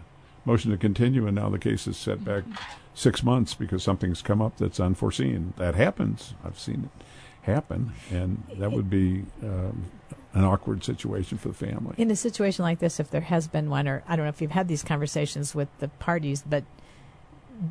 motion 0.45 0.71
to 0.71 0.77
continue, 0.77 1.27
and 1.27 1.35
now 1.35 1.49
the 1.49 1.59
case 1.59 1.89
is 1.89 1.97
set 1.97 2.25
back 2.25 2.45
mm-hmm. 2.45 2.55
six 2.95 3.25
months 3.25 3.55
because 3.55 3.83
something's 3.83 4.23
come 4.23 4.41
up 4.41 4.57
that's 4.59 4.79
unforeseen. 4.79 5.55
That 5.57 5.75
happens. 5.75 6.35
I've 6.45 6.59
seen 6.59 6.85
it 6.95 7.05
happen, 7.43 7.93
and 8.11 8.43
that 8.57 8.73
would 8.73 8.91
be 8.91 9.25
um, 9.43 9.87
an 10.35 10.45
awkward 10.45 10.85
situation 10.85 11.39
for 11.39 11.49
the 11.49 11.55
family. 11.55 11.95
in 11.97 12.11
a 12.11 12.17
situation 12.17 12.63
like 12.63 12.79
this, 12.79 13.01
if 13.01 13.11
there 13.11 13.23
has 13.23 13.49
been 13.49 13.71
one, 13.71 13.89
or 13.89 14.03
I 14.07 14.17
don't 14.17 14.25
know 14.25 14.31
if 14.31 14.41
you've 14.43 14.51
had 14.51 14.69
these 14.69 14.83
conversations 14.83 15.55
with 15.55 15.69
the 15.79 15.89
parties, 15.89 16.43
but 16.47 16.65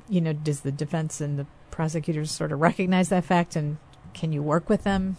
you 0.09 0.20
know, 0.20 0.34
does 0.34 0.61
the 0.61 0.72
defense 0.72 1.22
and 1.22 1.39
the 1.39 1.45
prosecutors 1.72 2.32
sort 2.32 2.51
of 2.51 2.59
recognize 2.59 3.09
that 3.09 3.24
fact, 3.24 3.55
and 3.55 3.78
can 4.13 4.32
you 4.32 4.41
work 4.41 4.70
with 4.70 4.84
them? 4.84 5.18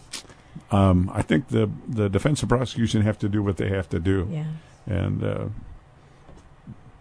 Um, 0.71 1.09
I 1.13 1.21
think 1.21 1.47
the 1.49 1.69
the 1.87 2.09
defense 2.09 2.41
and 2.41 2.49
prosecution 2.49 3.01
have 3.03 3.17
to 3.19 3.29
do 3.29 3.41
what 3.41 3.57
they 3.57 3.69
have 3.69 3.89
to 3.89 3.99
do. 3.99 4.27
Yeah, 4.31 4.45
and 4.85 5.23
uh, 5.23 5.45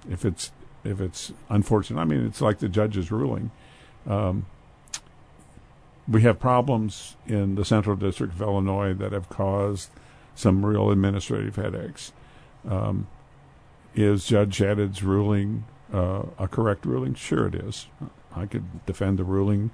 if 0.09 0.25
it's 0.25 0.53
if 0.85 1.01
it's 1.01 1.33
unfortunate, 1.49 2.01
I 2.01 2.05
mean, 2.05 2.25
it's 2.25 2.41
like 2.41 2.59
the 2.59 2.69
judge's 2.69 3.11
ruling. 3.11 3.51
Um, 4.07 4.47
we 6.09 6.23
have 6.23 6.39
problems 6.39 7.17
in 7.27 7.55
the 7.55 7.65
Central 7.65 7.97
District 7.97 8.33
of 8.33 8.41
Illinois 8.41 8.95
that 8.95 9.13
have 9.13 9.29
caused 9.29 9.91
some 10.35 10.65
real 10.65 10.91
administrative 10.91 11.57
headaches. 11.57 12.13
Um, 12.69 13.07
is 13.95 14.27
Judge 14.27 14.59
Shadid's 14.59 15.03
ruling 15.03 15.65
uh, 15.93 16.23
a 16.39 16.49
correct 16.49 16.85
ruling? 16.87 17.15
Sure, 17.15 17.47
it 17.47 17.55
is. 17.55 17.87
I 18.35 18.47
could 18.47 18.85
defend 18.87 19.19
the 19.19 19.25
ruling 19.25 19.71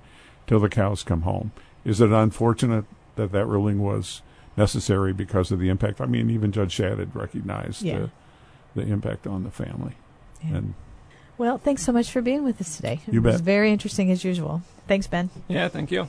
till 0.46 0.60
the 0.60 0.68
cows 0.68 1.02
come 1.02 1.22
home. 1.22 1.52
Is 1.84 2.00
it 2.00 2.10
unfortunate 2.10 2.84
that 3.16 3.32
that 3.32 3.46
ruling 3.46 3.80
was 3.80 4.22
necessary 4.56 5.12
because 5.12 5.50
of 5.52 5.58
the 5.58 5.68
impact? 5.68 6.00
I 6.00 6.06
mean, 6.06 6.30
even 6.30 6.52
Judge 6.52 6.76
Shadid 6.76 7.14
recognized 7.14 7.82
Yeah. 7.82 8.06
the, 8.74 8.82
the 8.82 8.92
impact 8.92 9.26
on 9.26 9.42
the 9.44 9.50
family. 9.50 9.94
yeah. 10.42 10.56
And 10.56 10.74
Well, 11.36 11.58
thanks 11.58 11.82
so 11.82 11.92
much 11.92 12.10
for 12.10 12.22
being 12.22 12.44
with 12.44 12.60
us 12.60 12.76
today. 12.76 13.00
You 13.06 13.20
It 13.20 13.22
was 13.24 13.36
bet. 13.36 13.44
very 13.44 13.70
interesting 13.72 14.10
as 14.10 14.24
usual. 14.24 14.62
Thanks, 14.86 15.06
Ben. 15.06 15.30
Yeah, 15.48 15.68
thank 15.68 15.90
you. 15.90 16.08